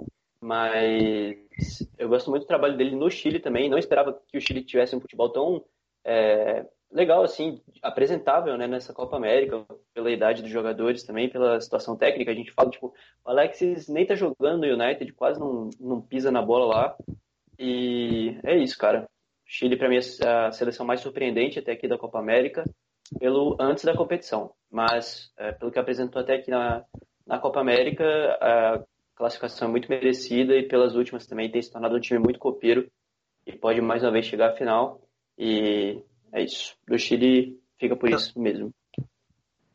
Mas 0.40 1.36
eu 1.98 2.08
gosto 2.08 2.30
muito 2.30 2.44
do 2.44 2.48
trabalho 2.48 2.74
dele 2.74 2.96
no 2.96 3.10
Chile 3.10 3.38
também. 3.38 3.68
Não 3.68 3.76
esperava 3.76 4.18
que 4.26 4.38
o 4.38 4.40
Chile 4.40 4.64
tivesse 4.64 4.96
um 4.96 5.00
futebol 5.00 5.28
tão 5.28 5.62
é, 6.06 6.64
legal, 6.90 7.22
assim, 7.22 7.60
apresentável, 7.82 8.56
né, 8.56 8.66
nessa 8.66 8.94
Copa 8.94 9.16
América, 9.16 9.66
pela 9.94 10.10
idade 10.10 10.42
dos 10.42 10.50
jogadores 10.50 11.04
também, 11.04 11.30
pela 11.30 11.60
situação 11.60 11.96
técnica. 11.96 12.32
A 12.32 12.34
gente 12.34 12.52
fala, 12.52 12.70
tipo, 12.70 12.92
o 13.24 13.30
Alexis 13.30 13.88
nem 13.88 14.04
tá 14.04 14.14
jogando 14.14 14.66
no 14.66 14.74
United, 14.74 15.12
quase 15.12 15.38
não, 15.38 15.70
não 15.80 16.02
pisa 16.02 16.30
na 16.30 16.42
bola 16.42 16.66
lá. 16.66 16.96
E 17.58 18.36
é 18.44 18.58
isso, 18.58 18.76
cara. 18.76 19.08
Chile, 19.46 19.76
para 19.76 19.88
mim, 19.88 19.96
é 19.96 20.28
a 20.28 20.50
seleção 20.50 20.84
mais 20.84 21.00
surpreendente 21.00 21.58
até 21.58 21.72
aqui 21.72 21.86
da 21.86 21.96
Copa 21.96 22.18
América, 22.18 22.64
pelo 23.18 23.56
antes 23.60 23.84
da 23.84 23.96
competição. 23.96 24.52
Mas, 24.70 25.32
é, 25.38 25.52
pelo 25.52 25.70
que 25.70 25.78
apresentou 25.78 26.20
até 26.20 26.34
aqui 26.34 26.50
na, 26.50 26.84
na 27.26 27.38
Copa 27.38 27.60
América, 27.60 28.04
a 28.40 28.82
classificação 29.14 29.68
é 29.68 29.70
muito 29.70 29.88
merecida 29.88 30.56
e 30.56 30.66
pelas 30.66 30.96
últimas 30.96 31.26
também 31.26 31.50
tem 31.50 31.62
se 31.62 31.70
tornado 31.70 31.96
um 31.96 32.00
time 32.00 32.18
muito 32.18 32.38
copeiro 32.38 32.90
e 33.46 33.52
pode 33.52 33.80
mais 33.80 34.02
uma 34.02 34.10
vez 34.10 34.26
chegar 34.26 34.50
à 34.50 34.56
final. 34.56 35.00
E 35.38 36.02
é 36.32 36.42
isso. 36.42 36.76
Do 36.88 36.98
Chile 36.98 37.60
fica 37.78 37.96
por 37.96 38.08
isso 38.08 38.38
mesmo. 38.40 38.72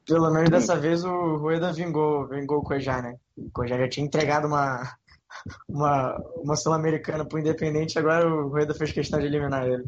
Pelo 0.09 0.31
menos 0.31 0.49
dessa 0.49 0.75
vez 0.75 1.03
o 1.03 1.37
Rueda 1.37 1.71
vingou, 1.71 2.27
vingou 2.27 2.57
o 2.57 2.63
Cuejá, 2.63 2.99
né? 2.99 3.15
O 3.37 3.51
Cuejá 3.51 3.77
já 3.77 3.87
tinha 3.87 4.05
entregado 4.05 4.47
uma, 4.47 4.97
uma, 5.69 6.17
uma 6.37 6.55
Sul-Americana 6.55 7.25
pro 7.25 7.37
Independente, 7.37 7.99
agora 7.99 8.27
o 8.27 8.49
Rueda 8.49 8.73
fez 8.73 8.91
questão 8.91 9.19
de 9.19 9.27
eliminar 9.27 9.67
ele. 9.67 9.85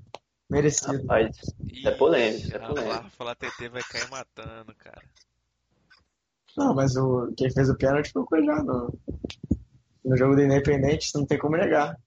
Merecido. 0.48 1.02
Rapaz, 1.02 1.38
é 1.84 1.92
polêmico, 1.92 2.56
é 2.56 2.60
polêmico. 2.60 2.94
A 2.94 3.10
falar 3.10 3.36
TT 3.36 3.70
vai 3.70 3.82
cair 3.82 4.10
matando, 4.12 4.76
cara. 4.76 5.02
Não, 6.56 6.76
mas 6.76 6.96
o, 6.96 7.34
quem 7.36 7.50
fez 7.50 7.70
o 7.70 7.78
pênalti 7.78 8.12
foi 8.12 8.22
o 8.22 8.26
Cuejá 8.26 8.62
no, 8.62 8.94
no 10.06 10.18
jogo 10.18 10.36
do 10.36 10.44
Independente, 10.44 11.16
não 11.16 11.26
tem 11.26 11.40
como 11.40 11.58
negar. 11.58 11.98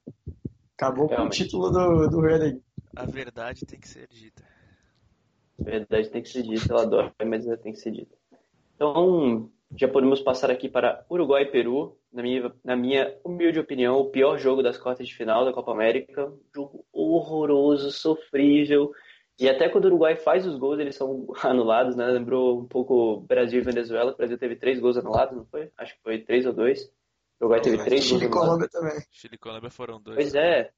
Acabou 0.77 1.09
com 1.09 1.22
o 1.22 1.31
título 1.31 1.70
do, 1.70 2.09
do 2.09 2.20
Red 2.20 2.61
A 2.94 3.07
verdade 3.07 3.64
tem 3.66 3.81
que 3.81 3.88
ser 3.88 4.07
dita. 4.09 4.43
Verdade 5.58 6.10
tem 6.10 6.22
que 6.22 6.28
ser 6.28 6.42
dita, 6.42 6.72
ela 6.72 6.86
dói, 6.86 7.12
mas 7.24 7.46
ela 7.46 7.56
tem 7.56 7.72
que 7.72 7.78
ser 7.78 7.92
dita. 7.92 8.14
Então, 8.74 9.50
já 9.76 9.88
podemos 9.88 10.20
passar 10.20 10.50
aqui 10.50 10.68
para 10.68 11.04
Uruguai 11.10 11.44
e 11.44 11.50
Peru. 11.50 11.96
Na 12.12 12.22
minha, 12.22 12.52
na 12.64 12.76
minha 12.76 13.16
humilde 13.24 13.58
opinião, 13.58 13.98
o 13.98 14.10
pior 14.10 14.38
jogo 14.38 14.62
das 14.62 14.78
quartas 14.78 15.06
de 15.06 15.14
final 15.14 15.44
da 15.44 15.52
Copa 15.52 15.72
América. 15.72 16.32
Jogo 16.54 16.84
horroroso, 16.92 17.90
sofrível. 17.90 18.92
E 19.38 19.48
até 19.48 19.68
quando 19.68 19.84
o 19.84 19.88
Uruguai 19.88 20.16
faz 20.16 20.46
os 20.46 20.56
gols, 20.56 20.78
eles 20.78 20.96
são 20.96 21.26
anulados, 21.42 21.96
né? 21.96 22.06
Lembrou 22.06 22.60
um 22.60 22.66
pouco 22.66 23.20
Brasil 23.20 23.60
e 23.60 23.64
Venezuela. 23.64 24.12
O 24.12 24.16
Brasil 24.16 24.38
teve 24.38 24.56
três 24.56 24.78
gols 24.78 24.96
anulados, 24.96 25.36
não 25.36 25.44
foi? 25.46 25.70
Acho 25.76 25.94
que 25.94 26.02
foi 26.02 26.18
três 26.18 26.46
ou 26.46 26.52
dois. 26.52 26.84
O 27.40 27.46
Uruguai 27.46 27.60
teve 27.60 27.78
três 27.78 28.04
Chile 28.04 28.28
gols 28.28 28.48
anulados. 28.48 28.68
Chile 28.70 28.76
e 28.76 28.88
Colômbia 28.88 28.92
também. 28.92 29.06
Chile 29.10 29.34
e 29.34 29.38
Colômbia 29.38 29.70
foram 29.70 30.00
dois. 30.00 30.16
Pois 30.16 30.34
é. 30.34 30.70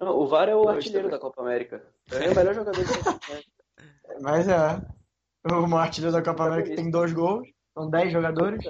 Não, 0.00 0.18
o 0.18 0.26
VAR 0.26 0.48
é 0.48 0.56
o 0.56 0.68
artilheiro 0.68 1.08
da 1.08 1.18
Copa 1.18 1.42
América. 1.42 1.82
É 2.10 2.30
o 2.30 2.34
melhor 2.34 2.54
jogador 2.54 2.82
da 2.82 2.98
Copa 2.98 3.26
América. 3.28 3.61
Mas 4.20 4.48
é. 4.48 4.80
O 5.44 5.76
artilheiro 5.76 6.14
da 6.14 6.22
Copa 6.22 6.46
América 6.46 6.76
tem 6.76 6.90
dois 6.90 7.12
gols. 7.12 7.48
São 7.74 7.90
dez 7.90 8.12
jogadores. 8.12 8.64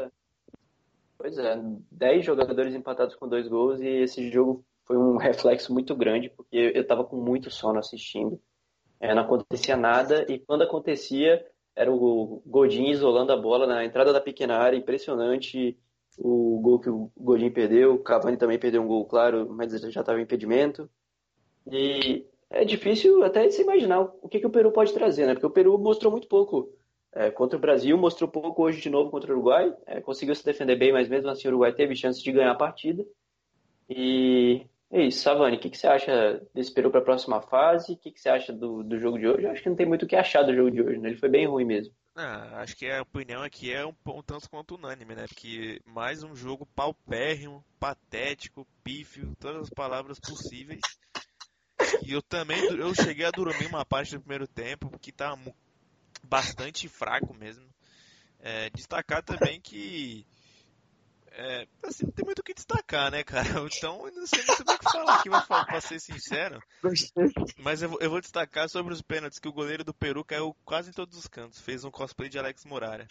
Pois 1.22 1.38
é, 1.38 1.56
10 1.92 2.24
jogadores 2.24 2.74
empatados 2.74 3.14
com 3.14 3.28
dois 3.28 3.46
gols 3.46 3.80
e 3.80 3.86
esse 3.86 4.28
jogo 4.28 4.64
foi 4.84 4.96
um 4.96 5.16
reflexo 5.16 5.72
muito 5.72 5.94
grande, 5.94 6.28
porque 6.28 6.72
eu 6.74 6.82
estava 6.82 7.04
com 7.04 7.16
muito 7.16 7.48
sono 7.48 7.78
assistindo. 7.78 8.40
É, 8.98 9.14
não 9.14 9.22
acontecia 9.22 9.76
nada 9.76 10.26
e 10.28 10.40
quando 10.40 10.62
acontecia 10.62 11.46
era 11.76 11.92
o 11.92 12.42
Godin 12.44 12.90
isolando 12.90 13.32
a 13.32 13.36
bola 13.36 13.68
na 13.68 13.84
entrada 13.84 14.12
da 14.12 14.20
pequena 14.20 14.56
área, 14.56 14.76
impressionante 14.76 15.78
o 16.18 16.60
gol 16.60 16.80
que 16.80 16.90
o 16.90 17.10
Godin 17.16 17.50
perdeu, 17.50 17.94
o 17.94 18.02
Cavani 18.02 18.36
também 18.36 18.58
perdeu 18.58 18.82
um 18.82 18.88
gol, 18.88 19.06
claro, 19.06 19.48
mas 19.48 19.72
já 19.80 20.00
estava 20.00 20.18
em 20.18 20.24
impedimento. 20.24 20.90
E 21.70 22.26
é 22.52 22.64
difícil 22.64 23.22
até 23.24 23.48
se 23.50 23.62
imaginar 23.62 24.00
o 24.00 24.28
que, 24.28 24.38
que 24.38 24.46
o 24.46 24.50
Peru 24.50 24.70
pode 24.70 24.92
trazer, 24.92 25.26
né? 25.26 25.34
Porque 25.34 25.46
o 25.46 25.50
Peru 25.50 25.78
mostrou 25.78 26.10
muito 26.10 26.28
pouco 26.28 26.72
é, 27.12 27.30
contra 27.30 27.56
o 27.56 27.60
Brasil, 27.60 27.96
mostrou 27.98 28.30
pouco 28.30 28.62
hoje 28.62 28.80
de 28.80 28.90
novo 28.90 29.10
contra 29.10 29.30
o 29.30 29.34
Uruguai, 29.34 29.74
é, 29.86 30.00
conseguiu 30.00 30.34
se 30.34 30.44
defender 30.44 30.76
bem, 30.76 30.92
mas 30.92 31.08
mesmo 31.08 31.30
assim 31.30 31.48
o 31.48 31.50
Uruguai 31.50 31.72
teve 31.72 31.96
chance 31.96 32.22
de 32.22 32.32
ganhar 32.32 32.52
a 32.52 32.56
partida. 32.56 33.04
E 33.88 34.66
é 34.90 35.06
isso, 35.06 35.20
Savani, 35.20 35.56
o 35.56 35.60
que, 35.60 35.70
que 35.70 35.78
você 35.78 35.86
acha 35.86 36.42
desse 36.54 36.72
Peru 36.72 36.90
para 36.90 37.00
a 37.00 37.04
próxima 37.04 37.40
fase? 37.40 37.94
O 37.94 37.96
que, 37.96 38.10
que 38.10 38.20
você 38.20 38.28
acha 38.28 38.52
do, 38.52 38.82
do 38.82 38.98
jogo 38.98 39.18
de 39.18 39.26
hoje? 39.26 39.44
Eu 39.44 39.50
acho 39.50 39.62
que 39.62 39.68
não 39.68 39.76
tem 39.76 39.86
muito 39.86 40.04
o 40.04 40.08
que 40.08 40.16
achar 40.16 40.42
do 40.42 40.54
jogo 40.54 40.70
de 40.70 40.82
hoje, 40.82 40.98
né? 40.98 41.08
Ele 41.08 41.18
foi 41.18 41.28
bem 41.28 41.46
ruim 41.46 41.64
mesmo. 41.64 41.94
Ah, 42.14 42.60
acho 42.60 42.76
que 42.76 42.90
a 42.90 43.00
opinião 43.00 43.42
aqui 43.42 43.72
é 43.72 43.86
um, 43.86 43.94
um 44.06 44.22
tanto 44.22 44.50
quanto 44.50 44.74
unânime, 44.74 45.14
né? 45.14 45.24
Porque 45.26 45.80
mais 45.86 46.22
um 46.22 46.34
jogo 46.34 46.66
paupérrimo, 46.74 47.64
patético, 47.80 48.66
pífio, 48.84 49.34
todas 49.40 49.62
as 49.62 49.70
palavras 49.70 50.20
possíveis. 50.20 50.80
E 52.04 52.12
eu 52.12 52.22
também 52.22 52.58
eu 52.64 52.94
cheguei 52.94 53.24
a 53.24 53.30
dormir 53.30 53.66
uma 53.66 53.84
parte 53.84 54.14
do 54.14 54.20
primeiro 54.20 54.46
tempo, 54.46 54.90
porque 54.90 55.12
tá 55.12 55.36
bastante 56.22 56.88
fraco 56.88 57.34
mesmo. 57.34 57.66
É, 58.40 58.70
destacar 58.70 59.22
também 59.22 59.60
que. 59.60 60.26
É, 61.34 61.66
assim, 61.82 62.04
não 62.04 62.12
tem 62.12 62.24
muito 62.26 62.40
o 62.40 62.42
que 62.42 62.52
destacar, 62.52 63.10
né, 63.10 63.22
cara? 63.22 63.48
Então, 63.78 64.06
eu 64.06 64.12
não 64.12 64.26
sei 64.26 64.44
muito 64.44 64.64
bem 64.64 64.74
o 64.74 64.78
que 64.78 64.92
falar 64.92 65.14
aqui, 65.14 65.30
pra 65.30 65.80
ser 65.80 66.00
sincero. 66.00 66.60
Mas 67.58 67.82
eu 67.82 67.88
vou, 67.88 67.98
eu 68.00 68.10
vou, 68.10 68.20
destacar 68.20 68.68
sobre 68.68 68.92
os 68.92 69.00
pênaltis, 69.00 69.38
que 69.38 69.48
o 69.48 69.52
goleiro 69.52 69.84
do 69.84 69.94
Peru 69.94 70.24
caiu 70.24 70.54
quase 70.64 70.90
em 70.90 70.92
todos 70.92 71.16
os 71.16 71.26
cantos. 71.26 71.60
Fez 71.60 71.84
um 71.84 71.90
cosplay 71.90 72.28
de 72.28 72.38
Alex 72.38 72.64
Muralha. 72.64 73.06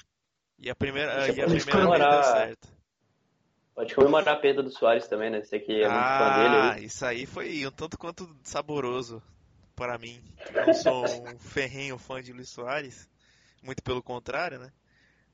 E 0.60 0.70
a 0.70 0.76
primeira, 0.76 1.28
e 1.28 1.42
a 1.42 1.48
primeira 1.48 1.90
vez 1.90 2.10
deu 2.10 2.24
certo. 2.24 2.81
Pode 3.74 3.96
comemorar 3.96 4.36
a 4.36 4.40
perda 4.40 4.62
do 4.62 4.70
Soares 4.70 5.08
também, 5.08 5.30
né? 5.30 5.42
Você 5.42 5.60
que 5.60 5.72
é 5.72 5.88
muito 5.88 6.04
ah, 6.04 6.18
fã 6.20 6.44
dele. 6.44 6.56
Ah, 6.56 6.80
isso 6.86 7.06
aí 7.06 7.26
foi 7.26 7.66
um 7.66 7.72
tanto 7.72 7.98
quanto 7.98 8.30
saboroso 8.44 9.22
para 9.76 9.98
mim. 9.98 10.22
Eu 10.54 10.68
não 10.68 10.74
sou 10.74 11.06
um 11.06 11.40
ferrenho 11.40 11.98
fã 11.98 12.22
de 12.22 12.34
Luiz 12.34 12.50
Soares 12.50 13.10
muito 13.64 13.82
pelo 13.84 14.02
contrário, 14.02 14.60
né? 14.60 14.72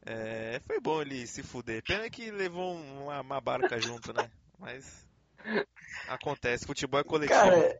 É, 0.05 0.61
foi 0.65 0.79
bom 0.79 1.01
ele 1.01 1.25
se 1.27 1.43
fuder. 1.43 1.83
Pena 1.83 2.09
que 2.09 2.31
levou 2.31 2.75
uma, 2.75 3.21
uma 3.21 3.41
barca 3.41 3.79
junto, 3.79 4.13
né? 4.13 4.29
Mas 4.57 5.05
acontece, 6.07 6.65
futebol 6.65 6.99
é 6.99 7.03
coletivo. 7.03 7.39
Cara, 7.39 7.79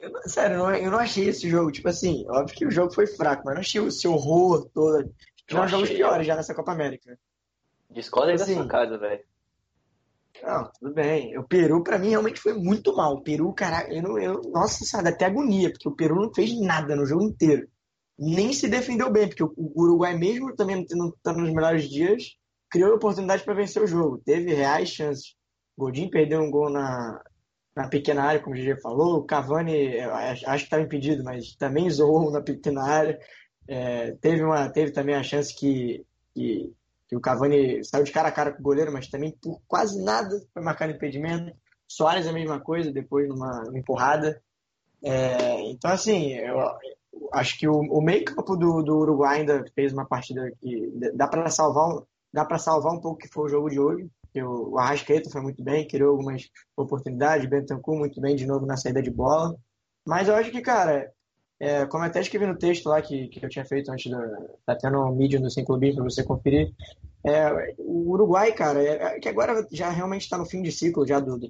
eu 0.00 0.10
não, 0.10 0.22
sério, 0.22 0.56
eu 0.56 0.58
não, 0.58 0.74
eu 0.74 0.90
não 0.90 0.98
achei 0.98 1.28
esse 1.28 1.48
jogo, 1.48 1.70
tipo 1.70 1.88
assim, 1.88 2.24
óbvio 2.28 2.56
que 2.56 2.66
o 2.66 2.70
jogo 2.70 2.92
foi 2.92 3.06
fraco, 3.06 3.42
mas 3.44 3.54
não 3.54 3.60
achei 3.60 3.84
esse 3.86 4.08
horror 4.08 4.68
todo. 4.74 5.14
Tinha 5.46 5.66
jogos 5.66 5.90
piores 5.90 6.26
já 6.26 6.34
nessa 6.34 6.54
Copa 6.54 6.72
América. 6.72 7.18
Discorda 7.90 8.30
aí 8.30 8.34
assim, 8.34 8.54
da 8.54 8.60
sua 8.60 8.68
casa, 8.68 8.98
velho. 8.98 9.24
Não, 10.42 10.70
tudo 10.78 10.92
bem. 10.92 11.38
O 11.38 11.44
Peru, 11.44 11.82
pra 11.82 11.98
mim, 11.98 12.10
realmente 12.10 12.40
foi 12.40 12.54
muito 12.54 12.94
mal. 12.94 13.14
O 13.14 13.22
Peru, 13.22 13.52
cara, 13.52 13.92
eu 13.92 14.02
não. 14.02 14.18
Eu, 14.18 14.42
nossa, 14.52 14.84
sabe, 14.84 15.08
até 15.10 15.26
agonia, 15.26 15.70
porque 15.70 15.88
o 15.88 15.94
Peru 15.94 16.16
não 16.16 16.34
fez 16.34 16.58
nada 16.60 16.96
no 16.96 17.06
jogo 17.06 17.22
inteiro 17.22 17.68
nem 18.18 18.52
se 18.52 18.68
defendeu 18.68 19.10
bem, 19.10 19.28
porque 19.28 19.42
o 19.42 19.52
Uruguai, 19.74 20.16
mesmo 20.16 20.54
também 20.54 20.86
não 20.92 21.08
estando 21.08 21.40
nos 21.40 21.52
melhores 21.52 21.88
dias, 21.88 22.36
criou 22.70 22.94
oportunidade 22.94 23.44
para 23.44 23.54
vencer 23.54 23.82
o 23.82 23.86
jogo. 23.86 24.22
Teve 24.24 24.54
reais 24.54 24.88
chances. 24.88 25.34
Godin 25.76 26.08
perdeu 26.08 26.40
um 26.40 26.50
gol 26.50 26.70
na, 26.70 27.20
na 27.74 27.88
pequena 27.88 28.22
área, 28.22 28.40
como 28.40 28.54
o 28.54 28.58
GG 28.58 28.80
falou. 28.80 29.18
O 29.18 29.24
Cavani, 29.24 29.98
acho 29.98 30.44
que 30.44 30.52
estava 30.54 30.82
impedido, 30.82 31.24
mas 31.24 31.56
também 31.56 31.90
zoou 31.90 32.30
na 32.30 32.40
pequena 32.40 32.84
área. 32.84 33.18
É, 33.66 34.12
teve, 34.20 34.44
uma, 34.44 34.68
teve 34.68 34.92
também 34.92 35.16
a 35.16 35.22
chance 35.22 35.54
que, 35.54 36.04
que, 36.34 36.72
o 37.16 37.20
Cavani 37.20 37.84
saiu 37.84 38.04
de 38.04 38.12
cara 38.12 38.28
a 38.28 38.32
cara 38.32 38.52
com 38.52 38.60
o 38.60 38.62
goleiro, 38.62 38.92
mas 38.92 39.08
também 39.08 39.36
por 39.42 39.60
quase 39.66 40.02
nada 40.02 40.40
foi 40.52 40.62
marcado 40.62 40.92
impedimento. 40.92 41.54
Soares 41.86 42.26
a 42.26 42.32
mesma 42.32 42.60
coisa, 42.60 42.90
depois 42.90 43.28
numa, 43.28 43.64
empurrada. 43.74 44.42
É, 45.02 45.60
então, 45.70 45.90
assim, 45.90 46.32
eu, 46.32 46.58
acho 47.32 47.58
que 47.58 47.66
o, 47.68 47.80
o 47.80 48.02
meio 48.02 48.24
campo 48.24 48.56
do, 48.56 48.82
do 48.82 48.98
Uruguai 48.98 49.40
ainda 49.40 49.64
fez 49.74 49.92
uma 49.92 50.06
partida 50.06 50.50
que 50.60 50.92
dá 51.14 51.26
para 51.28 51.48
salvar 51.50 52.02
dá 52.32 52.44
para 52.44 52.58
salvar 52.58 52.92
um 52.92 53.00
pouco 53.00 53.20
que 53.20 53.28
foi 53.28 53.44
o 53.44 53.48
jogo 53.48 53.70
de 53.70 53.78
hoje 53.78 54.08
o, 54.36 54.72
o 54.72 54.78
Arrascaeta 54.78 55.30
foi 55.30 55.40
muito 55.40 55.62
bem 55.62 55.86
criou 55.86 56.10
algumas 56.10 56.48
oportunidades 56.76 57.48
Bentancur 57.48 57.96
muito 57.96 58.20
bem 58.20 58.34
de 58.34 58.46
novo 58.46 58.66
na 58.66 58.76
saída 58.76 59.02
de 59.02 59.10
bola 59.10 59.56
mas 60.06 60.28
eu 60.28 60.34
acho 60.34 60.50
que 60.50 60.60
cara 60.60 61.12
é, 61.60 61.86
como 61.86 62.04
eu 62.04 62.08
até 62.08 62.20
escrevi 62.20 62.46
no 62.46 62.58
texto 62.58 62.88
lá 62.88 63.00
que, 63.00 63.28
que 63.28 63.44
eu 63.44 63.48
tinha 63.48 63.64
feito 63.64 63.90
antes 63.90 64.10
da 64.10 64.20
tá 64.66 64.76
tendo 64.76 64.98
um 65.00 65.14
mídia 65.14 65.40
no 65.40 65.50
Sem 65.50 65.64
Clubinho 65.64 65.94
para 65.94 66.04
você 66.04 66.22
conferir 66.22 66.72
é, 67.24 67.74
o 67.78 68.10
Uruguai 68.10 68.52
cara 68.52 68.82
é, 68.82 69.16
é 69.16 69.20
que 69.20 69.28
agora 69.28 69.66
já 69.72 69.88
realmente 69.88 70.22
está 70.22 70.36
no 70.36 70.44
fim 70.44 70.62
de 70.62 70.72
ciclo 70.72 71.06
já 71.06 71.20
do, 71.20 71.38
do 71.38 71.48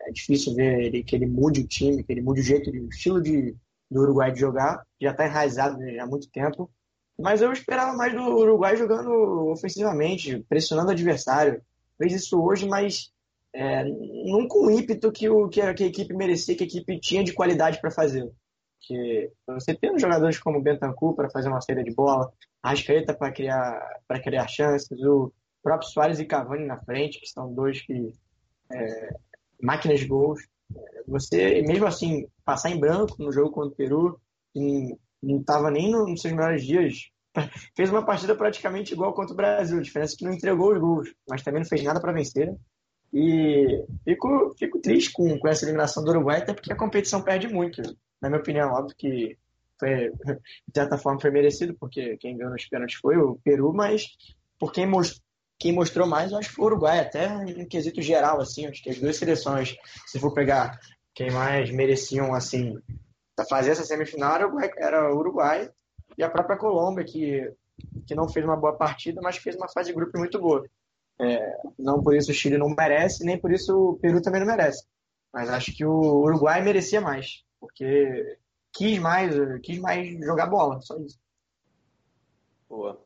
é 0.00 0.10
difícil 0.10 0.54
ver 0.54 0.80
ele, 0.80 1.02
que 1.02 1.14
ele 1.14 1.26
mude 1.26 1.60
o 1.60 1.66
time 1.66 2.02
que 2.02 2.12
ele 2.12 2.20
mude 2.20 2.40
o 2.40 2.44
jeito 2.44 2.70
o 2.70 2.88
estilo 2.88 3.22
de 3.22 3.56
do 3.90 4.02
Uruguai 4.02 4.30
de 4.30 4.38
jogar, 4.38 4.86
já 5.00 5.10
está 5.10 5.26
enraizado 5.26 5.78
há 6.00 6.06
muito 6.06 6.28
tempo. 6.30 6.70
Mas 7.18 7.42
eu 7.42 7.52
esperava 7.52 7.94
mais 7.94 8.14
do 8.14 8.22
Uruguai 8.22 8.76
jogando 8.76 9.10
ofensivamente, 9.50 10.44
pressionando 10.48 10.88
o 10.88 10.92
adversário. 10.92 11.60
Fez 11.98 12.14
isso 12.14 12.40
hoje, 12.40 12.66
mas 12.66 13.10
é, 13.52 13.84
com 14.48 14.66
o 14.66 14.70
ímpeto 14.70 15.12
que, 15.12 15.28
o, 15.28 15.48
que, 15.48 15.60
a, 15.60 15.74
que 15.74 15.84
a 15.84 15.86
equipe 15.88 16.14
merecia, 16.14 16.56
que 16.56 16.62
a 16.62 16.66
equipe 16.66 17.00
tinha 17.00 17.24
de 17.24 17.34
qualidade 17.34 17.80
para 17.80 17.90
fazer. 17.90 18.30
Porque 18.80 19.30
você 19.46 19.74
tem 19.74 19.98
jogadores 19.98 20.38
como 20.38 20.62
Bentancur 20.62 21.14
para 21.14 21.28
fazer 21.28 21.48
uma 21.48 21.60
saída 21.60 21.84
de 21.84 21.94
bola, 21.94 22.32
a 22.62 22.70
Rascaeta 22.70 23.14
para 23.14 23.30
criar, 23.30 23.78
criar 24.24 24.48
chances, 24.48 24.98
o 25.02 25.30
próprio 25.62 25.90
Soares 25.90 26.18
e 26.18 26.24
Cavani 26.24 26.66
na 26.66 26.80
frente, 26.80 27.20
que 27.20 27.28
são 27.28 27.52
dois 27.52 27.82
que 27.82 28.12
é, 28.72 29.14
máquinas 29.62 30.00
de 30.00 30.06
gols. 30.06 30.40
Você, 31.06 31.62
mesmo 31.62 31.86
assim, 31.86 32.26
passar 32.44 32.70
em 32.70 32.80
branco 32.80 33.16
no 33.18 33.30
jogo 33.30 33.50
contra 33.50 33.70
o 33.70 33.76
Peru, 33.76 34.20
que 34.52 34.96
não 35.22 35.40
estava 35.40 35.70
nem 35.70 35.90
nos 35.90 36.22
seus 36.22 36.32
melhores 36.32 36.64
dias, 36.64 37.10
fez 37.76 37.90
uma 37.90 38.04
partida 38.04 38.34
praticamente 38.34 38.94
igual 38.94 39.12
contra 39.12 39.34
o 39.34 39.36
Brasil. 39.36 39.78
A 39.78 39.82
diferença 39.82 40.14
é 40.14 40.16
que 40.16 40.24
não 40.24 40.32
entregou 40.32 40.72
os 40.72 40.80
gols, 40.80 41.14
mas 41.28 41.42
também 41.42 41.60
não 41.60 41.68
fez 41.68 41.82
nada 41.82 42.00
para 42.00 42.12
vencer. 42.12 42.54
E 43.12 43.84
fico, 44.04 44.54
fico 44.58 44.80
triste 44.80 45.12
com, 45.12 45.38
com 45.38 45.48
essa 45.48 45.64
eliminação 45.64 46.02
do 46.02 46.10
Uruguai, 46.10 46.38
até 46.38 46.54
porque 46.54 46.72
a 46.72 46.76
competição 46.76 47.20
perde 47.20 47.48
muito. 47.48 47.82
Na 48.20 48.28
minha 48.28 48.40
opinião, 48.40 48.72
óbvio 48.72 48.96
que 48.96 49.38
foi, 49.78 50.10
de 50.68 50.74
certa 50.74 50.98
forma 50.98 51.20
foi 51.20 51.30
merecido, 51.30 51.74
porque 51.78 52.16
quem 52.18 52.36
ganhou 52.36 52.52
nos 52.52 52.66
pênaltis 52.66 52.98
foi 52.98 53.16
o 53.16 53.38
Peru, 53.42 53.72
mas 53.72 54.06
por 54.58 54.72
quem 54.72 54.86
mostrou 54.86 55.22
quem 55.60 55.74
mostrou 55.74 56.08
mais, 56.08 56.32
eu 56.32 56.38
acho 56.38 56.48
que 56.48 56.54
foi 56.54 56.64
o 56.64 56.68
Uruguai, 56.68 57.00
até 57.00 57.26
em 57.44 57.68
quesito 57.68 58.00
geral, 58.00 58.40
assim, 58.40 58.66
acho 58.66 58.82
que 58.82 58.88
as 58.88 58.98
duas 58.98 59.18
seleções, 59.18 59.76
se 60.06 60.18
for 60.18 60.32
pegar 60.32 60.80
quem 61.14 61.30
mais 61.30 61.70
mereciam, 61.70 62.34
assim, 62.34 62.78
fazer 63.46 63.72
essa 63.72 63.84
semifinal 63.84 64.36
era 64.78 65.14
o 65.14 65.18
Uruguai 65.18 65.70
e 66.16 66.22
a 66.22 66.30
própria 66.30 66.56
Colômbia, 66.56 67.04
que, 67.04 67.52
que 68.06 68.14
não 68.14 68.26
fez 68.26 68.42
uma 68.42 68.56
boa 68.56 68.74
partida, 68.74 69.20
mas 69.22 69.36
fez 69.36 69.54
uma 69.54 69.68
fase 69.68 69.90
de 69.90 69.94
grupo 69.94 70.18
muito 70.18 70.40
boa. 70.40 70.64
É, 71.20 71.56
não 71.78 72.02
por 72.02 72.16
isso 72.16 72.30
o 72.30 72.34
Chile 72.34 72.56
não 72.56 72.74
merece, 72.74 73.22
nem 73.22 73.38
por 73.38 73.52
isso 73.52 73.76
o 73.76 73.98
Peru 73.98 74.22
também 74.22 74.40
não 74.40 74.46
merece. 74.46 74.86
Mas 75.30 75.50
acho 75.50 75.76
que 75.76 75.84
o 75.84 76.22
Uruguai 76.22 76.62
merecia 76.62 77.02
mais, 77.02 77.44
porque 77.60 78.38
quis 78.72 78.98
mais, 78.98 79.34
quis 79.60 79.78
mais 79.78 80.18
jogar 80.24 80.46
bola, 80.46 80.80
só 80.80 80.96
isso. 80.98 81.20
Boa. 82.68 83.00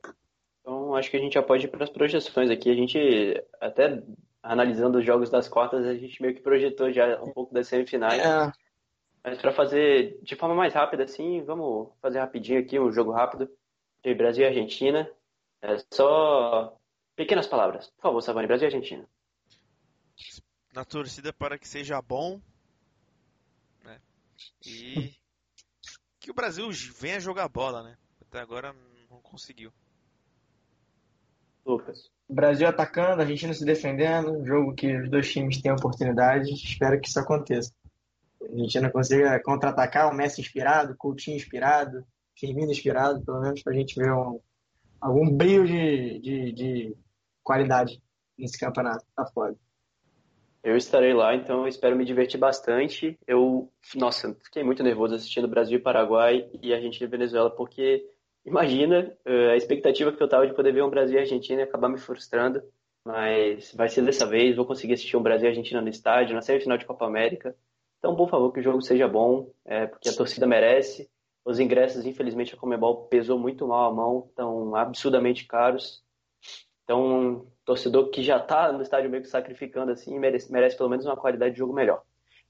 Então 0.61 0.95
acho 0.95 1.11
que 1.11 1.17
a 1.17 1.21
gente 1.21 1.35
já 1.35 1.43
pode 1.43 1.67
ir 1.67 1.69
para 1.69 1.85
as 1.85 1.91
projeções 1.91 2.51
aqui. 2.51 2.71
A 2.71 2.75
gente 2.75 3.45
até 3.61 4.03
analisando 4.43 4.99
os 4.99 5.05
jogos 5.05 5.31
das 5.31 5.49
quartas, 5.49 5.85
a 5.87 5.95
gente 5.95 6.21
meio 6.23 6.35
que 6.35 6.43
projetou 6.43 6.93
já 6.93 7.21
um 7.23 7.33
pouco 7.33 7.53
das 7.53 7.67
semifinais. 7.67 8.23
É. 8.23 8.53
Mas 9.23 9.41
para 9.41 9.53
fazer 9.53 10.19
de 10.23 10.37
forma 10.37 10.55
mais 10.55 10.75
rápida, 10.75 11.05
assim, 11.05 11.43
vamos 11.43 11.91
fazer 12.01 12.21
rapidinho 12.21 12.61
aqui 12.61 12.79
um 12.79 12.93
jogo 12.93 13.11
rápido 13.11 13.51
de 14.03 14.15
Brasil 14.15 14.45
e 14.45 14.49
Argentina. 14.49 15.11
É 15.63 15.79
só 15.93 16.77
pequenas 17.17 17.47
palavras. 17.47 17.89
Por 17.91 18.03
favor, 18.03 18.21
Savani, 18.21 18.47
Brasil 18.47 18.69
e 18.69 18.73
Argentina. 18.75 19.09
Na 20.75 20.85
torcida 20.85 21.33
para 21.33 21.59
que 21.59 21.67
seja 21.67 22.03
bom. 22.03 22.39
E 24.67 25.13
que 26.21 26.31
o 26.31 26.35
Brasil 26.35 26.69
venha 26.99 27.21
jogar 27.21 27.49
bola, 27.49 27.83
né? 27.83 27.97
Até 28.23 28.41
agora 28.41 28.75
não 29.11 29.21
conseguiu. 29.21 29.73
Lucas. 31.65 32.11
Brasil 32.29 32.67
atacando, 32.67 33.21
a 33.21 33.25
Argentina 33.25 33.53
se 33.53 33.65
defendendo, 33.65 34.45
jogo 34.45 34.75
que 34.75 34.97
os 34.97 35.11
dois 35.11 35.31
times 35.31 35.61
têm 35.61 35.73
oportunidade, 35.73 36.53
espero 36.53 37.01
que 37.01 37.09
isso 37.09 37.21
aconteça. 37.21 37.73
A 38.43 38.53
Argentina 38.53 38.91
consiga 38.91 39.41
contra-atacar, 39.43 40.11
o 40.11 40.15
Messi 40.15 40.41
inspirado, 40.41 40.97
Coutinho 40.97 41.37
inspirado, 41.37 42.05
Firmino 42.37 42.71
inspirado, 42.71 43.25
pelo 43.25 43.41
menos 43.41 43.63
para 43.63 43.73
a 43.73 43.77
gente 43.77 43.95
ver 43.95 44.13
um, 44.13 44.41
algum 45.01 45.31
brilho 45.31 45.67
de, 45.67 46.19
de, 46.21 46.53
de, 46.53 46.97
qualidade 47.43 48.03
nesse 48.37 48.59
campeonato. 48.59 49.05
Tá 49.15 49.27
foda. 49.27 49.57
Eu 50.65 50.79
estarei 50.79 51.13
lá, 51.13 51.35
então 51.35 51.61
eu 51.61 51.69
espero 51.69 51.95
me 51.95 52.07
divertir 52.07 52.41
bastante. 52.41 53.19
Eu, 53.27 53.71
nossa, 53.95 54.35
fiquei 54.43 54.65
muito 54.65 54.83
nervoso 54.83 55.15
assistindo 55.15 55.47
Brasil 55.47 55.77
e 55.77 55.83
Paraguai 55.83 56.49
e 56.63 56.73
Argentina 56.73 57.07
e 57.07 57.11
Venezuela, 57.11 57.51
porque 57.51 58.03
imagina 58.47 59.15
eh, 59.27 59.51
a 59.51 59.57
expectativa 59.57 60.11
que 60.11 60.23
eu 60.23 60.29
tava 60.29 60.47
de 60.47 60.55
poder 60.55 60.73
ver 60.73 60.83
um 60.83 60.89
Brasil 60.89 61.19
e 61.19 61.21
Argentina 61.21 61.61
e 61.61 61.65
acabar 61.65 61.91
me 61.91 61.99
frustrando. 61.99 62.63
Mas 63.05 63.75
vai 63.75 63.91
ser 63.91 64.01
dessa 64.03 64.27
vez, 64.27 64.57
vou 64.57 64.65
conseguir 64.65 64.95
assistir 64.95 65.19
um 65.19 65.23
Brasil 65.23 65.49
e 65.49 65.51
Argentina 65.51 65.83
no 65.83 65.91
estádio, 65.91 66.35
na 66.35 66.41
semifinal 66.41 66.79
de 66.79 66.87
Copa 66.87 67.05
América. 67.05 67.55
Então, 67.99 68.17
por 68.17 68.31
favor, 68.31 68.51
que 68.51 68.61
o 68.61 68.63
jogo 68.63 68.81
seja 68.81 69.07
bom, 69.07 69.53
é, 69.67 69.87
porque 69.87 70.09
a 70.09 70.15
torcida 70.15 70.47
merece. 70.47 71.11
Os 71.45 71.61
ingressos, 71.61 72.07
infelizmente, 72.07 72.55
a 72.55 72.57
Comebol 72.57 73.07
pesou 73.09 73.39
muito 73.39 73.69
mal 73.69 73.91
a 73.91 73.95
mão, 73.95 74.27
estão 74.31 74.75
absurdamente 74.75 75.47
caros. 75.47 76.03
Então, 76.85 77.47
torcedor 77.65 78.11
que 78.11 78.23
já 78.23 78.37
está 78.37 78.73
no 78.73 78.83
estádio 78.83 79.11
meio 79.11 79.23
que 79.23 79.29
sacrificando 79.29 79.93
assim, 79.93 80.19
merece, 80.19 80.53
merece 80.53 80.77
pelo 80.77 80.91
menos 80.91 81.07
uma 81.07 81.17
qualidade 81.17 81.53
de 81.53 81.59
jogo 81.59 81.73
melhor. 81.73 82.03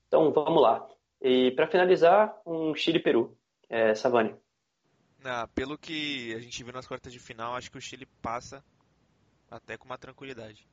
Então, 0.08 0.32
vamos 0.32 0.62
lá. 0.62 0.86
E 1.20 1.52
para 1.52 1.68
finalizar, 1.68 2.34
um 2.46 2.74
Chile-Peru. 2.74 3.36
É, 3.68 3.94
Savani. 3.94 4.34
Ah, 5.24 5.48
pelo 5.54 5.78
que 5.78 6.34
a 6.34 6.38
gente 6.38 6.62
viu 6.62 6.72
nas 6.72 6.86
quartas 6.86 7.12
de 7.12 7.18
final, 7.18 7.54
acho 7.54 7.70
que 7.70 7.78
o 7.78 7.80
Chile 7.80 8.06
passa 8.20 8.62
até 9.50 9.76
com 9.78 9.86
uma 9.86 9.96
tranquilidade. 9.96 10.68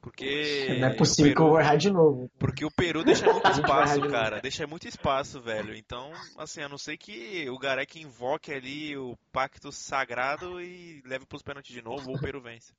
Porque. 0.00 0.78
Não 0.78 0.88
é 0.88 0.94
possível 0.94 1.30
Peru, 1.30 1.36
que 1.36 1.42
eu 1.42 1.48
vou 1.48 1.60
errar 1.60 1.76
de 1.76 1.90
novo. 1.90 2.30
Porque 2.38 2.64
o 2.64 2.70
Peru 2.70 3.04
deixa 3.04 3.30
muito 3.30 3.50
espaço, 3.50 4.00
cara. 4.08 4.40
Deixa 4.40 4.66
muito 4.66 4.88
espaço, 4.88 5.40
velho. 5.40 5.74
Então, 5.74 6.12
assim, 6.38 6.62
a 6.62 6.68
não 6.68 6.78
ser 6.78 6.96
que 6.96 7.48
o 7.50 7.58
Garek 7.58 8.00
invoque 8.00 8.52
ali 8.52 8.96
o 8.96 9.16
pacto 9.30 9.70
sagrado 9.70 10.60
e 10.60 11.02
leve 11.04 11.26
pros 11.26 11.42
pênaltis 11.42 11.74
de 11.74 11.82
novo, 11.82 12.10
ou 12.10 12.16
o 12.16 12.20
Peru 12.20 12.40
vence. 12.40 12.72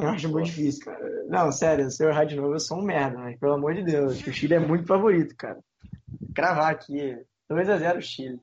Eu 0.00 0.08
acho 0.08 0.28
muito 0.28 0.46
difícil, 0.46 0.84
cara. 0.84 1.24
Não, 1.28 1.50
sério, 1.50 1.90
se 1.90 2.04
eu 2.04 2.08
errar 2.08 2.24
de 2.24 2.36
novo, 2.36 2.54
eu 2.54 2.60
sou 2.60 2.78
um 2.78 2.82
merda, 2.82 3.18
mas 3.18 3.38
pelo 3.38 3.54
amor 3.54 3.74
de 3.74 3.82
Deus. 3.82 4.20
O 4.26 4.32
Chile 4.32 4.54
é 4.54 4.58
muito 4.58 4.86
favorito, 4.86 5.34
cara. 5.36 5.58
Cravar 6.34 6.70
aqui. 6.70 7.18
2x0 7.50 8.00
Chile. 8.00 8.40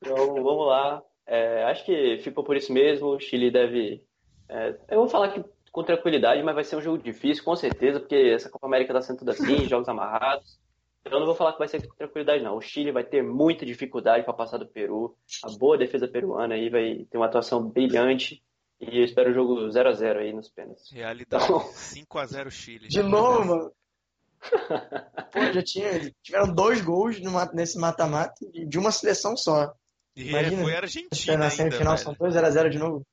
Então, 0.00 0.34
vamos 0.34 0.66
lá. 0.66 1.02
É, 1.26 1.64
acho 1.64 1.84
que 1.84 2.18
ficou 2.22 2.42
por 2.42 2.56
isso 2.56 2.72
mesmo. 2.72 3.08
O 3.08 3.20
Chile 3.20 3.50
deve. 3.50 4.02
É, 4.48 4.76
eu 4.88 5.00
vou 5.00 5.08
falar 5.08 5.30
que 5.30 5.44
com 5.70 5.84
tranquilidade, 5.84 6.42
mas 6.42 6.54
vai 6.54 6.64
ser 6.64 6.76
um 6.76 6.80
jogo 6.80 7.02
difícil, 7.02 7.44
com 7.44 7.54
certeza, 7.54 8.00
porque 8.00 8.16
essa 8.34 8.48
Copa 8.48 8.66
América 8.66 8.92
tá 8.92 9.02
sendo 9.02 9.18
tudo 9.18 9.30
assim, 9.30 9.64
jogos 9.68 9.88
amarrados. 9.88 10.58
Eu 11.04 11.20
não 11.20 11.26
vou 11.26 11.34
falar 11.34 11.52
que 11.52 11.58
vai 11.58 11.68
ser 11.68 11.86
com 11.86 11.94
tranquilidade, 11.94 12.42
não. 12.42 12.56
O 12.56 12.60
Chile 12.60 12.92
vai 12.92 13.04
ter 13.04 13.22
muita 13.22 13.64
dificuldade 13.64 14.24
para 14.24 14.34
passar 14.34 14.58
do 14.58 14.66
Peru. 14.66 15.16
A 15.44 15.50
boa 15.56 15.78
defesa 15.78 16.08
peruana 16.08 16.54
aí 16.54 16.68
vai 16.68 17.06
ter 17.10 17.16
uma 17.16 17.26
atuação 17.26 17.66
brilhante. 17.66 18.42
E 18.80 18.98
eu 18.98 19.04
espero 19.04 19.30
o 19.30 19.34
jogo 19.34 19.54
0x0 19.68 20.18
aí 20.18 20.32
nos 20.32 20.48
pênaltis. 20.48 20.90
Realidade. 20.92 21.44
Então... 21.44 21.60
5x0 21.60 22.50
Chile. 22.50 22.88
De 22.88 23.02
novo, 23.02 23.44
mano. 23.44 23.72
Pô, 25.32 25.52
já 25.52 25.62
tinha. 25.62 26.14
Tiveram 26.22 26.54
dois 26.54 26.80
gols 26.80 27.18
nesse 27.52 27.78
mata-mata 27.78 28.34
de 28.52 28.78
uma 28.78 28.92
seleção 28.92 29.36
só. 29.36 29.74
E 30.14 30.28
Imagina, 30.28 30.62
foi 30.62 30.74
a 30.74 30.78
Argentina. 30.78 31.36
Na 31.36 31.50
semifinal 31.50 31.98
são 31.98 32.14
2x0 32.14 32.68
de 32.68 32.78
novo. 32.78 33.06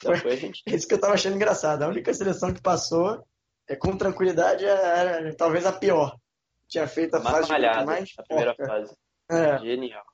Foi, 0.00 0.16
foi 0.16 0.52
isso 0.66 0.86
que 0.86 0.94
eu 0.94 1.00
tava 1.00 1.14
achando 1.14 1.36
engraçado. 1.36 1.82
A 1.82 1.88
única 1.88 2.12
seleção 2.14 2.52
que 2.52 2.60
passou 2.60 3.24
é, 3.68 3.74
com 3.74 3.96
tranquilidade 3.96 4.64
era, 4.64 5.16
era 5.16 5.34
talvez 5.34 5.66
a 5.66 5.72
pior. 5.72 6.16
Tinha 6.68 6.86
feito 6.86 7.14
a 7.16 7.20
fase 7.20 7.48
mais 7.84 8.12
a 8.18 8.22
primeira 8.22 8.54
fase. 8.54 8.96
É. 9.30 9.58
Genial. 9.58 10.04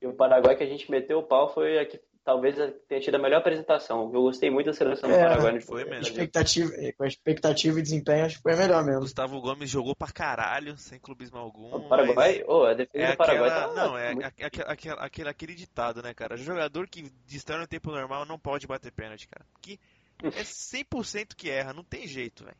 E 0.00 0.06
o 0.06 0.14
Paraguai 0.14 0.56
que 0.56 0.62
a 0.62 0.66
gente 0.66 0.90
meteu 0.90 1.18
o 1.18 1.26
pau 1.26 1.52
foi 1.52 1.78
a 1.78 1.86
que 1.86 2.00
talvez 2.24 2.56
tenha 2.88 3.00
tido 3.00 3.14
a 3.14 3.18
melhor 3.18 3.38
apresentação. 3.38 4.10
Eu 4.12 4.22
gostei 4.22 4.50
muito 4.50 4.66
da 4.66 4.72
seleção 4.72 5.10
é, 5.10 5.14
do 5.14 5.28
Paraguai. 5.28 5.60
Foi 5.60 5.84
mesmo. 5.84 6.02
Expectativa, 6.02 6.72
com 6.96 7.04
a 7.04 7.08
expectativa 7.08 7.78
e 7.78 7.82
desempenho, 7.82 8.24
acho 8.24 8.36
que 8.36 8.42
foi 8.42 8.54
a 8.54 8.56
melhor 8.56 8.84
mesmo. 8.84 9.00
Gustavo 9.00 9.40
Gomes 9.40 9.70
jogou 9.70 9.94
pra 9.94 10.08
caralho, 10.08 10.76
sem 10.76 10.98
clubismo 10.98 11.38
algum. 11.38 11.74
O 11.74 11.88
Paraguai? 11.88 12.44
Oh, 12.46 12.64
a 12.64 12.74
defesa 12.74 13.04
é 13.04 13.10
do 13.12 13.16
Paraguai 13.16 13.50
aquela... 13.50 13.68
tá 13.68 13.74
Não, 13.74 13.98
é 13.98 14.10
aquele, 14.10 14.94
aquele, 14.96 15.28
aquele 15.28 15.54
ditado, 15.54 16.02
né, 16.02 16.14
cara? 16.14 16.36
Jogador 16.36 16.88
que 16.88 17.10
distrai 17.26 17.58
no 17.58 17.66
tempo 17.66 17.90
normal 17.90 18.24
não 18.24 18.38
pode 18.38 18.66
bater 18.66 18.92
pênalti, 18.92 19.28
cara. 19.28 19.46
Que 19.60 19.78
é 20.22 20.42
100% 20.42 21.34
que 21.34 21.50
erra, 21.50 21.72
não 21.72 21.84
tem 21.84 22.06
jeito, 22.06 22.44
velho. 22.44 22.56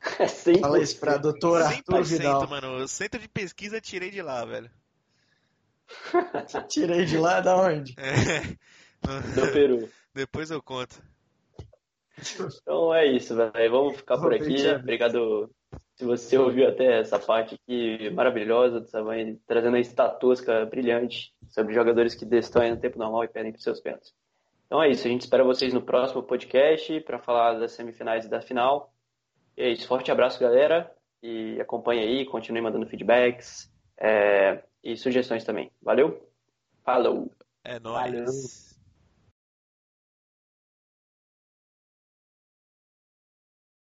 É 0.18 0.24
100%. 0.24 0.60
Fala 0.60 0.82
isso 0.82 0.98
pra 0.98 1.18
doutora 1.18 1.66
Arthur 1.66 2.02
Vidal. 2.04 2.48
mano. 2.48 2.88
Centro 2.88 3.20
de 3.20 3.28
pesquisa 3.28 3.80
tirei 3.80 4.10
de 4.10 4.22
lá, 4.22 4.44
velho. 4.44 4.70
Tirei 6.68 7.04
de 7.04 7.18
lá 7.18 7.40
da 7.40 7.56
onde? 7.56 7.94
É. 7.98 8.56
Do 9.34 9.52
Peru. 9.52 9.88
Depois 10.14 10.50
eu 10.50 10.62
conto. 10.62 11.02
Então 12.60 12.94
é 12.94 13.06
isso, 13.06 13.34
velho. 13.34 13.70
Vamos 13.70 13.96
ficar 13.96 14.18
por 14.18 14.34
aqui. 14.34 14.68
Obrigado 14.68 15.50
se 15.96 16.04
você 16.04 16.36
ouviu 16.38 16.68
até 16.68 17.00
essa 17.00 17.18
parte 17.18 17.54
aqui 17.54 18.10
maravilhosa 18.10 18.80
do 18.80 18.88
Savani, 18.88 19.40
trazendo 19.46 19.76
a 19.76 19.80
estatusca 19.80 20.64
brilhante 20.66 21.32
sobre 21.48 21.74
jogadores 21.74 22.14
que 22.14 22.24
destroem 22.24 22.70
no 22.70 22.80
tempo 22.80 22.98
normal 22.98 23.24
e 23.24 23.28
pedem 23.28 23.52
para 23.52 23.60
seus 23.60 23.80
pênaltis. 23.80 24.12
Então 24.66 24.82
é 24.82 24.88
isso. 24.88 25.06
A 25.06 25.10
gente 25.10 25.22
espera 25.22 25.44
vocês 25.44 25.72
no 25.72 25.82
próximo 25.82 26.22
podcast 26.22 27.00
para 27.00 27.18
falar 27.18 27.58
das 27.58 27.72
semifinais 27.72 28.24
e 28.24 28.30
da 28.30 28.40
final. 28.40 28.92
E 29.56 29.62
é 29.62 29.68
isso. 29.70 29.86
Forte 29.86 30.10
abraço, 30.10 30.40
galera. 30.40 30.90
E 31.22 31.60
acompanhe 31.60 32.00
aí, 32.00 32.24
continue 32.24 32.62
mandando 32.62 32.86
feedbacks. 32.86 33.70
É 33.98 34.62
e 34.82 34.96
sugestões 34.96 35.44
também. 35.44 35.70
Valeu? 35.82 36.28
Falou! 36.84 37.30
É 37.64 37.78
nóis! 37.78 38.12
Valeu. 38.12 38.69